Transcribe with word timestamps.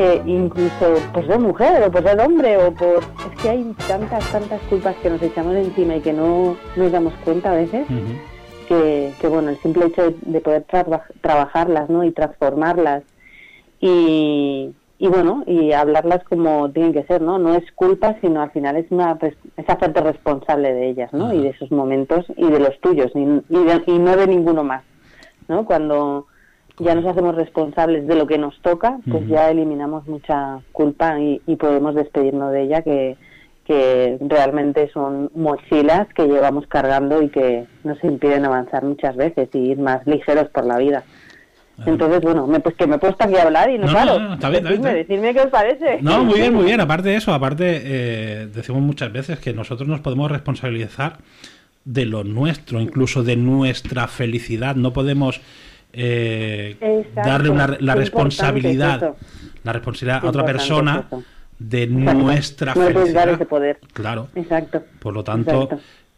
Eh, 0.00 0.22
incluso 0.26 0.94
por 1.12 1.26
ser 1.26 1.40
mujer 1.40 1.82
o 1.82 1.90
por 1.90 2.04
ser 2.04 2.20
hombre 2.20 2.56
o 2.56 2.72
por... 2.72 2.98
Es 2.98 3.42
que 3.42 3.48
hay 3.48 3.74
tantas, 3.88 4.30
tantas 4.30 4.60
culpas 4.70 4.94
que 5.02 5.10
nos 5.10 5.20
echamos 5.20 5.56
encima 5.56 5.96
y 5.96 6.00
que 6.00 6.12
no 6.12 6.56
nos 6.76 6.92
damos 6.92 7.12
cuenta 7.24 7.50
a 7.50 7.56
veces 7.56 7.84
que, 8.68 9.12
que, 9.20 9.26
bueno, 9.26 9.50
el 9.50 9.56
simple 9.58 9.86
hecho 9.86 10.14
de, 10.20 10.40
poder 10.40 10.64
trabajarlas 11.20 11.90
¿no? 11.90 12.04
y 12.04 12.12
transformarlas 12.12 13.02
y, 13.80 14.72
y, 15.00 15.08
bueno, 15.08 15.42
y 15.48 15.72
hablarlas 15.72 16.22
como 16.22 16.70
tienen 16.70 16.92
que 16.92 17.02
ser, 17.02 17.20
¿no? 17.20 17.40
No 17.40 17.56
es 17.56 17.64
culpa, 17.72 18.14
sino 18.20 18.40
al 18.40 18.52
final 18.52 18.76
es, 18.76 18.86
una, 18.92 19.18
es 19.20 19.68
hacerte 19.68 20.00
responsable 20.00 20.74
de 20.74 20.90
ellas, 20.90 21.12
¿no? 21.12 21.32
Y 21.34 21.42
de 21.42 21.48
esos 21.48 21.72
momentos 21.72 22.24
y 22.36 22.48
de 22.48 22.60
los 22.60 22.78
tuyos 22.80 23.10
y, 23.16 23.18
y 23.18 23.98
no 23.98 24.16
de 24.16 24.26
ninguno 24.28 24.62
más, 24.62 24.84
¿no? 25.48 25.64
Cuando 25.64 26.26
ya 26.80 26.94
nos 26.94 27.06
hacemos 27.06 27.34
responsables 27.34 28.06
de 28.06 28.14
lo 28.14 28.26
que 28.26 28.38
nos 28.38 28.58
toca, 28.60 28.98
pues 29.10 29.26
ya 29.28 29.50
eliminamos 29.50 30.06
mucha 30.06 30.60
culpa 30.72 31.18
y, 31.20 31.40
podemos 31.56 31.94
despedirnos 31.94 32.52
de 32.52 32.62
ella, 32.62 32.82
que, 32.82 33.16
que 33.64 34.18
realmente 34.20 34.90
son 34.92 35.30
mochilas 35.34 36.08
que 36.14 36.26
llevamos 36.26 36.66
cargando 36.66 37.22
y 37.22 37.28
que 37.28 37.66
nos 37.84 38.02
impiden 38.04 38.44
avanzar 38.44 38.84
muchas 38.84 39.16
veces 39.16 39.48
y 39.52 39.58
ir 39.58 39.78
más 39.78 40.06
ligeros 40.06 40.48
por 40.50 40.64
la 40.64 40.78
vida. 40.78 41.04
Entonces, 41.86 42.20
bueno, 42.22 42.46
me, 42.46 42.60
pues 42.60 42.74
que 42.74 42.86
me 42.86 42.96
he 42.96 42.98
puesto 42.98 43.24
aquí 43.24 43.36
a 43.36 43.42
hablar 43.42 43.70
y 43.70 43.78
no, 43.78 43.86
no 43.86 44.18
No, 44.18 44.34
está 44.34 44.50
bien, 44.50 44.64
decirme, 44.64 45.32
qué 45.32 45.40
os 45.40 45.50
parece. 45.50 45.98
No, 46.02 46.24
muy 46.24 46.40
bien, 46.40 46.54
muy 46.54 46.64
bien. 46.64 46.80
Aparte 46.80 47.10
de 47.10 47.16
eso, 47.16 47.32
aparte, 47.32 47.82
eh, 47.84 48.48
decimos 48.52 48.82
muchas 48.82 49.12
veces 49.12 49.38
que 49.38 49.52
nosotros 49.52 49.88
nos 49.88 50.00
podemos 50.00 50.30
responsabilizar 50.30 51.18
de 51.84 52.04
lo 52.04 52.24
nuestro, 52.24 52.80
incluso 52.80 53.22
de 53.22 53.36
nuestra 53.36 54.08
felicidad. 54.08 54.74
No 54.74 54.92
podemos 54.92 55.40
eh, 55.92 57.06
darle 57.14 57.50
una, 57.50 57.76
la 57.80 57.94
responsabilidad, 57.94 59.14
la 59.64 59.72
responsabilidad 59.72 60.24
a 60.24 60.28
otra 60.28 60.44
persona 60.44 61.06
de 61.58 61.86
nuestra 61.86 62.74
felicidad. 62.74 63.38
poder. 63.46 63.80
Claro. 63.92 64.28
Exacto. 64.34 64.82
Por 65.00 65.14
lo 65.14 65.24
tanto, 65.24 65.68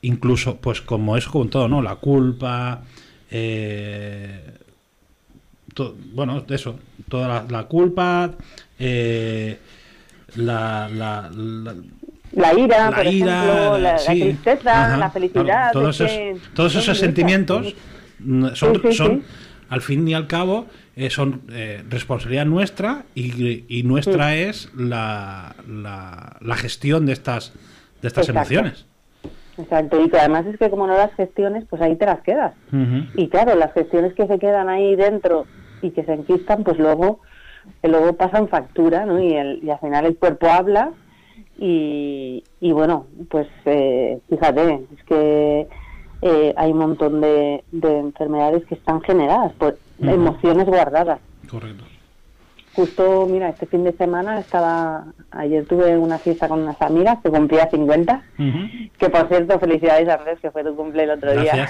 incluso, 0.03 0.57
pues 0.57 0.81
como 0.81 1.17
eso 1.17 1.31
con 1.31 1.49
todo, 1.49 1.69
¿no? 1.69 1.83
La 1.83 1.97
culpa, 1.97 2.83
eh, 3.31 4.59
bueno, 6.13 6.45
eso, 6.49 6.79
toda 7.09 7.47
la, 7.49 7.65
culpa, 7.65 8.33
eh, 8.79 9.59
la, 10.37 10.89
la, 10.89 11.31
la 12.33 12.55
ira, 12.55 12.91
la, 12.91 13.11
ira, 13.11 13.79
la, 13.79 13.97
tristeza, 13.97 14.97
la 14.97 15.11
felicidad. 15.11 15.73
todos, 15.73 16.01
esos, 16.01 16.41
todos 16.55 16.77
esos 16.77 16.99
sentimientos 16.99 17.75
son, 18.55 18.81
son 18.93 19.23
al 19.71 19.81
fin 19.81 20.07
y 20.07 20.15
al 20.15 20.27
cabo 20.27 20.67
eh, 20.97 21.09
son 21.11 21.43
eh, 21.51 21.83
responsabilidad 21.89 22.45
nuestra 22.45 23.05
y, 23.15 23.83
nuestra 23.85 24.35
es 24.35 24.71
la, 24.77 25.55
la, 25.67 26.57
gestión 26.57 27.07
de 27.07 27.13
estas, 27.13 27.55
de 28.03 28.09
estas 28.09 28.29
emociones. 28.29 28.85
Exacto, 29.57 30.05
y 30.05 30.11
que 30.11 30.19
además 30.19 30.47
es 30.47 30.59
que 30.59 30.71
como 30.71 30.87
no 30.87 30.95
las 30.95 31.15
gestiones, 31.15 31.65
pues 31.71 31.81
ahí 31.83 31.95
te 31.97 32.07
las 32.07 32.21
quedas. 32.23 32.55
Y 33.15 33.29
claro, 33.29 33.55
las 33.55 33.73
gestiones 33.73 34.13
que 34.15 34.27
se 34.27 34.39
quedan 34.39 34.69
ahí 34.69 34.97
dentro 34.97 35.47
y 35.83 35.91
que 35.91 36.05
se 36.05 36.15
enquistan, 36.15 36.65
pues 36.65 36.79
luego, 36.79 37.21
luego 37.83 38.15
pasan 38.15 38.49
factura, 38.49 39.07
¿no? 39.07 39.23
Y, 39.23 39.35
el, 39.35 39.61
y 39.63 39.71
al 39.71 39.79
final 39.79 40.05
el 40.05 40.17
cuerpo 40.17 40.49
habla 40.49 40.91
y, 41.59 42.43
y 42.61 42.73
bueno, 42.73 43.07
pues 43.29 43.47
eh, 43.67 44.19
fíjate, 44.29 44.81
es 44.97 45.05
que 45.05 45.69
eh, 46.23 46.53
hay 46.57 46.73
un 46.73 46.79
montón 46.79 47.21
de, 47.21 47.65
enfermedades 47.73 48.65
que 48.67 48.75
están 48.75 49.01
generadas 49.03 49.53
por 49.55 49.79
emociones 50.01 50.67
guardadas. 50.67 51.21
Correcto. 51.51 51.85
Justo, 52.73 53.27
mira, 53.29 53.49
este 53.49 53.67
fin 53.67 53.83
de 53.83 53.93
semana 53.93 54.39
estaba, 54.39 55.07
ayer 55.33 55.67
tuve 55.67 55.99
una 55.99 56.19
fiesta 56.19 56.47
con 56.47 56.61
unas 56.61 56.81
amigas 56.81 57.19
que 57.21 57.29
cumplía 57.29 57.69
50, 57.69 58.23
que 58.97 59.09
por 59.09 59.27
cierto, 59.29 59.59
felicidades 59.59 60.09
Andrés, 60.09 60.39
que 60.41 60.53
fue 60.53 60.63
tu 60.63 60.77
cumple 60.77 61.03
el 61.03 61.11
otro 61.11 61.33
día. 61.33 61.69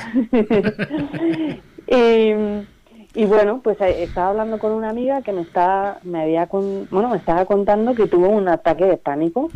y, 3.15 3.25
bueno, 3.25 3.61
pues 3.62 3.81
eh, 3.81 4.03
estaba 4.03 4.28
hablando 4.28 4.59
con 4.59 4.72
una 4.72 4.91
amiga 4.91 5.22
que 5.22 5.32
me 5.32 5.41
está, 5.41 6.00
me 6.03 6.22
había, 6.22 6.47
bueno, 6.47 7.09
me 7.09 7.17
estaba 7.17 7.47
contando 7.47 7.94
que 7.94 8.06
tuvo 8.06 8.28
un 8.28 8.49
ataque 8.49 8.84
de 8.84 8.99
pánico. 8.99 9.49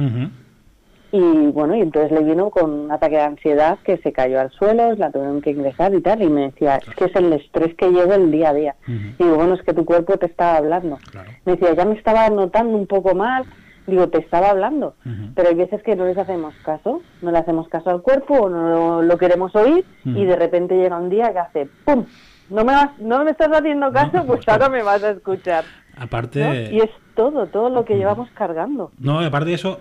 Y 1.14 1.52
bueno, 1.52 1.76
y 1.76 1.80
entonces 1.80 2.10
le 2.10 2.24
vino 2.24 2.50
con 2.50 2.72
un 2.72 2.90
ataque 2.90 3.14
de 3.14 3.22
ansiedad 3.22 3.78
que 3.84 3.98
se 3.98 4.12
cayó 4.12 4.40
al 4.40 4.50
suelo, 4.50 4.96
la 4.96 5.12
tuvieron 5.12 5.40
que 5.42 5.50
ingresar 5.50 5.94
y 5.94 6.00
tal. 6.00 6.20
Y 6.22 6.28
me 6.28 6.50
decía, 6.50 6.78
es 6.78 6.92
que 6.96 7.04
es 7.04 7.14
el 7.14 7.32
estrés 7.32 7.72
que 7.76 7.88
llevo 7.88 8.14
el 8.14 8.32
día 8.32 8.48
a 8.48 8.52
día. 8.52 8.74
Y 8.88 9.22
digo, 9.22 9.36
bueno, 9.36 9.54
es 9.54 9.62
que 9.62 9.72
tu 9.72 9.84
cuerpo 9.84 10.18
te 10.18 10.26
estaba 10.26 10.56
hablando. 10.56 10.98
Me 11.44 11.52
decía, 11.52 11.72
ya 11.72 11.84
me 11.84 11.94
estaba 11.94 12.28
notando 12.30 12.76
un 12.76 12.88
poco 12.88 13.14
mal. 13.14 13.44
Digo, 13.86 14.08
te 14.08 14.18
estaba 14.18 14.50
hablando. 14.50 14.96
Pero 15.36 15.50
hay 15.50 15.54
veces 15.54 15.84
que 15.84 15.94
no 15.94 16.04
les 16.04 16.18
hacemos 16.18 16.52
caso, 16.64 17.00
no 17.22 17.30
le 17.30 17.38
hacemos 17.38 17.68
caso 17.68 17.90
al 17.90 18.02
cuerpo 18.02 18.34
o 18.34 18.50
no 18.50 19.00
lo, 19.00 19.16
queremos 19.16 19.54
oír. 19.54 19.84
Y 20.04 20.24
de 20.24 20.34
repente 20.34 20.74
llega 20.76 20.98
un 20.98 21.10
día 21.10 21.32
que 21.32 21.38
hace 21.38 21.68
¡pum! 21.84 22.06
No 22.50 22.64
me, 22.64 22.72
no 22.98 23.22
me 23.22 23.30
estás 23.30 23.52
haciendo 23.52 23.92
caso, 23.92 24.24
pues 24.26 24.48
ahora 24.48 24.68
me 24.68 24.82
vas 24.82 25.04
a 25.04 25.10
escuchar. 25.10 25.64
Aparte. 25.96 26.70
Y 26.72 26.80
es 26.80 26.90
todo, 27.14 27.46
todo 27.46 27.68
lo 27.68 27.84
que 27.84 27.96
llevamos 27.96 28.28
cargando. 28.34 28.90
No, 28.98 29.20
aparte 29.20 29.50
de 29.50 29.54
eso, 29.54 29.78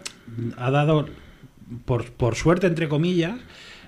ha 0.58 0.70
dado 0.70 1.06
por, 1.86 2.12
por 2.12 2.36
suerte, 2.36 2.68
entre 2.68 2.88
comillas, 2.88 3.36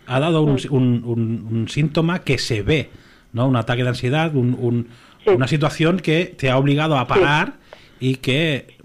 ha 0.08 0.20
dado 0.20 0.44
un, 0.44 0.60
un, 0.72 1.68
síntoma 1.70 2.20
que 2.20 2.38
se 2.38 2.62
ve, 2.62 2.90
¿no? 3.34 3.48
Un 3.48 3.56
ataque 3.56 3.84
de 3.84 3.90
ansiedad, 3.90 4.34
una 4.36 5.48
situación 5.48 6.00
que 6.00 6.26
te 6.26 6.50
ha 6.50 6.58
obligado 6.58 6.98
a 6.98 7.08
parar 7.08 7.54
y 8.00 8.18
que, 8.18 8.78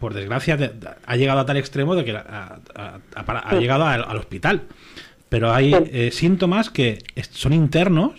por 0.00 0.14
desgracia, 0.14 0.58
ha 1.06 1.16
llegado 1.16 1.40
a 1.40 1.46
tal 1.46 1.56
extremo 1.56 1.94
de 1.94 2.04
que 2.04 2.16
ha, 2.16 2.60
llegado 3.58 3.86
al, 3.86 4.16
hospital. 4.16 4.62
Pero 5.28 5.52
hay 5.52 5.74
eh, 5.74 6.10
síntomas 6.12 6.70
que 6.70 6.98
son 7.30 7.52
internos, 7.52 8.12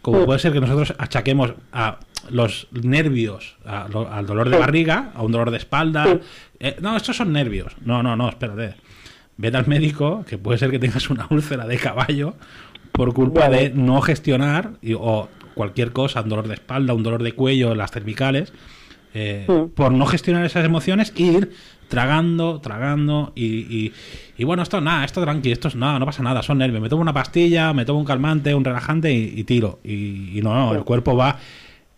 como 0.00 0.24
puede 0.24 0.38
ser 0.38 0.52
que 0.52 0.60
nosotros 0.60 0.94
achaquemos 0.98 1.54
a 1.72 1.98
los 2.30 2.68
nervios, 2.72 3.56
al 3.64 4.26
dolor 4.26 4.48
de 4.48 4.58
barriga, 4.58 5.12
a 5.14 5.22
un 5.22 5.32
dolor 5.32 5.50
de 5.50 5.58
espalda. 5.58 6.20
Eh, 6.60 6.76
no, 6.80 6.96
estos 6.96 7.16
son 7.16 7.32
nervios. 7.32 7.74
No, 7.84 8.02
no, 8.02 8.16
no, 8.16 8.28
espérate 8.28 8.76
vete 9.36 9.56
al 9.56 9.66
médico, 9.66 10.24
que 10.28 10.38
puede 10.38 10.58
ser 10.58 10.70
que 10.70 10.78
tengas 10.78 11.10
una 11.10 11.26
úlcera 11.30 11.66
de 11.66 11.78
caballo 11.78 12.34
por 12.92 13.12
culpa 13.12 13.48
de 13.48 13.70
no 13.70 14.00
gestionar 14.00 14.72
o 14.98 15.28
cualquier 15.54 15.92
cosa, 15.92 16.22
un 16.22 16.28
dolor 16.28 16.48
de 16.48 16.54
espalda, 16.54 16.94
un 16.94 17.02
dolor 17.02 17.22
de 17.22 17.32
cuello, 17.32 17.74
las 17.74 17.90
cervicales, 17.90 18.52
eh, 19.14 19.46
por 19.74 19.92
no 19.92 20.06
gestionar 20.06 20.44
esas 20.44 20.64
emociones, 20.64 21.12
ir 21.16 21.52
tragando, 21.88 22.60
tragando 22.60 23.32
y, 23.36 23.92
y, 24.36 24.44
bueno, 24.44 24.62
esto 24.62 24.80
nada, 24.80 25.04
esto 25.04 25.22
tranqui, 25.22 25.52
esto 25.52 25.68
es 25.68 25.76
nada, 25.76 25.98
no 25.98 26.06
pasa 26.06 26.22
nada, 26.22 26.42
son 26.42 26.58
nervios, 26.58 26.82
me 26.82 26.88
tomo 26.88 27.02
una 27.02 27.12
pastilla, 27.12 27.72
me 27.72 27.84
tomo 27.84 28.00
un 28.00 28.04
calmante, 28.04 28.54
un 28.54 28.64
relajante 28.64 29.12
y, 29.12 29.44
tiro. 29.44 29.78
Y, 29.84 30.40
no, 30.42 30.54
no, 30.54 30.74
el 30.74 30.84
cuerpo 30.84 31.16
va, 31.16 31.38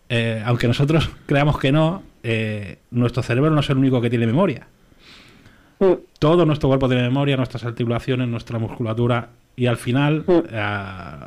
eh, 0.09 0.43
aunque 0.45 0.69
nosotros 0.69 1.09
creamos 1.27 1.59
que 1.59 1.73
no, 1.73 2.03
eh, 2.23 2.79
nuestro 2.91 3.23
cerebro 3.23 3.51
no 3.51 3.61
es 3.61 3.71
el 3.71 3.79
único 3.79 4.01
que 4.01 4.11
tiene 4.11 4.27
memoria. 4.27 4.67
Todo 6.19 6.47
nuestro 6.47 6.69
cuerpo 6.69 6.89
tiene 6.89 7.03
memoria, 7.03 7.37
nuestras 7.37 7.65
articulaciones, 7.65 8.29
nuestra 8.29 8.59
musculatura 8.59 9.29
y 9.57 9.67
al 9.67 9.77
final 9.77 10.25
eh, 10.29 10.59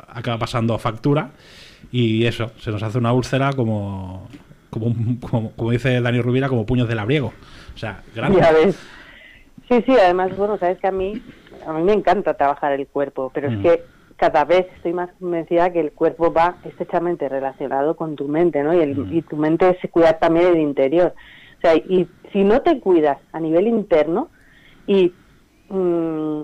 acaba 0.08 0.38
pasando 0.38 0.78
factura 0.78 1.30
y 1.92 2.24
eso, 2.26 2.50
se 2.58 2.70
nos 2.70 2.82
hace 2.82 2.98
una 2.98 3.12
úlcera 3.12 3.52
como, 3.52 4.28
como, 4.70 5.52
como, 5.56 5.70
dice 5.70 6.00
Dani 6.00 6.20
Rubira, 6.20 6.48
como 6.48 6.66
puños 6.66 6.88
de 6.88 6.94
labriego. 6.94 7.32
O 7.74 7.78
sea, 7.78 8.02
grande. 8.14 8.72
Sí, 9.68 9.82
sí, 9.86 9.92
además, 9.92 10.36
bueno, 10.36 10.58
sabes 10.58 10.78
que 10.78 10.88
a 10.88 10.92
mí, 10.92 11.22
a 11.66 11.72
mí 11.72 11.82
me 11.82 11.92
encanta 11.92 12.34
trabajar 12.34 12.72
el 12.72 12.88
cuerpo, 12.88 13.30
pero 13.32 13.48
es 13.48 13.58
mm. 13.58 13.62
que 13.62 13.84
cada 14.16 14.44
vez 14.44 14.66
estoy 14.76 14.92
más 14.92 15.10
convencida 15.18 15.72
que 15.72 15.80
el 15.80 15.92
cuerpo 15.92 16.32
va 16.32 16.56
estrechamente 16.64 17.28
relacionado 17.28 17.94
con 17.94 18.16
tu 18.16 18.26
mente, 18.26 18.62
¿no? 18.62 18.74
Y, 18.74 18.80
el, 18.80 18.96
mm. 18.96 19.16
y 19.16 19.22
tu 19.22 19.36
mente 19.36 19.78
es 19.80 19.90
cuidar 19.90 20.18
también 20.18 20.48
el 20.48 20.58
interior. 20.58 21.14
O 21.58 21.60
sea, 21.60 21.76
y 21.76 22.08
si 22.32 22.42
no 22.42 22.62
te 22.62 22.80
cuidas 22.80 23.18
a 23.32 23.40
nivel 23.40 23.68
interno, 23.68 24.28
y 24.90 25.12
mm, 25.68 26.42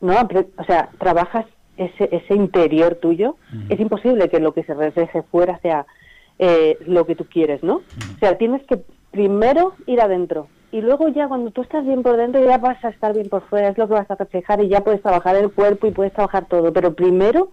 no 0.00 0.12
o 0.56 0.64
sea 0.64 0.88
trabajas 1.00 1.46
ese, 1.76 2.08
ese 2.12 2.34
interior 2.34 2.94
tuyo 2.94 3.36
es 3.68 3.80
imposible 3.80 4.28
que 4.28 4.38
lo 4.38 4.52
que 4.52 4.62
se 4.62 4.74
refleje 4.74 5.22
fuera 5.24 5.58
sea 5.58 5.84
eh, 6.38 6.78
lo 6.86 7.04
que 7.04 7.16
tú 7.16 7.24
quieres, 7.24 7.64
¿no? 7.64 7.76
O 8.14 8.18
sea, 8.20 8.38
tienes 8.38 8.64
que 8.68 8.80
primero 9.10 9.74
ir 9.86 10.00
adentro 10.00 10.46
y 10.70 10.80
luego 10.80 11.08
ya 11.08 11.26
cuando 11.26 11.50
tú 11.50 11.62
estás 11.62 11.84
bien 11.84 12.04
por 12.04 12.16
dentro 12.16 12.44
ya 12.44 12.58
vas 12.58 12.84
a 12.84 12.90
estar 12.90 13.12
bien 13.14 13.28
por 13.28 13.42
fuera, 13.48 13.68
es 13.68 13.78
lo 13.78 13.88
que 13.88 13.94
vas 13.94 14.10
a 14.10 14.14
reflejar 14.14 14.62
y 14.62 14.68
ya 14.68 14.84
puedes 14.84 15.02
trabajar 15.02 15.34
el 15.34 15.50
cuerpo 15.50 15.88
y 15.88 15.90
puedes 15.90 16.12
trabajar 16.12 16.46
todo, 16.46 16.72
pero 16.72 16.94
primero, 16.94 17.50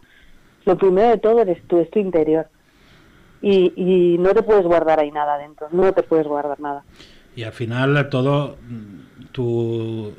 lo 0.66 0.78
primero 0.78 1.10
de 1.10 1.18
todo 1.18 1.42
eres 1.42 1.64
tú, 1.68 1.80
es 1.80 1.90
tu 1.90 1.98
interior. 1.98 2.48
Y, 3.42 3.74
y 3.76 4.18
no 4.20 4.34
te 4.34 4.44
puedes 4.44 4.66
guardar 4.66 5.00
ahí 5.00 5.12
nada 5.12 5.36
adentro, 5.36 5.68
no 5.72 5.92
te 5.94 6.04
puedes 6.04 6.28
guardar 6.28 6.60
nada. 6.60 6.84
Y 7.36 7.44
al 7.44 7.52
final 7.52 8.10
todo 8.10 8.58
mm, 8.62 9.26
tu, 9.32 10.14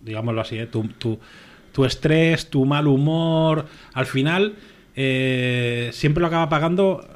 digámoslo 0.00 0.40
así, 0.40 0.58
¿eh? 0.58 0.66
tu, 0.66 0.84
tu, 0.88 1.18
tu, 1.72 1.84
estrés, 1.84 2.50
tu 2.50 2.64
mal 2.64 2.86
humor, 2.86 3.66
al 3.92 4.06
final 4.06 4.54
eh, 4.94 5.90
siempre 5.92 6.20
lo 6.20 6.26
acaba 6.26 6.48
pagando 6.48 7.06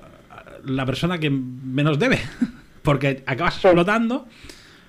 la 0.65 0.87
persona 0.87 1.19
que 1.19 1.31
menos 1.31 1.99
debe, 1.99 2.21
porque 2.83 3.23
acabas 3.27 3.55
explotando 3.55 4.27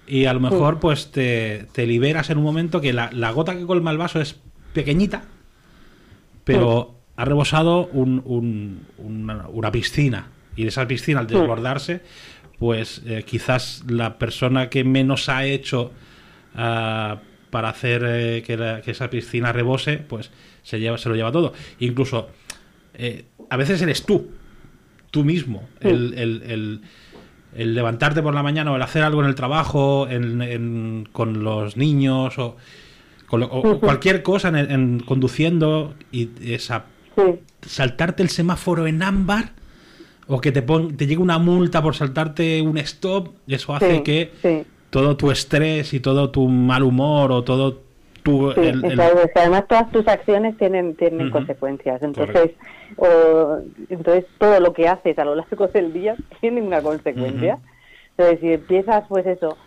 y 0.07 0.25
a 0.25 0.33
lo 0.33 0.39
mejor 0.39 0.80
pues 0.80 1.12
te, 1.12 1.68
te, 1.71 1.88
liberas 1.88 2.30
en 2.30 2.38
un 2.38 2.44
momento 2.44 2.80
que 2.80 2.94
la, 2.94 3.09
la, 3.12 3.31
gota 3.31 3.56
que 3.56 3.65
colma 3.65 3.92
el 3.92 3.98
vaso 3.98 4.21
es 4.21 4.39
pequeñita, 4.74 5.24
pero 6.44 7.00
ha 7.15 7.25
rebosado 7.25 7.88
un, 7.88 8.21
un, 8.25 8.86
una, 8.98 9.48
una, 9.48 9.71
piscina 9.71 10.27
y 10.56 10.63
de 10.63 10.69
esa 10.69 10.88
piscina 10.88 11.21
al 11.21 11.27
desbordarse 11.27 12.01
pues 12.59 13.01
eh, 13.06 13.24
quizás 13.25 13.83
la 13.88 14.18
persona 14.18 14.69
que 14.69 14.83
menos 14.83 15.30
ha 15.30 15.45
hecho 15.45 15.91
uh, 16.56 17.15
para 17.55 17.69
hacer 17.69 18.03
eh, 18.05 18.43
que, 18.45 18.57
la, 18.57 18.81
que, 18.81 18.91
esa 18.91 19.09
piscina 19.09 19.53
rebose, 19.53 19.95
pues 19.95 20.29
se, 20.61 20.77
lleva, 20.77 20.97
se 20.97 21.07
lo 21.07 21.15
lleva 21.15 21.31
todo. 21.31 21.53
Incluso 21.79 22.27
eh, 22.95 23.23
a 23.49 23.55
veces 23.55 23.81
eres 23.81 24.05
tú, 24.05 24.29
tú 25.09 25.23
mismo, 25.23 25.69
el, 25.79 26.13
el, 26.15 26.43
el, 26.45 26.81
el, 27.55 27.73
levantarte 27.73 28.21
por 28.21 28.33
la 28.33 28.43
mañana 28.43 28.73
o 28.73 28.75
el 28.75 28.81
hacer 28.81 29.03
algo 29.03 29.21
en 29.21 29.27
el 29.29 29.35
trabajo, 29.35 30.05
en, 30.09 30.41
en, 30.41 31.07
con 31.13 31.45
los 31.45 31.77
niños 31.77 32.37
o, 32.39 32.57
con 33.25 33.39
lo, 33.39 33.45
o, 33.45 33.79
cualquier 33.79 34.21
cosa 34.21 34.49
en, 34.49 34.99
conduciendo 34.99 35.95
y 36.11 36.31
esa 36.51 36.87
saltarte 37.65 38.21
el 38.21 38.27
semáforo 38.31 38.85
en 38.85 39.01
ámbar 39.01 39.53
o 40.27 40.41
que 40.41 40.51
te, 40.51 40.61
pon, 40.61 40.97
te 40.97 41.07
llegue 41.07 41.21
una 41.21 41.39
multa 41.39 41.81
por 41.81 41.95
saltarte 41.95 42.61
un 42.61 42.77
stop, 42.79 43.29
eso 43.47 43.73
hace 43.73 43.95
sí, 43.95 44.03
que 44.03 44.33
sí. 44.41 44.65
Todo 44.89 45.17
tu 45.17 45.31
estrés 45.31 45.93
y 45.93 45.99
todo 45.99 46.31
tu 46.31 46.47
mal 46.47 46.83
humor 46.83 47.31
o 47.31 47.43
todo 47.43 47.81
tu... 48.23 48.51
Sí, 48.53 48.61
el, 48.61 48.85
el... 48.85 48.93
Claro, 48.93 49.19
además 49.35 49.67
todas 49.67 49.91
tus 49.91 50.07
acciones 50.07 50.57
tienen, 50.57 50.95
tienen 50.95 51.27
uh 51.27 51.29
-huh. 51.29 51.31
consecuencias, 51.31 52.01
entonces, 52.01 52.51
o, 52.97 53.57
entonces 53.89 54.25
todo 54.37 54.59
lo 54.59 54.73
que 54.73 54.87
haces 54.87 55.17
a 55.19 55.25
lo 55.25 55.35
largo 55.35 55.67
del 55.67 55.93
día 55.93 56.15
tiene 56.41 56.61
una 56.61 56.81
consecuencia. 56.81 57.55
Uh 57.55 57.57
-huh. 57.57 57.71
Entonces 58.17 58.39
si 58.39 58.53
empiezas 58.53 59.03
pues 59.09 59.25
eso, 59.25 59.57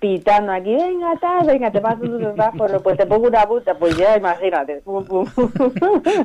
pitando 0.00 0.52
aquí, 0.52 0.74
venga, 0.74 1.14
tal, 1.20 1.46
venga, 1.46 1.70
te 1.70 1.80
paso 1.80 2.00
tu 2.00 2.18
semáforo, 2.18 2.80
pues 2.82 2.96
te 2.96 3.06
pongo 3.06 3.28
una 3.28 3.46
puta, 3.46 3.74
pues 3.74 3.96
ya 3.96 4.16
imagínate. 4.16 4.80
Pum, 4.84 5.04
pum. 5.04 5.26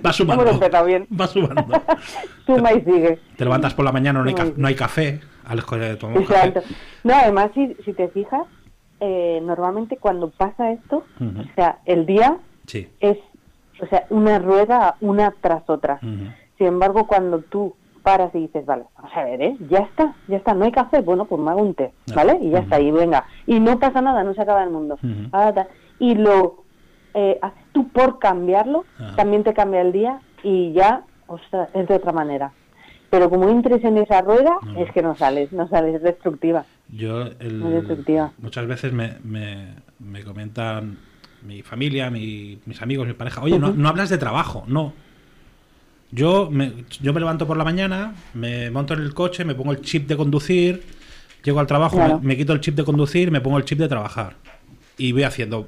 Va 0.05 0.13
sumando. 0.13 0.85
Bien. 0.85 1.07
Va 1.19 1.27
sumando. 1.27 1.65
Suma 2.45 2.73
y 2.73 2.81
sigue. 2.81 3.19
Te 3.35 3.43
levantas 3.43 3.73
por 3.73 3.85
la 3.85 3.91
mañana, 3.91 4.21
no 4.21 4.29
hay, 4.29 4.53
no 4.55 4.67
hay 4.67 4.75
café, 4.75 5.19
al 5.45 5.57
de 5.79 5.95
tomar 5.95 6.17
Exacto. 6.21 6.61
Café. 6.61 6.75
No, 7.03 7.13
además, 7.13 7.51
si, 7.53 7.75
si 7.85 7.93
te 7.93 8.07
fijas, 8.09 8.43
eh, 8.99 9.41
normalmente 9.43 9.97
cuando 9.97 10.29
pasa 10.29 10.71
esto, 10.71 11.03
uh 11.19 11.23
-huh. 11.23 11.51
o 11.51 11.55
sea, 11.55 11.79
el 11.85 12.05
día 12.05 12.37
sí. 12.67 12.87
es, 12.99 13.17
o 13.81 13.85
sea, 13.87 14.05
una 14.09 14.39
rueda 14.39 14.95
una 15.01 15.33
tras 15.41 15.69
otra. 15.69 15.99
Uh 16.01 16.05
-huh. 16.05 16.35
Sin 16.57 16.67
embargo, 16.67 17.07
cuando 17.07 17.39
tú 17.39 17.75
paras 18.03 18.33
y 18.35 18.39
dices, 18.39 18.65
vale, 18.65 18.83
vamos 18.95 19.11
a 19.15 19.23
ver, 19.23 19.41
¿eh? 19.41 19.57
Ya 19.69 19.79
está, 19.79 20.13
ya 20.27 20.37
está, 20.37 20.53
no 20.53 20.65
hay 20.65 20.71
café, 20.71 21.01
bueno, 21.01 21.25
pues 21.25 21.41
me 21.41 21.51
hago 21.51 21.61
un 21.61 21.73
té, 21.73 21.93
¿vale? 22.13 22.37
Y 22.41 22.49
ya 22.49 22.57
uh 22.57 22.61
-huh. 22.61 22.63
está, 22.63 22.79
y 22.79 22.91
venga. 22.91 23.25
Y 23.47 23.59
no 23.59 23.79
pasa 23.79 24.01
nada, 24.01 24.23
no 24.23 24.33
se 24.33 24.41
acaba 24.41 24.63
el 24.63 24.69
mundo. 24.69 24.97
-huh. 25.01 25.67
Y 25.99 26.15
lo 26.15 26.63
eh, 27.13 27.37
haces 27.41 27.63
tú 27.71 27.87
por 27.89 28.19
cambiarlo, 28.19 28.85
también 29.15 29.43
te 29.43 29.53
cambia 29.53 29.81
el 29.81 29.91
día 29.91 30.19
y 30.43 30.73
ya, 30.73 31.03
o 31.27 31.37
sea, 31.49 31.69
es 31.73 31.87
de 31.87 31.95
otra 31.95 32.11
manera. 32.11 32.51
Pero 33.13 33.29
como 33.29 33.47
entres 33.47 33.83
en 33.83 33.99
esa 33.99 34.21
rueda, 34.21 34.57
no. 34.63 34.83
es 34.83 34.91
que 34.91 35.03
no 35.03 35.15
sales, 35.15 35.51
no 35.51 35.67
sales, 35.67 35.97
es 35.97 36.01
destructiva. 36.01 36.65
Yo, 36.89 37.21
el, 37.21 37.61
es 37.61 37.73
destructiva. 37.73 38.31
muchas 38.39 38.65
veces 38.65 38.91
me, 38.91 39.17
me, 39.23 39.67
me 39.99 40.23
comentan 40.23 40.97
mi 41.43 41.61
familia, 41.61 42.09
mi, 42.09 42.57
mis 42.65 42.81
amigos, 42.81 43.05
mi 43.05 43.13
pareja, 43.13 43.43
oye, 43.43 43.59
no, 43.59 43.71
no 43.71 43.87
hablas 43.87 44.09
de 44.09 44.17
trabajo, 44.17 44.63
no, 44.65 44.93
yo 46.09 46.49
me, 46.49 46.85
yo 47.03 47.13
me 47.13 47.19
levanto 47.19 47.45
por 47.45 47.55
la 47.55 47.63
mañana, 47.63 48.15
me 48.33 48.71
monto 48.71 48.95
en 48.95 49.01
el 49.01 49.13
coche, 49.13 49.45
me 49.45 49.53
pongo 49.53 49.73
el 49.73 49.81
chip 49.81 50.07
de 50.07 50.17
conducir, 50.17 50.81
llego 51.43 51.59
al 51.59 51.67
trabajo, 51.67 51.97
claro. 51.97 52.19
me, 52.19 52.29
me, 52.29 52.37
quito 52.37 52.51
el 52.53 52.61
chip 52.61 52.73
de 52.73 52.83
conducir, 52.83 53.29
me 53.29 53.41
pongo 53.41 53.59
el 53.59 53.63
chip 53.63 53.77
de 53.77 53.87
trabajar. 53.87 54.37
Y 54.97 55.11
voy 55.11 55.21
haciendo. 55.21 55.67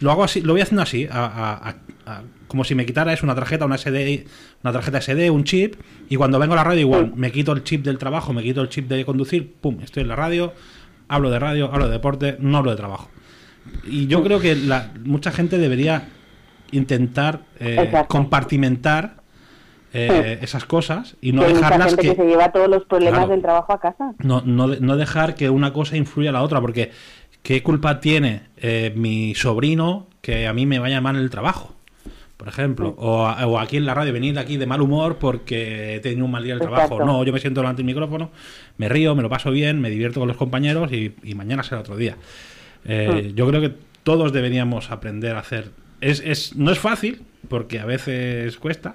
Lo 0.00 0.10
hago 0.10 0.24
así, 0.24 0.40
lo 0.40 0.52
voy 0.52 0.62
haciendo 0.62 0.82
así, 0.82 1.08
a, 1.10 1.24
a, 1.24 1.68
a, 2.06 2.22
como 2.46 2.64
si 2.64 2.74
me 2.74 2.86
quitara 2.86 3.12
es 3.12 3.22
una 3.22 3.34
tarjeta, 3.34 3.64
una 3.64 3.76
SD, 3.76 4.26
una 4.62 4.72
tarjeta 4.72 5.00
SD, 5.00 5.30
un 5.30 5.44
chip, 5.44 5.76
y 6.08 6.16
cuando 6.16 6.38
vengo 6.38 6.54
a 6.54 6.56
la 6.56 6.64
radio 6.64 6.80
igual, 6.80 7.12
me 7.14 7.30
quito 7.30 7.52
el 7.52 7.64
chip 7.64 7.84
del 7.84 7.98
trabajo, 7.98 8.32
me 8.32 8.42
quito 8.42 8.60
el 8.62 8.68
chip 8.68 8.88
de 8.88 9.04
conducir, 9.04 9.52
pum, 9.60 9.78
estoy 9.82 10.02
en 10.02 10.08
la 10.08 10.16
radio, 10.16 10.52
hablo 11.08 11.30
de 11.30 11.38
radio, 11.38 11.70
hablo 11.72 11.86
de 11.86 11.92
deporte, 11.92 12.36
no 12.40 12.58
hablo 12.58 12.70
de 12.70 12.76
trabajo. 12.76 13.08
Y 13.84 14.06
yo 14.06 14.22
creo 14.22 14.40
que 14.40 14.54
la, 14.54 14.92
mucha 15.04 15.30
gente 15.30 15.58
debería 15.58 16.08
intentar 16.70 17.40
eh, 17.60 17.92
compartimentar 18.08 19.18
eh, 19.92 20.38
esas 20.42 20.66
cosas 20.66 21.16
y 21.20 21.32
no 21.32 21.42
Hay 21.42 21.54
dejarlas 21.54 21.96
que, 21.96 22.10
que, 22.10 22.14
se 22.14 22.24
lleva 22.26 22.52
todos 22.52 22.68
los 22.68 22.84
problemas 22.84 23.20
claro, 23.20 23.32
del 23.32 23.42
trabajo 23.42 23.72
a 23.72 23.80
casa. 23.80 24.12
No, 24.18 24.42
no, 24.44 24.66
no, 24.66 24.96
dejar 24.96 25.34
que 25.34 25.48
una 25.48 25.72
cosa 25.72 25.96
influya 25.96 26.28
a 26.28 26.32
la 26.34 26.42
otra, 26.42 26.60
porque 26.60 26.90
¿qué 27.42 27.62
culpa 27.62 28.00
tiene 28.00 28.42
eh, 28.56 28.92
mi 28.94 29.34
sobrino 29.34 30.06
que 30.20 30.46
a 30.46 30.52
mí 30.52 30.66
me 30.66 30.78
vaya 30.78 31.00
mal 31.00 31.16
el 31.16 31.30
trabajo? 31.30 31.74
Por 32.36 32.46
ejemplo, 32.46 32.94
o, 32.98 33.24
o, 33.24 33.58
aquí 33.58 33.78
en 33.78 33.84
la 33.84 33.94
radio 33.94 34.12
venir 34.12 34.38
aquí 34.38 34.56
de 34.56 34.66
mal 34.66 34.80
humor 34.80 35.18
porque 35.18 35.96
he 35.96 36.00
tenido 36.00 36.24
un 36.24 36.30
mal 36.30 36.44
día 36.44 36.54
el 36.54 36.60
trabajo. 36.60 36.94
Exacto. 36.94 37.04
No, 37.04 37.24
yo 37.24 37.32
me 37.32 37.40
siento 37.40 37.60
delante 37.60 37.78
del 37.78 37.86
micrófono, 37.86 38.30
me 38.76 38.88
río, 38.88 39.16
me 39.16 39.22
lo 39.22 39.28
paso 39.28 39.50
bien, 39.50 39.80
me 39.80 39.90
divierto 39.90 40.20
con 40.20 40.28
los 40.28 40.36
compañeros 40.36 40.92
y, 40.92 41.16
y 41.24 41.34
mañana 41.34 41.64
será 41.64 41.80
otro 41.80 41.96
día. 41.96 42.16
Eh, 42.84 43.24
sí. 43.24 43.32
Yo 43.34 43.48
creo 43.48 43.60
que 43.60 43.74
todos 44.04 44.32
deberíamos 44.32 44.92
aprender 44.92 45.34
a 45.34 45.40
hacer. 45.40 45.72
Es, 46.00 46.20
es, 46.24 46.54
no 46.54 46.70
es 46.70 46.78
fácil, 46.78 47.22
porque 47.48 47.80
a 47.80 47.84
veces 47.84 48.56
cuesta, 48.58 48.94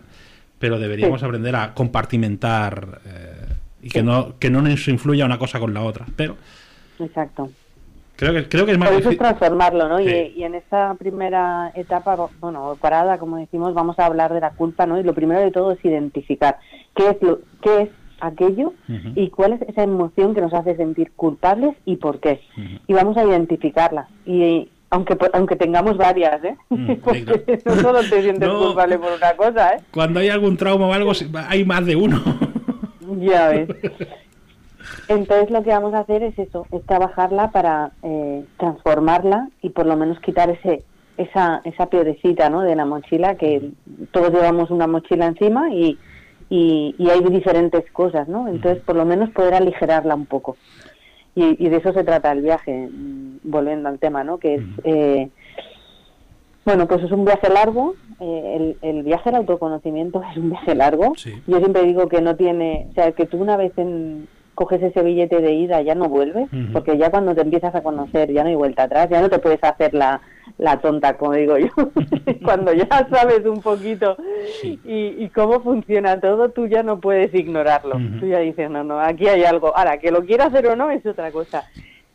pero 0.57 0.79
deberíamos 0.79 1.19
sí. 1.19 1.25
aprender 1.25 1.55
a 1.57 1.73
compartimentar 1.73 3.01
eh, 3.05 3.53
y 3.81 3.89
que, 3.89 4.03
no, 4.03 4.39
que 4.39 4.49
no 4.49 4.61
nos 4.61 4.87
influya 4.87 5.25
una 5.25 5.37
cosa 5.37 5.59
con 5.59 5.73
la 5.73 5.81
otra. 5.81 6.05
Pero. 6.15 6.37
Exacto. 6.97 7.51
Creo 8.15 8.33
que, 8.33 8.47
creo 8.47 8.65
que 8.65 8.73
es 8.73 8.77
más 8.77 8.89
Por 8.89 8.99
eso 8.99 9.09
es 9.09 9.17
transformarlo, 9.17 9.89
¿no? 9.89 9.97
Sí. 9.97 10.05
Y, 10.05 10.39
y, 10.39 10.43
en 10.43 10.55
esa 10.55 10.95
primera 10.95 11.71
etapa, 11.75 12.15
bueno, 12.39 12.77
parada, 12.79 13.17
como 13.17 13.37
decimos, 13.37 13.73
vamos 13.73 13.97
a 13.97 14.05
hablar 14.05 14.33
de 14.33 14.39
la 14.39 14.51
culpa, 14.51 14.85
¿no? 14.85 14.99
Y 14.99 15.03
lo 15.03 15.13
primero 15.13 15.41
de 15.41 15.51
todo 15.51 15.71
es 15.71 15.83
identificar 15.83 16.57
qué 16.95 17.09
es 17.09 17.21
lo 17.21 17.39
qué 17.61 17.81
es 17.83 17.89
aquello 18.21 18.73
uh 18.87 18.91
-huh. 18.91 19.13
y 19.15 19.29
cuál 19.29 19.53
es 19.53 19.61
esa 19.63 19.83
emoción 19.83 20.33
que 20.33 20.41
nos 20.41 20.53
hace 20.53 20.75
sentir 20.75 21.11
culpables 21.15 21.75
y 21.85 21.97
por 21.97 22.19
qué. 22.19 22.41
Uh 22.55 22.61
-huh. 22.61 22.79
Y 22.87 22.93
vamos 22.93 23.17
a 23.17 23.25
identificarla. 23.25 24.07
Y, 24.25 24.69
aunque 24.93 25.17
aunque 25.33 25.55
tengamos 25.55 25.97
varias, 25.97 26.43
¿eh? 26.43 26.55
Mm, 26.69 26.93
Porque 27.03 27.59
no 27.65 27.75
solo 27.75 27.99
te 28.01 28.21
sientes 28.21 28.47
no, 28.47 28.59
culpable 28.59 28.99
por 28.99 29.11
una 29.11 29.35
cosa, 29.35 29.73
¿eh? 29.73 29.81
Cuando 29.91 30.19
hay 30.19 30.29
algún 30.29 30.55
trauma 30.55 30.87
o 30.87 30.93
algo, 30.93 31.11
hay 31.49 31.65
más 31.65 31.85
de 31.85 31.95
uno. 31.95 32.21
ya 33.17 33.49
ves. 33.49 33.69
Entonces 35.07 35.49
lo 35.49 35.63
que 35.63 35.69
vamos 35.69 35.93
a 35.93 35.99
hacer 35.99 36.23
es 36.23 36.37
eso, 36.37 36.65
es 36.71 36.85
trabajarla 36.85 37.51
para 37.51 37.91
eh, 38.03 38.45
transformarla 38.57 39.49
y 39.61 39.69
por 39.69 39.85
lo 39.85 39.95
menos 39.95 40.19
quitar 40.19 40.49
ese 40.49 40.83
esa 41.15 41.61
esa 41.63 41.87
piedrecita, 41.87 42.49
¿no? 42.49 42.61
De 42.61 42.75
la 42.75 42.85
mochila 42.85 43.35
que 43.35 43.71
todos 44.11 44.31
llevamos 44.31 44.71
una 44.71 44.87
mochila 44.87 45.27
encima 45.27 45.71
y, 45.71 45.97
y, 46.49 46.95
y 46.97 47.09
hay 47.09 47.21
diferentes 47.21 47.89
cosas, 47.91 48.27
¿no? 48.27 48.47
Entonces 48.47 48.81
por 48.83 48.95
lo 48.95 49.05
menos 49.05 49.29
poder 49.29 49.53
aligerarla 49.53 50.15
un 50.15 50.25
poco. 50.25 50.57
Y, 51.35 51.65
y, 51.65 51.69
de 51.69 51.77
eso 51.77 51.93
se 51.93 52.03
trata 52.03 52.31
el 52.31 52.43
viaje, 52.43 52.89
mm, 52.91 53.39
volviendo 53.43 53.89
al 53.89 53.97
tema, 53.97 54.23
¿no? 54.23 54.37
Que 54.37 54.55
es, 54.55 54.63
eh, 54.83 55.29
bueno, 56.65 56.87
pues 56.87 57.03
es 57.03 57.11
un 57.11 57.25
viaje 57.25 57.49
largo, 57.49 57.95
eh, 58.19 58.75
el, 58.81 58.89
el, 58.89 59.03
viaje 59.03 59.29
al 59.29 59.35
autoconocimiento 59.35 60.21
es 60.31 60.37
un 60.37 60.51
viaje 60.51 60.75
largo. 60.75 61.13
Sí. 61.15 61.33
Yo 61.47 61.57
siempre 61.57 61.83
digo 61.83 62.07
que 62.07 62.21
no 62.21 62.35
tiene, 62.35 62.87
o 62.91 62.93
sea, 62.93 63.11
que 63.11 63.25
tú 63.25 63.37
una 63.37 63.57
vez 63.57 63.73
en, 63.77 64.27
coges 64.55 64.81
ese 64.81 65.01
billete 65.01 65.41
de 65.41 65.53
ida 65.53 65.81
ya 65.81 65.95
no 65.95 66.09
vuelves, 66.09 66.51
uh 66.51 66.55
-huh. 66.55 66.73
porque 66.73 66.97
ya 66.97 67.09
cuando 67.09 67.33
te 67.35 67.41
empiezas 67.41 67.73
a 67.75 67.81
conocer 67.81 68.31
ya 68.31 68.43
no 68.43 68.49
hay 68.49 68.55
vuelta 68.55 68.83
atrás, 68.83 69.09
ya 69.09 69.21
no 69.21 69.29
te 69.29 69.39
puedes 69.39 69.63
hacer 69.63 69.93
la, 69.93 70.21
la 70.57 70.79
tonta, 70.79 71.17
como 71.17 71.33
digo 71.33 71.57
yo. 71.57 71.69
cuando 72.43 72.73
ya 72.73 72.87
sabes 73.09 73.45
un 73.45 73.61
poquito 73.61 74.17
sí. 74.61 74.79
y, 74.85 75.23
y, 75.23 75.29
cómo 75.29 75.61
funciona 75.61 76.19
todo, 76.19 76.49
tú 76.49 76.67
ya 76.67 76.83
no 76.83 76.99
puedes 76.99 77.33
ignorarlo. 77.33 77.95
Uh 77.95 77.99
-huh. 77.99 78.19
Tú 78.19 78.27
ya 78.27 78.39
dices, 78.39 78.69
no, 78.69 78.83
no, 78.83 78.99
aquí 78.99 79.27
hay 79.27 79.43
algo. 79.43 79.75
Ahora, 79.75 79.97
que 79.97 80.11
lo 80.11 80.23
quieras 80.23 80.47
hacer 80.47 80.67
o 80.67 80.75
no 80.75 80.89
es 80.91 81.05
otra 81.05 81.31
cosa. 81.31 81.63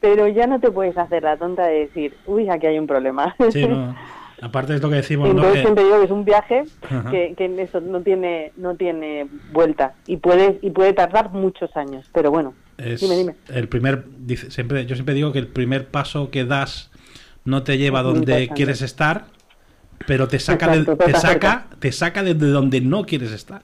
Pero 0.00 0.28
ya 0.28 0.47
no 0.47 0.61
te 0.61 0.71
puedes 0.71 0.97
hacer 0.97 1.25
la 1.25 1.37
tonta 1.37 1.66
de 1.66 1.80
decir, 1.80 2.14
uy, 2.26 2.49
aquí 2.49 2.66
hay 2.66 2.78
un 2.78 2.87
problema. 2.87 3.35
Sí, 3.50 3.66
no. 3.66 3.97
Aparte 4.40 4.75
es 4.75 4.83
lo 4.83 4.88
que 4.88 4.97
decimos, 4.97 5.28
Entonces 5.28 5.54
¿no? 5.57 5.61
siempre 5.62 5.85
digo 5.85 5.99
que 5.99 6.04
es 6.04 6.11
un 6.11 6.25
viaje 6.25 6.64
que, 7.11 7.35
que, 7.37 7.62
eso 7.62 7.80
no 7.80 8.00
tiene 8.02 8.52
no 8.57 8.76
tiene 8.76 9.26
vuelta 9.52 9.95
y 10.07 10.18
puede 10.18 10.59
y 10.62 10.71
puede 10.71 10.92
tardar 10.92 11.30
muchos 11.33 11.76
años, 11.76 12.09
pero 12.12 12.30
bueno. 12.30 12.54
dime, 12.76 13.16
dime. 13.16 13.35
El 13.49 13.68
primer 13.68 14.04
dice, 14.21 14.50
siempre 14.50 14.87
yo 14.87 14.95
siempre 14.95 15.14
digo 15.14 15.33
que 15.33 15.40
el 15.40 15.49
primer 15.49 15.88
paso 15.88 16.30
que 16.30 16.45
das 16.45 16.90
no 17.45 17.62
te 17.62 17.78
lleva 17.78 18.00
a 18.00 18.02
donde 18.02 18.49
quieres 18.49 18.83
estar, 18.83 19.25
pero 20.07 20.28
te 20.28 20.38
saca 20.38 20.68
de, 20.68 20.85
te 20.85 21.14
saca 21.14 21.66
te 21.78 21.90
saca 21.90 22.23
desde 22.23 22.47
donde 22.47 22.80
no 22.80 23.04
quieres 23.04 23.33
estar. 23.33 23.62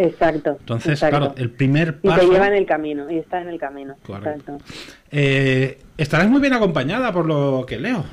Exacto. 0.00 0.56
Entonces, 0.60 0.98
claro, 0.98 1.34
el 1.36 1.50
primer 1.50 2.00
paso. 2.00 2.22
Y 2.22 2.26
te 2.26 2.32
lleva 2.32 2.46
en 2.46 2.54
el 2.54 2.64
camino, 2.64 3.10
y 3.10 3.18
está 3.18 3.42
en 3.42 3.48
el 3.48 3.58
camino. 3.58 3.96
Correcto. 4.06 4.56
Eh, 5.10 5.78
estarás 5.98 6.30
muy 6.30 6.40
bien 6.40 6.54
acompañada 6.54 7.12
por 7.12 7.26
lo 7.26 7.66
que 7.66 7.78
leo. 7.78 8.04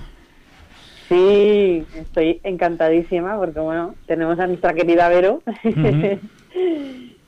Sí, 1.08 1.86
estoy 1.96 2.42
encantadísima 2.44 3.38
porque, 3.38 3.60
bueno, 3.60 3.96
tenemos 4.08 4.40
a 4.40 4.48
nuestra 4.48 4.74
querida 4.74 5.08
Vero, 5.08 5.42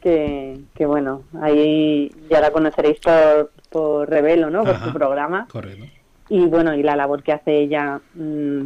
que, 0.01 0.59
que, 0.75 0.85
bueno, 0.85 1.23
ahí 1.41 2.11
ya 2.29 2.41
la 2.41 2.51
conoceréis 2.51 2.99
por, 2.99 3.51
por 3.69 4.09
Revelo, 4.09 4.49
¿no? 4.49 4.63
Por 4.63 4.79
su 4.79 4.91
programa. 4.93 5.47
Correcto. 5.49 5.85
Y 6.29 6.45
bueno, 6.45 6.75
y 6.75 6.83
la 6.83 6.95
labor 6.95 7.23
que 7.23 7.31
hace 7.31 7.57
ella 7.57 8.01
mm, 8.15 8.65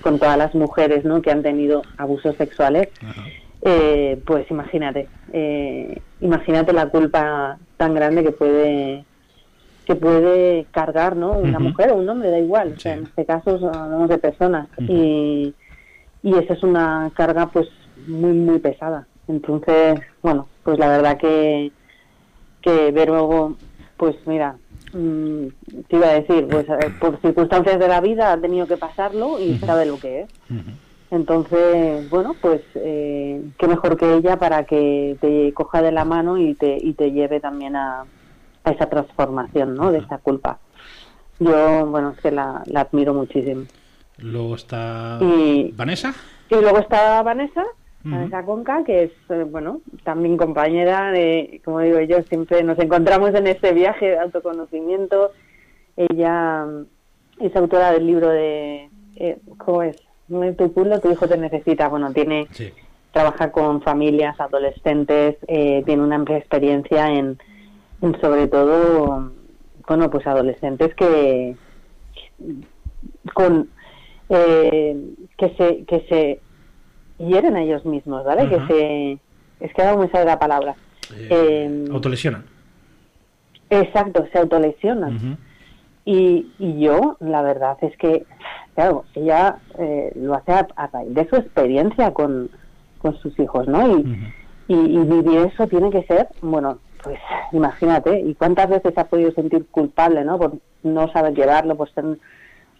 con 0.00 0.18
todas 0.18 0.38
las 0.38 0.54
mujeres, 0.54 1.04
¿no? 1.04 1.20
Que 1.22 1.30
han 1.30 1.42
tenido 1.42 1.82
abusos 1.98 2.36
sexuales. 2.36 2.88
Eh, 3.62 4.18
pues 4.24 4.50
imagínate, 4.50 5.06
eh, 5.32 6.00
imagínate 6.20 6.72
la 6.72 6.88
culpa 6.88 7.58
tan 7.76 7.94
grande 7.94 8.22
que 8.22 8.32
puede 8.32 9.04
que 9.90 9.96
puede 9.96 10.66
cargar, 10.70 11.16
¿no? 11.16 11.32
Una 11.32 11.58
mujer 11.58 11.90
o 11.90 11.96
un 11.96 12.08
hombre, 12.08 12.30
da 12.30 12.38
igual. 12.38 12.74
O 12.76 12.78
sea, 12.78 12.94
en 12.94 13.02
este 13.06 13.26
caso 13.26 13.56
hablamos 13.74 14.08
de 14.08 14.18
personas. 14.18 14.68
y, 14.78 15.52
y 16.22 16.34
esa 16.34 16.54
es 16.54 16.62
una 16.62 17.10
carga, 17.16 17.46
pues, 17.46 17.68
muy, 18.06 18.34
muy 18.34 18.60
pesada. 18.60 19.08
Entonces, 19.26 19.98
bueno, 20.22 20.46
pues 20.62 20.78
la 20.78 20.86
verdad 20.86 21.18
que, 21.18 21.72
que 22.62 22.92
ver 22.92 23.08
luego, 23.08 23.56
pues 23.96 24.14
mira, 24.26 24.54
mm, 24.92 25.46
te 25.88 25.96
iba 25.96 26.06
a 26.06 26.20
decir, 26.20 26.46
pues 26.48 26.68
eh, 26.68 26.92
por 27.00 27.20
circunstancias 27.20 27.80
de 27.80 27.88
la 27.88 28.00
vida 28.00 28.32
ha 28.32 28.40
tenido 28.40 28.68
que 28.68 28.76
pasarlo 28.76 29.40
y 29.40 29.58
sabe 29.58 29.86
lo 29.86 29.98
que 29.98 30.20
es. 30.20 30.30
Entonces, 31.10 32.08
bueno, 32.10 32.36
pues 32.40 32.60
eh, 32.76 33.42
qué 33.58 33.66
mejor 33.66 33.96
que 33.96 34.14
ella 34.14 34.36
para 34.36 34.66
que 34.66 35.16
te 35.20 35.52
coja 35.52 35.82
de 35.82 35.90
la 35.90 36.04
mano 36.04 36.38
y 36.38 36.54
te, 36.54 36.78
y 36.80 36.92
te 36.92 37.10
lleve 37.10 37.40
también 37.40 37.74
a, 37.74 38.04
a 38.64 38.70
esa 38.70 38.88
transformación 38.88 39.74
¿no? 39.74 39.92
de 39.92 39.98
esa 39.98 40.18
culpa. 40.18 40.58
Yo, 41.38 41.86
bueno, 41.86 42.10
es 42.10 42.20
que 42.20 42.30
la, 42.30 42.62
admiro 42.74 43.14
muchísimo. 43.14 43.64
Luego 44.18 44.54
está 44.54 45.18
Vanessa. 45.72 46.14
Y 46.50 46.54
luego 46.56 46.78
está 46.78 47.22
Vanessa, 47.22 47.64
Vanessa 48.02 48.44
Conca, 48.44 48.82
que 48.84 49.04
es, 49.04 49.12
eh, 49.28 49.44
bueno, 49.44 49.80
también 50.04 50.36
compañera 50.36 51.12
de, 51.12 51.60
como 51.64 51.80
digo 51.80 52.00
yo, 52.00 52.22
siempre 52.22 52.62
nos 52.62 52.78
encontramos 52.78 53.34
en 53.34 53.46
este 53.46 53.72
viaje 53.72 54.06
de 54.06 54.18
autoconocimiento. 54.18 55.32
Ella 55.96 56.66
es 57.38 57.54
autora 57.56 57.92
del 57.92 58.06
libro 58.06 58.28
de, 58.28 58.88
eh, 59.16 59.38
¿cómo 59.58 59.82
es? 59.82 59.96
Tu 60.56 60.72
culo, 60.72 61.00
tu 61.00 61.10
hijo 61.10 61.28
te 61.28 61.36
necesita. 61.36 61.88
Bueno, 61.88 62.12
tiene, 62.12 62.46
trabaja 63.12 63.50
con 63.52 63.82
familias, 63.82 64.38
adolescentes, 64.40 65.36
eh, 65.46 65.82
tiene 65.84 66.02
una 66.02 66.16
amplia 66.16 66.38
experiencia 66.38 67.08
en 67.08 67.38
sobre 68.20 68.48
todo, 68.48 69.30
bueno, 69.86 70.10
pues 70.10 70.26
adolescentes 70.26 70.94
que 70.94 71.56
con 73.34 73.68
eh, 74.28 74.96
que 75.36 75.48
se 75.56 75.84
que 75.84 76.06
se 76.08 76.40
hieren 77.24 77.56
a 77.56 77.62
ellos 77.62 77.84
mismos, 77.84 78.24
¿vale? 78.24 78.48
Que 78.48 78.66
se 78.66 79.18
es 79.60 79.74
que 79.74 79.82
ahora 79.82 80.02
me 80.02 80.10
sale 80.10 80.24
la 80.24 80.38
palabra. 80.38 80.74
Eh, 81.14 81.64
em, 81.66 81.92
autolesionan. 81.92 82.44
Exacto, 83.68 84.26
se 84.32 84.38
autolesionan. 84.38 85.38
y, 86.04 86.50
y 86.58 86.80
yo, 86.80 87.16
la 87.20 87.42
verdad 87.42 87.76
es 87.82 87.96
que, 87.98 88.24
claro, 88.74 89.04
ella 89.14 89.58
eh, 89.78 90.12
lo 90.16 90.34
hace 90.34 90.52
a, 90.52 90.86
raíz 90.92 91.14
de 91.14 91.28
su 91.28 91.36
experiencia 91.36 92.12
con, 92.12 92.50
con 92.98 93.16
sus 93.18 93.38
hijos, 93.38 93.68
¿no? 93.68 93.98
Y, 93.98 94.32
y, 94.66 94.74
y, 94.74 94.98
vivir 94.98 95.50
eso 95.52 95.66
tiene 95.66 95.90
que 95.90 96.02
ser, 96.04 96.28
bueno, 96.40 96.78
pues 97.02 97.18
imagínate, 97.52 98.20
¿y 98.20 98.34
cuántas 98.34 98.68
veces 98.68 98.96
ha 98.96 99.04
podido 99.04 99.32
sentir 99.32 99.66
culpable, 99.70 100.24
¿no? 100.24 100.38
Por 100.38 100.54
no 100.82 101.10
saber 101.12 101.34
llevarlo, 101.34 101.76
por 101.76 101.90
ser 101.92 102.04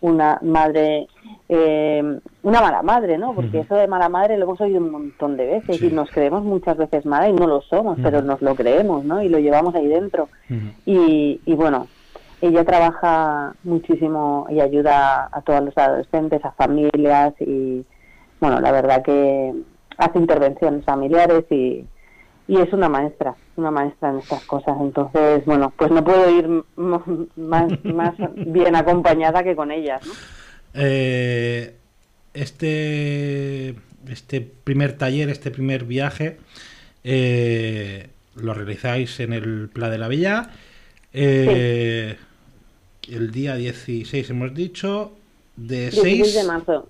una 0.00 0.39
madre, 0.43 1.09
eh, 1.49 2.19
una 2.43 2.61
mala 2.61 2.83
madre, 2.83 3.19
¿no? 3.19 3.35
Porque 3.35 3.61
eso 3.61 3.75
de 3.75 3.87
mala 3.87 4.09
madre 4.09 4.39
lo 4.39 4.45
hemos 4.45 4.61
oído 4.61 4.79
un 4.79 4.91
montón 4.91 5.37
de 5.37 5.47
veces 5.47 5.83
y 5.83 5.91
nos 5.91 6.11
creemos 6.11 6.43
muchas 6.43 6.77
veces 6.77 7.05
mala 7.05 7.29
y 7.29 7.33
no 7.33 7.47
lo 7.47 7.61
somos, 7.62 7.99
pero 8.03 8.23
nos 8.23 8.41
lo 8.41 8.55
creemos, 8.55 9.05
¿no? 9.05 9.23
Y 9.23 9.29
lo 9.29 9.39
llevamos 9.39 9.75
ahí 9.75 9.89
dentro. 9.89 10.29
y, 10.87 11.41
y 11.45 11.55
bueno, 11.55 11.87
ella 12.41 12.65
trabaja 12.65 13.55
muchísimo 13.65 14.47
y 14.49 14.61
ayuda 14.61 15.29
a 15.31 15.43
todos 15.43 15.62
los 15.62 15.77
adolescentes, 15.77 16.43
a 16.45 16.53
familias 16.53 17.35
y, 17.41 17.85
bueno, 18.41 18.61
la 18.61 18.73
verdad 18.73 19.03
que 19.03 19.55
hace 19.99 20.19
intervenciones 20.19 20.85
familiares 20.85 21.45
y 21.50 21.85
y 22.50 22.61
es 22.61 22.73
una 22.73 22.88
maestra, 22.88 23.37
una 23.54 23.71
maestra 23.71 24.11
en 24.11 24.19
estas 24.19 24.42
cosas. 24.45 24.76
Entonces, 24.80 25.45
bueno, 25.45 25.73
pues 25.76 25.92
no 25.92 26.02
puedo 26.02 26.37
ir 26.37 26.49
más, 26.75 27.00
más 27.85 28.14
bien 28.35 28.75
acompañada 28.75 29.45
que 29.45 29.54
con 29.54 29.71
ellas. 29.71 30.02
Eh, 30.75 31.76
este, 32.35 33.76
este 34.09 34.40
primer 34.40 34.99
taller, 34.99 35.28
este 35.28 35.52
primer 35.52 35.85
viaje, 35.85 36.38
eh, 37.04 38.09
lo 38.35 38.52
realizáis 38.52 39.21
en 39.21 39.33
el 39.33 39.69
Pla 39.73 39.88
de 39.88 39.99
la 39.99 40.09
Villa. 40.09 40.50
Eh, 41.12 42.16
el 43.09 43.30
día 43.30 43.54
16 43.54 44.28
hemos 44.28 44.52
dicho, 44.54 45.12
de 45.54 45.92
6... 45.92 46.35
de 46.35 46.45
marzo. 46.45 46.88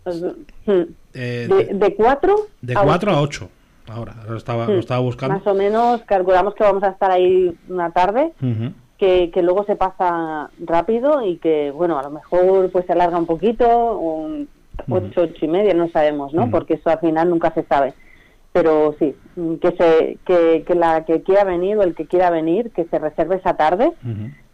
de, 1.13 1.95
4 1.99 2.49
de 2.63 2.75
4 2.75 3.13
a 3.13 3.21
8 3.21 3.51
ahora, 3.91 4.15
lo 4.29 4.37
estaba, 4.37 4.67
lo 4.67 4.79
estaba 4.79 5.01
buscando. 5.01 5.37
Más 5.37 5.47
o 5.47 5.55
menos 5.55 6.03
calculamos 6.03 6.55
que 6.55 6.65
vamos 6.65 6.83
a 6.83 6.89
estar 6.89 7.11
ahí 7.11 7.55
una 7.69 7.91
tarde, 7.91 8.33
que, 8.99 9.31
que, 9.31 9.43
luego 9.43 9.65
se 9.65 9.77
pasa 9.77 10.51
rápido 10.65 11.25
y 11.25 11.37
que, 11.37 11.71
bueno, 11.71 11.99
a 11.99 12.03
lo 12.03 12.11
mejor 12.11 12.71
pues 12.71 12.87
se 12.87 12.93
alarga 12.93 13.19
un 13.19 13.27
poquito, 13.27 13.99
un 13.99 14.49
ocho, 14.89 15.23
ocho 15.23 15.45
y 15.45 15.49
media, 15.49 15.75
no 15.75 15.89
sabemos, 15.89 16.33
¿no? 16.33 16.51
Porque 16.51 16.75
eso 16.75 16.91
al 16.91 17.01
final 17.01 17.31
nunca 17.31 17.53
se 17.53 17.65
sabe. 17.65 17.95
Pero 18.53 18.97
sí, 18.99 19.15
que, 19.61 19.71
se, 19.77 20.19
que, 20.27 20.65
que 20.67 20.75
la 20.75 21.05
que 21.05 21.23
quiera 21.23 21.45
venir 21.45 21.77
o 21.77 21.83
el 21.83 21.95
que 21.95 22.07
quiera 22.07 22.31
venir, 22.31 22.71
que 22.73 22.85
se 22.85 22.99
reserve 22.99 23.37
esa 23.37 23.55
tarde 23.57 23.93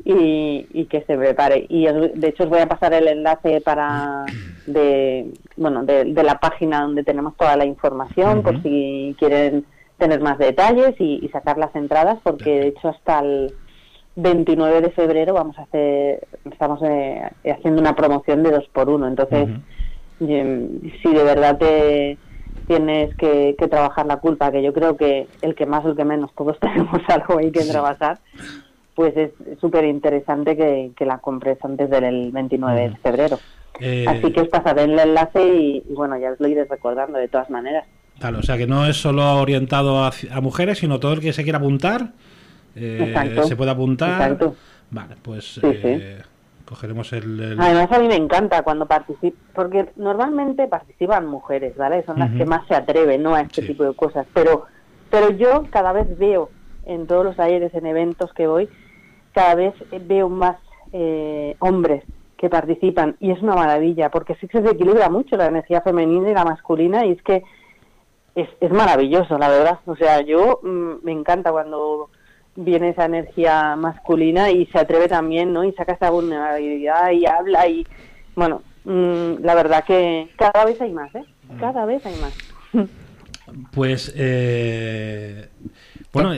y, 0.05 0.67
y, 0.73 0.85
que 0.87 1.03
se 1.03 1.17
prepare. 1.17 1.67
Y 1.69 1.87
de 1.87 2.29
hecho 2.29 2.45
os 2.45 2.51
voy 2.51 2.61
a 2.61 2.69
pasar 2.69 2.93
el 2.95 3.09
enlace 3.09 3.61
para 3.61 4.25
de 4.67 5.33
bueno 5.57 5.85
de, 5.85 6.05
la 6.23 6.39
página 6.39 6.83
donde 6.83 7.05
tenemos 7.05 7.37
toda 7.37 7.57
la 7.57 7.65
información 7.65 8.43
por 8.43 8.63
si 8.63 9.17
quieren 9.19 9.65
tener 9.99 10.21
más 10.21 10.39
detalles 10.39 10.95
y, 11.01 11.29
sacar 11.33 11.59
las 11.59 11.75
entradas 11.75 12.19
porque 12.23 12.51
de 12.51 12.67
hecho 12.69 12.89
hasta 12.89 13.21
el 13.21 13.55
29 14.17 14.83
de 14.83 14.91
febrero 14.91 15.35
vamos 15.35 15.59
a 15.59 15.63
hacer 15.63 16.27
estamos 16.51 16.81
eh, 16.83 17.23
haciendo 17.51 17.81
una 17.81 17.97
promoción 17.97 18.43
de 18.43 18.51
dos 18.53 18.69
por 18.73 18.89
uno. 18.89 19.09
Entonces 19.09 19.49
si 20.19 21.13
de 21.13 21.25
verdad 21.25 21.59
te 21.59 22.19
tienes 22.67 23.15
que, 23.17 23.55
trabajar 23.71 24.07
la 24.07 24.19
culpa 24.19 24.51
que 24.51 24.63
yo 24.63 24.73
creo 24.73 24.97
que 24.97 25.27
el 25.43 25.55
que 25.55 25.67
más 25.67 25.85
o 25.85 25.91
el 25.91 25.97
que 25.97 26.05
menos 26.05 26.31
todos 26.35 26.59
tenemos 26.61 27.01
algo 27.09 27.39
ahí 27.39 27.51
que 27.51 27.65
trabajar 27.65 28.19
pues 28.95 29.15
es 29.17 29.31
súper 29.61 29.85
interesante 29.85 30.57
que, 30.57 31.05
la 31.05 31.19
compres 31.19 31.59
antes 31.63 31.91
del 31.91 32.33
29 32.33 32.89
de 32.89 32.97
febrero. 32.97 33.39
Eh, 33.79 34.07
Así 34.09 34.33
que 34.33 34.41
os 34.41 34.49
pasaré 34.49 34.85
el 34.85 34.99
enlace 34.99 35.47
y, 35.47 35.85
bueno, 35.95 36.17
ya 36.19 36.33
os 36.33 36.41
lo 36.41 36.49
iré 36.49 36.65
recordando 36.65 37.19
de 37.19 37.29
todas 37.29 37.51
maneras. 37.51 37.85
Claro, 38.19 38.39
o 38.39 38.43
sea 38.43 38.57
que 38.57 38.67
no 38.67 38.87
es 38.87 38.97
solo 38.97 39.39
orientado 39.39 40.03
a, 40.03 40.13
mujeres, 40.41 40.79
sino 40.79 40.99
todo 40.99 41.13
el 41.13 41.21
que 41.21 41.35
se 41.35 41.43
quiera 41.43 41.59
apuntar 41.59 42.13
eh, 42.75 43.15
se 43.47 43.57
puede 43.57 43.71
apuntar. 43.71 44.39
Vale, 44.91 45.17
pues 45.23 45.61
eh, 45.63 46.23
cogeremos 46.67 47.13
el, 47.13 47.57
Además 47.59 47.91
a 47.91 47.99
mí 47.99 48.09
me 48.09 48.17
encanta 48.17 48.63
cuando 48.63 48.87
participo, 48.87 49.37
porque 49.55 49.91
normalmente 49.97 50.67
participan 50.67 51.27
mujeres, 51.27 51.77
¿vale? 51.77 52.05
Son 52.05 52.19
las 52.19 52.33
que 52.33 52.45
más 52.45 52.67
se 52.67 52.75
atreven, 52.75 53.23
¿no? 53.23 53.35
A 53.35 53.41
este 53.41 53.63
tipo 53.63 53.85
de 53.85 53.95
cosas. 53.95 54.27
Pero, 54.35 54.67
pero 55.11 55.31
yo 55.31 55.65
cada 55.71 55.93
vez 55.93 56.19
veo 56.19 56.51
en 56.85 57.07
todos 57.07 57.25
los 57.25 57.37
talleres, 57.37 57.73
en 57.75 57.87
eventos 57.87 58.33
que 58.33 58.47
voy, 58.47 58.69
cada 59.33 59.55
vez 59.55 59.75
veo 60.07 60.29
más 60.29 60.57
eh, 60.93 61.57
hombres 61.61 62.05
que 62.37 62.51
participan 62.51 63.17
y 63.19 63.31
es 63.31 63.41
una 63.41 63.55
maravilla 63.55 64.11
porque 64.11 64.35
sí 64.37 64.47
se 64.49 64.59
equilibra 64.59 65.09
mucho 65.09 65.37
la 65.37 65.47
energía 65.47 65.81
femenina 65.81 66.31
y 66.31 66.35
la 66.35 66.45
masculina 66.45 67.07
y 67.07 67.13
es 67.13 67.23
que 67.23 67.43
es, 68.35 68.49
es 68.61 68.71
maravilloso, 68.71 69.39
la 69.39 69.49
verdad. 69.49 69.79
O 69.87 69.97
sea, 69.97 70.21
yo 70.21 70.61
mm, 70.63 71.05
me 71.05 71.13
encanta 71.13 71.51
cuando 71.51 72.11
viene 72.57 72.91
esa 72.91 73.05
energía 73.05 73.77
masculina 73.77 74.51
y 74.51 74.67
se 74.67 74.79
atreve 74.79 75.09
también, 75.09 75.53
¿no? 75.53 75.65
Y 75.65 75.73
saca 75.73 75.93
esa 75.93 76.11
vulnerabilidad 76.11 77.11
y 77.13 77.27
habla 77.27 77.69
y, 77.69 77.87
bueno, 78.35 78.63
mm, 78.85 79.43
la 79.43 79.55
verdad 79.55 79.85
que 79.85 80.29
cada 80.37 80.65
vez 80.65 80.81
hay 80.81 80.93
más, 80.93 81.15
¿eh? 81.15 81.25
Cada 81.61 81.85
vez 81.85 82.05
hay 82.05 82.17
más. 82.21 82.89
Pues, 83.73 84.13
eh, 84.17 85.49
bueno, 86.13 86.33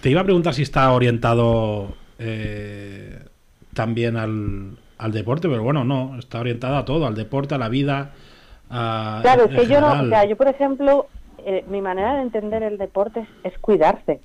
te 0.00 0.10
iba 0.10 0.22
a 0.22 0.24
preguntar 0.24 0.54
si 0.54 0.62
está 0.62 0.90
orientado 0.92 1.94
eh, 2.18 3.18
también 3.74 4.16
al, 4.16 4.78
al, 4.96 5.12
deporte, 5.12 5.48
pero 5.48 5.62
bueno, 5.62 5.84
no, 5.84 6.18
está 6.18 6.40
orientado 6.40 6.76
a 6.76 6.84
todo, 6.84 7.06
al 7.06 7.14
deporte, 7.14 7.54
a 7.54 7.58
la 7.58 7.68
vida. 7.68 8.12
claro, 8.68 9.44
es 9.44 9.60
que 9.60 9.66
yo 9.66 9.80
no, 9.80 10.02
o 10.02 10.08
sea, 10.08 10.24
yo 10.24 10.36
por 10.36 10.48
ejemplo, 10.48 11.08
eh, 11.44 11.64
mi 11.68 11.82
manera 11.82 12.14
de 12.14 12.22
entender 12.22 12.62
el 12.62 12.78
deporte 12.78 13.26
es, 13.44 13.58
cuidarse. 13.58 14.20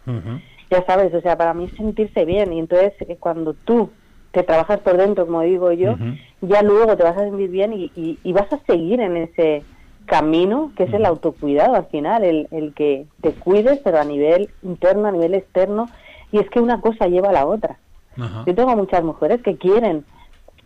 Ya 0.69 0.83
sabes, 0.85 1.13
o 1.13 1.21
sea, 1.21 1.37
para 1.37 1.53
mí 1.53 1.69
sentirse 1.69 2.25
bien. 2.25 2.53
Y 2.53 2.59
entonces, 2.59 2.93
eh, 3.01 3.17
cuando 3.19 3.53
tú 3.53 3.89
te 4.31 4.43
trabajas 4.43 4.79
por 4.79 4.97
dentro, 4.97 5.25
como 5.25 5.41
digo 5.41 5.71
yo, 5.71 5.95
ya 6.41 6.61
luego 6.61 6.97
te 6.97 7.03
vas 7.03 7.17
a 7.17 7.23
sentir 7.23 7.49
bien 7.49 7.73
y, 7.73 7.91
y, 8.21 8.33
vas 8.33 8.51
a 8.51 8.59
seguir 8.65 8.99
en 8.99 9.15
ese 9.15 9.63
camino 10.05 10.73
que 10.75 10.83
es 10.83 10.93
el 10.93 11.05
autocuidado 11.05 11.75
al 11.75 11.85
final, 11.85 12.23
el, 12.25 12.47
el 12.51 12.73
que 12.73 13.05
te 13.21 13.31
cuides, 13.31 13.79
pero 13.81 13.99
a 13.99 14.03
nivel 14.03 14.49
interno, 14.61 15.07
a 15.07 15.11
nivel 15.11 15.35
externo. 15.35 15.87
Y 16.33 16.39
es 16.39 16.49
que 16.49 16.59
una 16.59 16.81
cosa 16.81 17.07
lleva 17.07 17.29
a 17.29 17.33
la 17.33 17.45
otra. 17.45 17.77
Yo 18.45 18.55
tengo 18.55 18.75
muchas 18.75 19.03
mujeres 19.03 19.41
que 19.41 19.57
quieren 19.57 20.05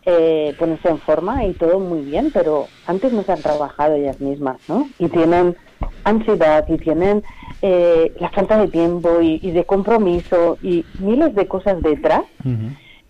eh, 0.06 0.54
ponerse 0.58 0.88
en 0.88 0.98
forma 0.98 1.44
y 1.44 1.52
todo 1.52 1.78
muy 1.78 2.00
bien, 2.02 2.30
pero 2.32 2.66
antes 2.86 3.12
no 3.12 3.22
se 3.22 3.32
han 3.32 3.42
trabajado 3.42 3.94
ellas 3.94 4.20
mismas, 4.20 4.56
¿no? 4.68 4.88
Y 4.98 5.08
tienen 5.08 5.56
ansiedad 6.04 6.64
y 6.68 6.76
tienen 6.78 7.22
eh, 7.62 8.14
la 8.18 8.30
falta 8.30 8.58
de 8.58 8.68
tiempo 8.68 9.20
y, 9.20 9.38
de 9.50 9.64
compromiso 9.64 10.58
y 10.62 10.84
miles 10.98 11.34
de 11.34 11.46
cosas 11.46 11.82
detrás, 11.82 12.22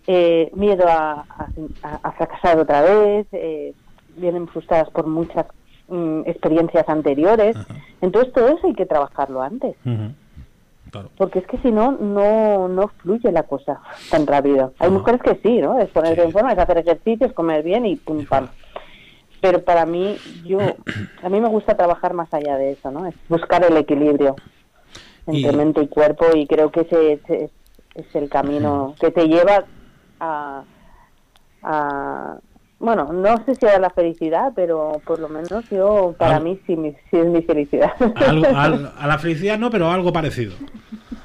eh, 0.07 0.51
miedo 0.55 0.87
a, 0.89 1.25
fracasar 2.17 2.59
otra 2.59 2.83
vez, 2.83 3.27
eh, 3.33 3.73
vienen 4.17 4.49
frustradas 4.49 4.91
por 4.91 5.07
muchas 5.07 5.47
mm, 5.89 6.23
experiencias 6.27 6.89
anteriores. 6.89 7.57
Entonces 8.01 8.33
todo 8.33 8.49
eso 8.49 8.67
hay 8.67 8.75
que 8.75 8.87
trabajarlo 8.87 9.41
antes. 9.43 9.77
Porque 11.17 11.39
es 11.39 11.47
que 11.47 11.59
si 11.59 11.71
no, 11.71 11.93
no, 11.93 12.67
no 12.67 12.89
fluye 12.89 13.31
la 13.31 13.45
cosa 13.45 13.81
tan 14.11 14.27
rápido. 14.27 14.73
Hay 14.81 14.91
mujeres 14.91 15.23
que 15.23 15.37
sí, 15.37 15.61
¿no? 15.61 15.79
Es 15.79 15.89
ponerse 15.91 16.25
en 16.25 16.33
forma, 16.33 16.53
es 16.53 16.59
hacer 16.59 16.79
ejercicios, 16.79 17.33
comer 17.33 17.63
bien 17.63 17.87
y 17.87 17.95
pum, 17.95 18.27
pam 18.27 18.49
pero 19.41 19.65
para 19.65 19.87
mí 19.87 20.17
yo 20.45 20.59
a 21.23 21.29
mí 21.29 21.41
me 21.41 21.49
gusta 21.49 21.77
trabajar 21.77 22.15
más 22.15 22.33
allá 22.33 22.57
de 22.57 22.73
eso 22.73 22.91
no 22.91 23.07
es 23.07 23.15
buscar 23.29 23.65
el 23.65 23.77
equilibrio 23.77 24.37
entre 25.27 25.53
mente 25.53 25.83
y 25.83 25.89
cuerpo 25.89 26.27
y 26.35 26.47
creo 26.47 26.71
que 26.71 26.81
ese, 26.81 27.21
es, 27.95 28.15
el 28.15 28.29
camino 28.29 28.95
que 28.99 29.11
te 29.11 29.27
lleva 29.29 29.65
a, 30.19 30.65
bueno 32.81 33.13
no 33.13 33.45
sé 33.45 33.55
si 33.55 33.67
a 33.67 33.79
la 33.79 33.91
felicidad 33.91 34.53
pero 34.57 35.01
por 35.05 35.21
lo 35.21 35.29
menos 35.29 35.69
yo 35.71 36.15
para 36.19 36.41
mí 36.41 36.59
sí, 36.67 36.77
sí, 37.11 37.17
es 37.17 37.27
mi 37.27 37.43
felicidad. 37.43 37.93
A 38.99 39.07
la 39.07 39.19
felicidad 39.19 39.59
no 39.59 39.71
pero 39.71 39.91
algo 39.91 40.13
parecido 40.13 40.55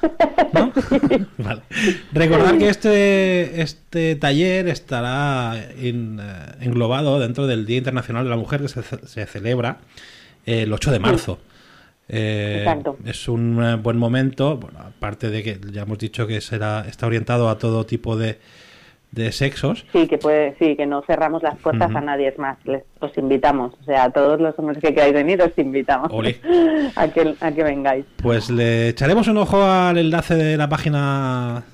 Recordar 2.12 2.58
que 2.58 2.68
este, 2.68 3.62
este 3.62 4.16
taller 4.16 4.68
estará 4.68 5.54
eh, 5.56 5.94
englobado 6.60 7.18
dentro 7.18 7.46
del 7.46 7.66
Día 7.66 7.78
Internacional 7.78 8.24
de 8.24 8.30
la 8.30 8.36
Mujer 8.36 8.62
que 8.62 8.68
se, 8.68 9.26
celebra 9.26 9.78
el 10.44 10.72
8 10.72 10.92
de 10.92 10.98
marzo. 10.98 11.38
Eh, 12.08 12.64
es 13.04 13.28
un 13.28 13.62
eh, 13.62 13.76
buen 13.76 13.96
momento, 13.96 14.60
aparte 14.78 15.28
de 15.28 15.42
que 15.42 15.60
ya 15.72 15.82
hemos 15.82 15.98
dicho 15.98 16.26
que 16.26 16.40
será 16.40 16.86
está 16.88 17.06
orientado 17.06 17.48
a 17.48 17.58
todo 17.58 17.84
tipo 17.84 18.16
de, 18.16 18.38
de 19.16 19.32
sexos. 19.32 19.84
Sí, 19.92 20.06
que 20.06 20.18
puede, 20.18 20.54
sí, 20.58 20.76
que 20.76 20.86
no 20.86 21.02
cerramos 21.02 21.42
las 21.42 21.56
puertas 21.58 21.92
a 21.94 22.00
nadie 22.00 22.28
es 22.28 22.38
más. 22.38 22.58
Les, 22.64 22.84
os 23.00 23.16
invitamos, 23.16 23.72
o 23.80 23.84
sea, 23.84 24.04
a 24.04 24.10
todos 24.10 24.38
los 24.38 24.56
hombres 24.58 24.78
que 24.78 24.94
queráis 24.94 25.14
venir 25.14 25.40
os 25.42 25.56
invitamos 25.56 26.12
a 26.96 27.08
que 27.08 27.34
a 27.40 27.50
que 27.50 27.64
vengáis. 27.64 28.04
Pues 28.22 28.50
le 28.50 28.90
echaremos 28.90 29.26
un 29.26 29.38
ojo 29.38 29.64
al 29.64 29.96
enlace 29.98 30.34
de 30.34 30.56
la 30.58 30.68
página 30.68 31.64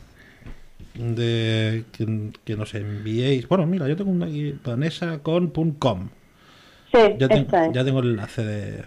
de 0.95 1.85
que, 2.45 2.57
nos 2.57 2.75
enviéis. 2.75 3.49
Bueno, 3.49 3.67
mira, 3.67 3.89
yo 3.89 3.97
tengo 3.97 4.13
una 4.13 4.27
aquí, 4.27 4.55
vanessacon.com. 4.65 6.09
Sí, 6.93 6.99
ya, 7.19 7.27
ya 7.73 7.85
tengo 7.85 8.01
el 8.01 8.11
enlace 8.11 8.45
de, 8.45 8.85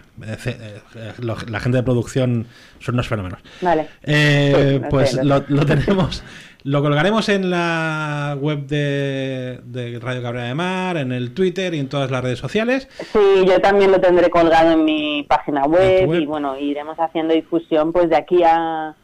la 1.20 1.60
gente 1.60 1.78
de 1.78 1.84
producción 1.84 2.46
son 2.80 2.96
unos 2.96 3.08
fenómenos. 3.08 3.40
Vale. 3.62 3.88
Eh, 4.04 4.80
pues 4.90 5.16
lo, 5.24 5.44
lo 5.48 5.66
tenemos 5.66 6.24
lo 6.66 6.82
colgaremos 6.82 7.30
en 7.30 7.52
la 7.52 8.36
web 8.42 8.66
de, 8.66 10.00
Radio 10.02 10.24
Cabrera 10.24 10.48
de 10.48 10.56
Mar, 10.56 10.98
en 10.98 11.12
el 11.12 11.36
Twitter 11.36 11.76
y 11.76 11.80
en 11.80 11.88
todas 11.88 12.10
las 12.10 12.24
redes 12.24 12.40
sociales. 12.40 12.90
Sí, 13.14 13.46
yo 13.46 13.62
también 13.62 13.92
lo 13.92 14.02
tendré 14.02 14.32
colgado 14.32 14.72
en 14.72 14.84
mi 14.84 15.24
página 15.30 15.66
web, 15.66 16.12
y 16.12 16.26
bueno, 16.26 16.58
iremos 16.58 17.00
haciendo 17.00 17.36
difusión 17.36 17.94
pues 17.94 18.10
de 18.10 18.16
aquí 18.16 18.42
a, 18.44 18.96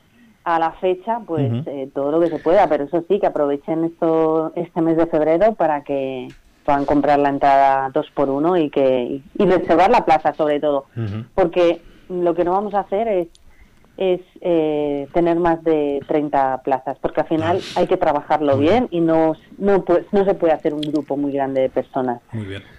a 0.44 0.60
la 0.60 0.72
fecha, 0.72 1.20
pues 1.20 1.52
eh, 1.68 1.88
todo 1.94 2.12
lo 2.12 2.20
que 2.20 2.30
se 2.30 2.40
pueda, 2.40 2.68
pero 2.68 2.86
eso 2.86 3.06
sí, 3.08 3.20
que 3.20 3.28
aprovechen 3.28 3.84
esto 3.84 4.52
este 4.56 4.82
mes 4.82 4.98
de 4.98 5.06
febrero 5.06 5.54
para 5.54 5.84
que 5.84 6.30
puedan 6.66 6.86
comprar 6.86 7.20
la 7.20 7.30
entrada 7.30 7.92
dos 7.94 8.08
por 8.16 8.32
uno 8.32 8.58
y 8.58 8.72
que 8.72 9.22
y 9.38 9.46
reservar 9.46 9.92
la 9.92 10.04
plaza 10.04 10.34
sobre 10.34 10.60
todo, 10.60 10.86
porque 11.36 11.80
lo 12.10 12.34
que 12.34 12.44
no 12.44 12.54
vamos 12.54 12.74
a 12.74 12.80
hacer 12.80 13.08
es 13.08 13.28
es 14.02 14.22
eh, 14.42 15.08
tener 15.14 15.38
más 15.40 15.64
de 15.64 16.00
30 16.08 16.64
plazas, 16.64 16.98
porque 17.00 17.22
al 17.22 17.28
final 17.28 17.60
hay 17.76 17.86
que 17.86 17.98
trabajarlo 17.98 18.58
bien 18.58 18.88
y 18.90 19.00
no, 19.00 19.36
no, 19.60 19.86
no 20.12 20.26
se 20.26 20.34
puede 20.34 20.54
hacer 20.54 20.74
un 20.74 20.82
grupo 20.82 21.18
muy 21.18 21.32
grande 21.32 21.62
de 21.62 21.70
personas. 21.70 22.20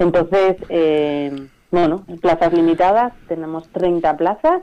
Entonces, 0.00 0.56
eh, 0.68 1.46
bueno, 1.70 2.04
plazas 2.20 2.52
limitadas, 2.52 3.12
tenemos 3.28 3.68
30 3.68 4.16
plazas 4.16 4.62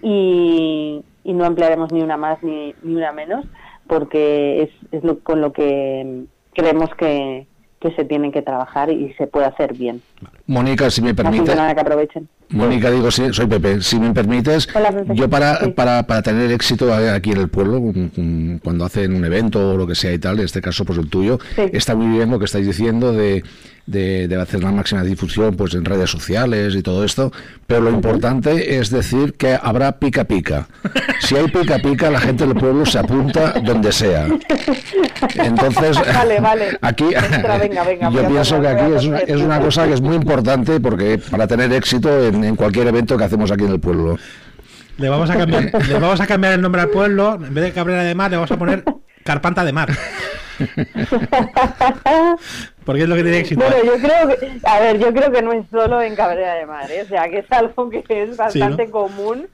y, 0.00 1.02
y, 1.24 1.32
no 1.32 1.44
ampliaremos 1.44 1.90
ni 1.92 2.02
una 2.02 2.16
más 2.16 2.40
ni, 2.40 2.72
ni 2.84 2.94
una 2.94 3.10
menos, 3.10 3.44
porque 3.88 4.62
es, 4.62 4.70
es 4.92 5.02
lo, 5.02 5.18
con 5.18 5.40
lo 5.40 5.52
que 5.52 6.26
creemos 6.54 6.88
que, 6.94 7.48
que 7.80 7.90
se 7.92 8.04
tienen 8.04 8.32
que 8.32 8.42
trabajar 8.42 8.90
y 8.90 9.12
se 9.14 9.26
puede 9.26 9.46
hacer 9.46 9.74
bien. 9.74 10.00
Mónica, 10.46 10.90
si 10.90 11.02
me 11.02 11.14
permite. 11.14 11.52
que 11.52 11.80
aprovechen. 11.80 12.28
Mónica, 12.50 12.90
digo, 12.90 13.10
sí, 13.10 13.24
soy 13.32 13.46
Pepe. 13.46 13.82
Si 13.82 13.98
me 13.98 14.12
permites, 14.12 14.68
yo 15.08 15.28
para, 15.28 15.58
para, 15.74 16.04
para, 16.04 16.22
tener 16.22 16.50
éxito 16.52 16.92
aquí 16.94 17.32
en 17.32 17.38
el 17.38 17.48
pueblo, 17.48 17.82
cuando 18.62 18.84
hacen 18.84 19.14
un 19.14 19.24
evento 19.24 19.72
o 19.72 19.76
lo 19.76 19.86
que 19.86 19.94
sea 19.94 20.12
y 20.12 20.18
tal, 20.18 20.38
en 20.38 20.44
este 20.44 20.60
caso 20.60 20.84
pues 20.84 20.98
el 20.98 21.10
tuyo, 21.10 21.38
está 21.72 21.94
muy 21.94 22.16
bien 22.16 22.30
lo 22.30 22.38
que 22.38 22.44
estáis 22.44 22.66
diciendo 22.66 23.12
de, 23.12 23.42
de, 23.86 24.38
hacer 24.40 24.62
la 24.62 24.72
máxima 24.72 25.02
difusión 25.02 25.56
pues 25.56 25.74
en 25.74 25.84
redes 25.84 26.10
sociales 26.10 26.74
y 26.74 26.82
todo 26.82 27.04
esto, 27.04 27.32
pero 27.66 27.82
lo 27.82 27.90
importante 27.90 28.78
es 28.78 28.90
decir 28.90 29.34
que 29.34 29.58
habrá 29.60 29.98
pica 29.98 30.24
pica. 30.24 30.66
Si 31.20 31.36
hay 31.36 31.48
pica 31.48 31.78
pica, 31.78 32.10
la 32.10 32.20
gente 32.20 32.46
del 32.46 32.56
pueblo 32.56 32.86
se 32.86 32.98
apunta 32.98 33.54
donde 33.64 33.92
sea. 33.92 34.26
Entonces, 35.34 35.98
aquí 36.80 37.06
yo 38.12 38.28
pienso 38.28 38.60
que 38.60 38.68
aquí 38.68 38.92
es 38.94 39.04
una, 39.04 39.18
es 39.18 39.40
una 39.40 39.60
cosa 39.60 39.86
que 39.86 39.94
es 39.94 40.00
muy 40.00 40.16
importante 40.16 40.80
porque 40.80 41.18
para 41.18 41.46
tener 41.46 41.72
éxito 41.72 42.24
en 42.24 42.44
en, 42.44 42.56
cualquier 42.56 42.88
evento 42.88 43.16
que 43.16 43.24
hacemos 43.24 43.50
aquí 43.50 43.64
en 43.64 43.72
el 43.72 43.80
pueblo. 43.80 44.18
Le 44.98 45.08
vamos 45.08 45.30
a 45.30 45.36
cambiar, 45.36 45.86
le 45.86 45.98
vamos 45.98 46.20
a 46.20 46.26
cambiar 46.26 46.54
el 46.54 46.62
nombre 46.62 46.82
al 46.82 46.88
pueblo, 46.88 47.34
en 47.34 47.52
vez 47.52 47.64
de 47.64 47.72
Cabrera 47.72 48.02
de 48.02 48.14
Mar, 48.14 48.30
le 48.30 48.36
vamos 48.36 48.50
a 48.50 48.58
poner 48.58 48.84
Carpanta 49.24 49.64
de 49.64 49.72
Mar. 49.72 49.90
Porque 52.86 53.02
es 53.02 53.08
lo 53.08 53.16
que 53.16 53.22
tiene 53.24 53.40
éxito. 53.40 53.64
Bueno, 53.64 53.84
yo 53.84 54.00
creo 54.00 54.28
que, 54.28 54.60
a 54.64 54.78
ver, 54.78 55.00
yo 55.00 55.12
creo 55.12 55.32
que 55.32 55.42
no 55.42 55.52
es 55.52 55.66
solo 55.72 56.00
en 56.00 56.14
Cabrera 56.14 56.54
de 56.54 56.66
Mar, 56.66 56.88
¿eh? 56.88 57.02
o 57.02 57.06
sea, 57.06 57.28
que 57.28 57.40
es 57.40 57.46
algo 57.50 57.90
que 57.90 58.04
es 58.08 58.36
bastante 58.36 58.88
común 58.88 59.48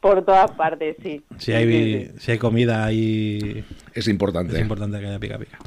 por 0.00 0.24
todas 0.24 0.52
partes, 0.52 0.94
sí. 1.02 1.20
Si 1.36 1.52
hay, 1.52 2.12
Si 2.20 2.30
hay 2.30 2.38
comida 2.38 2.92
y 2.92 3.64
es 3.92 4.06
importante. 4.06 4.54
Es 4.54 4.62
importante 4.62 5.00
que 5.00 5.06
haya 5.08 5.18
pica 5.18 5.36
pica. 5.36 5.58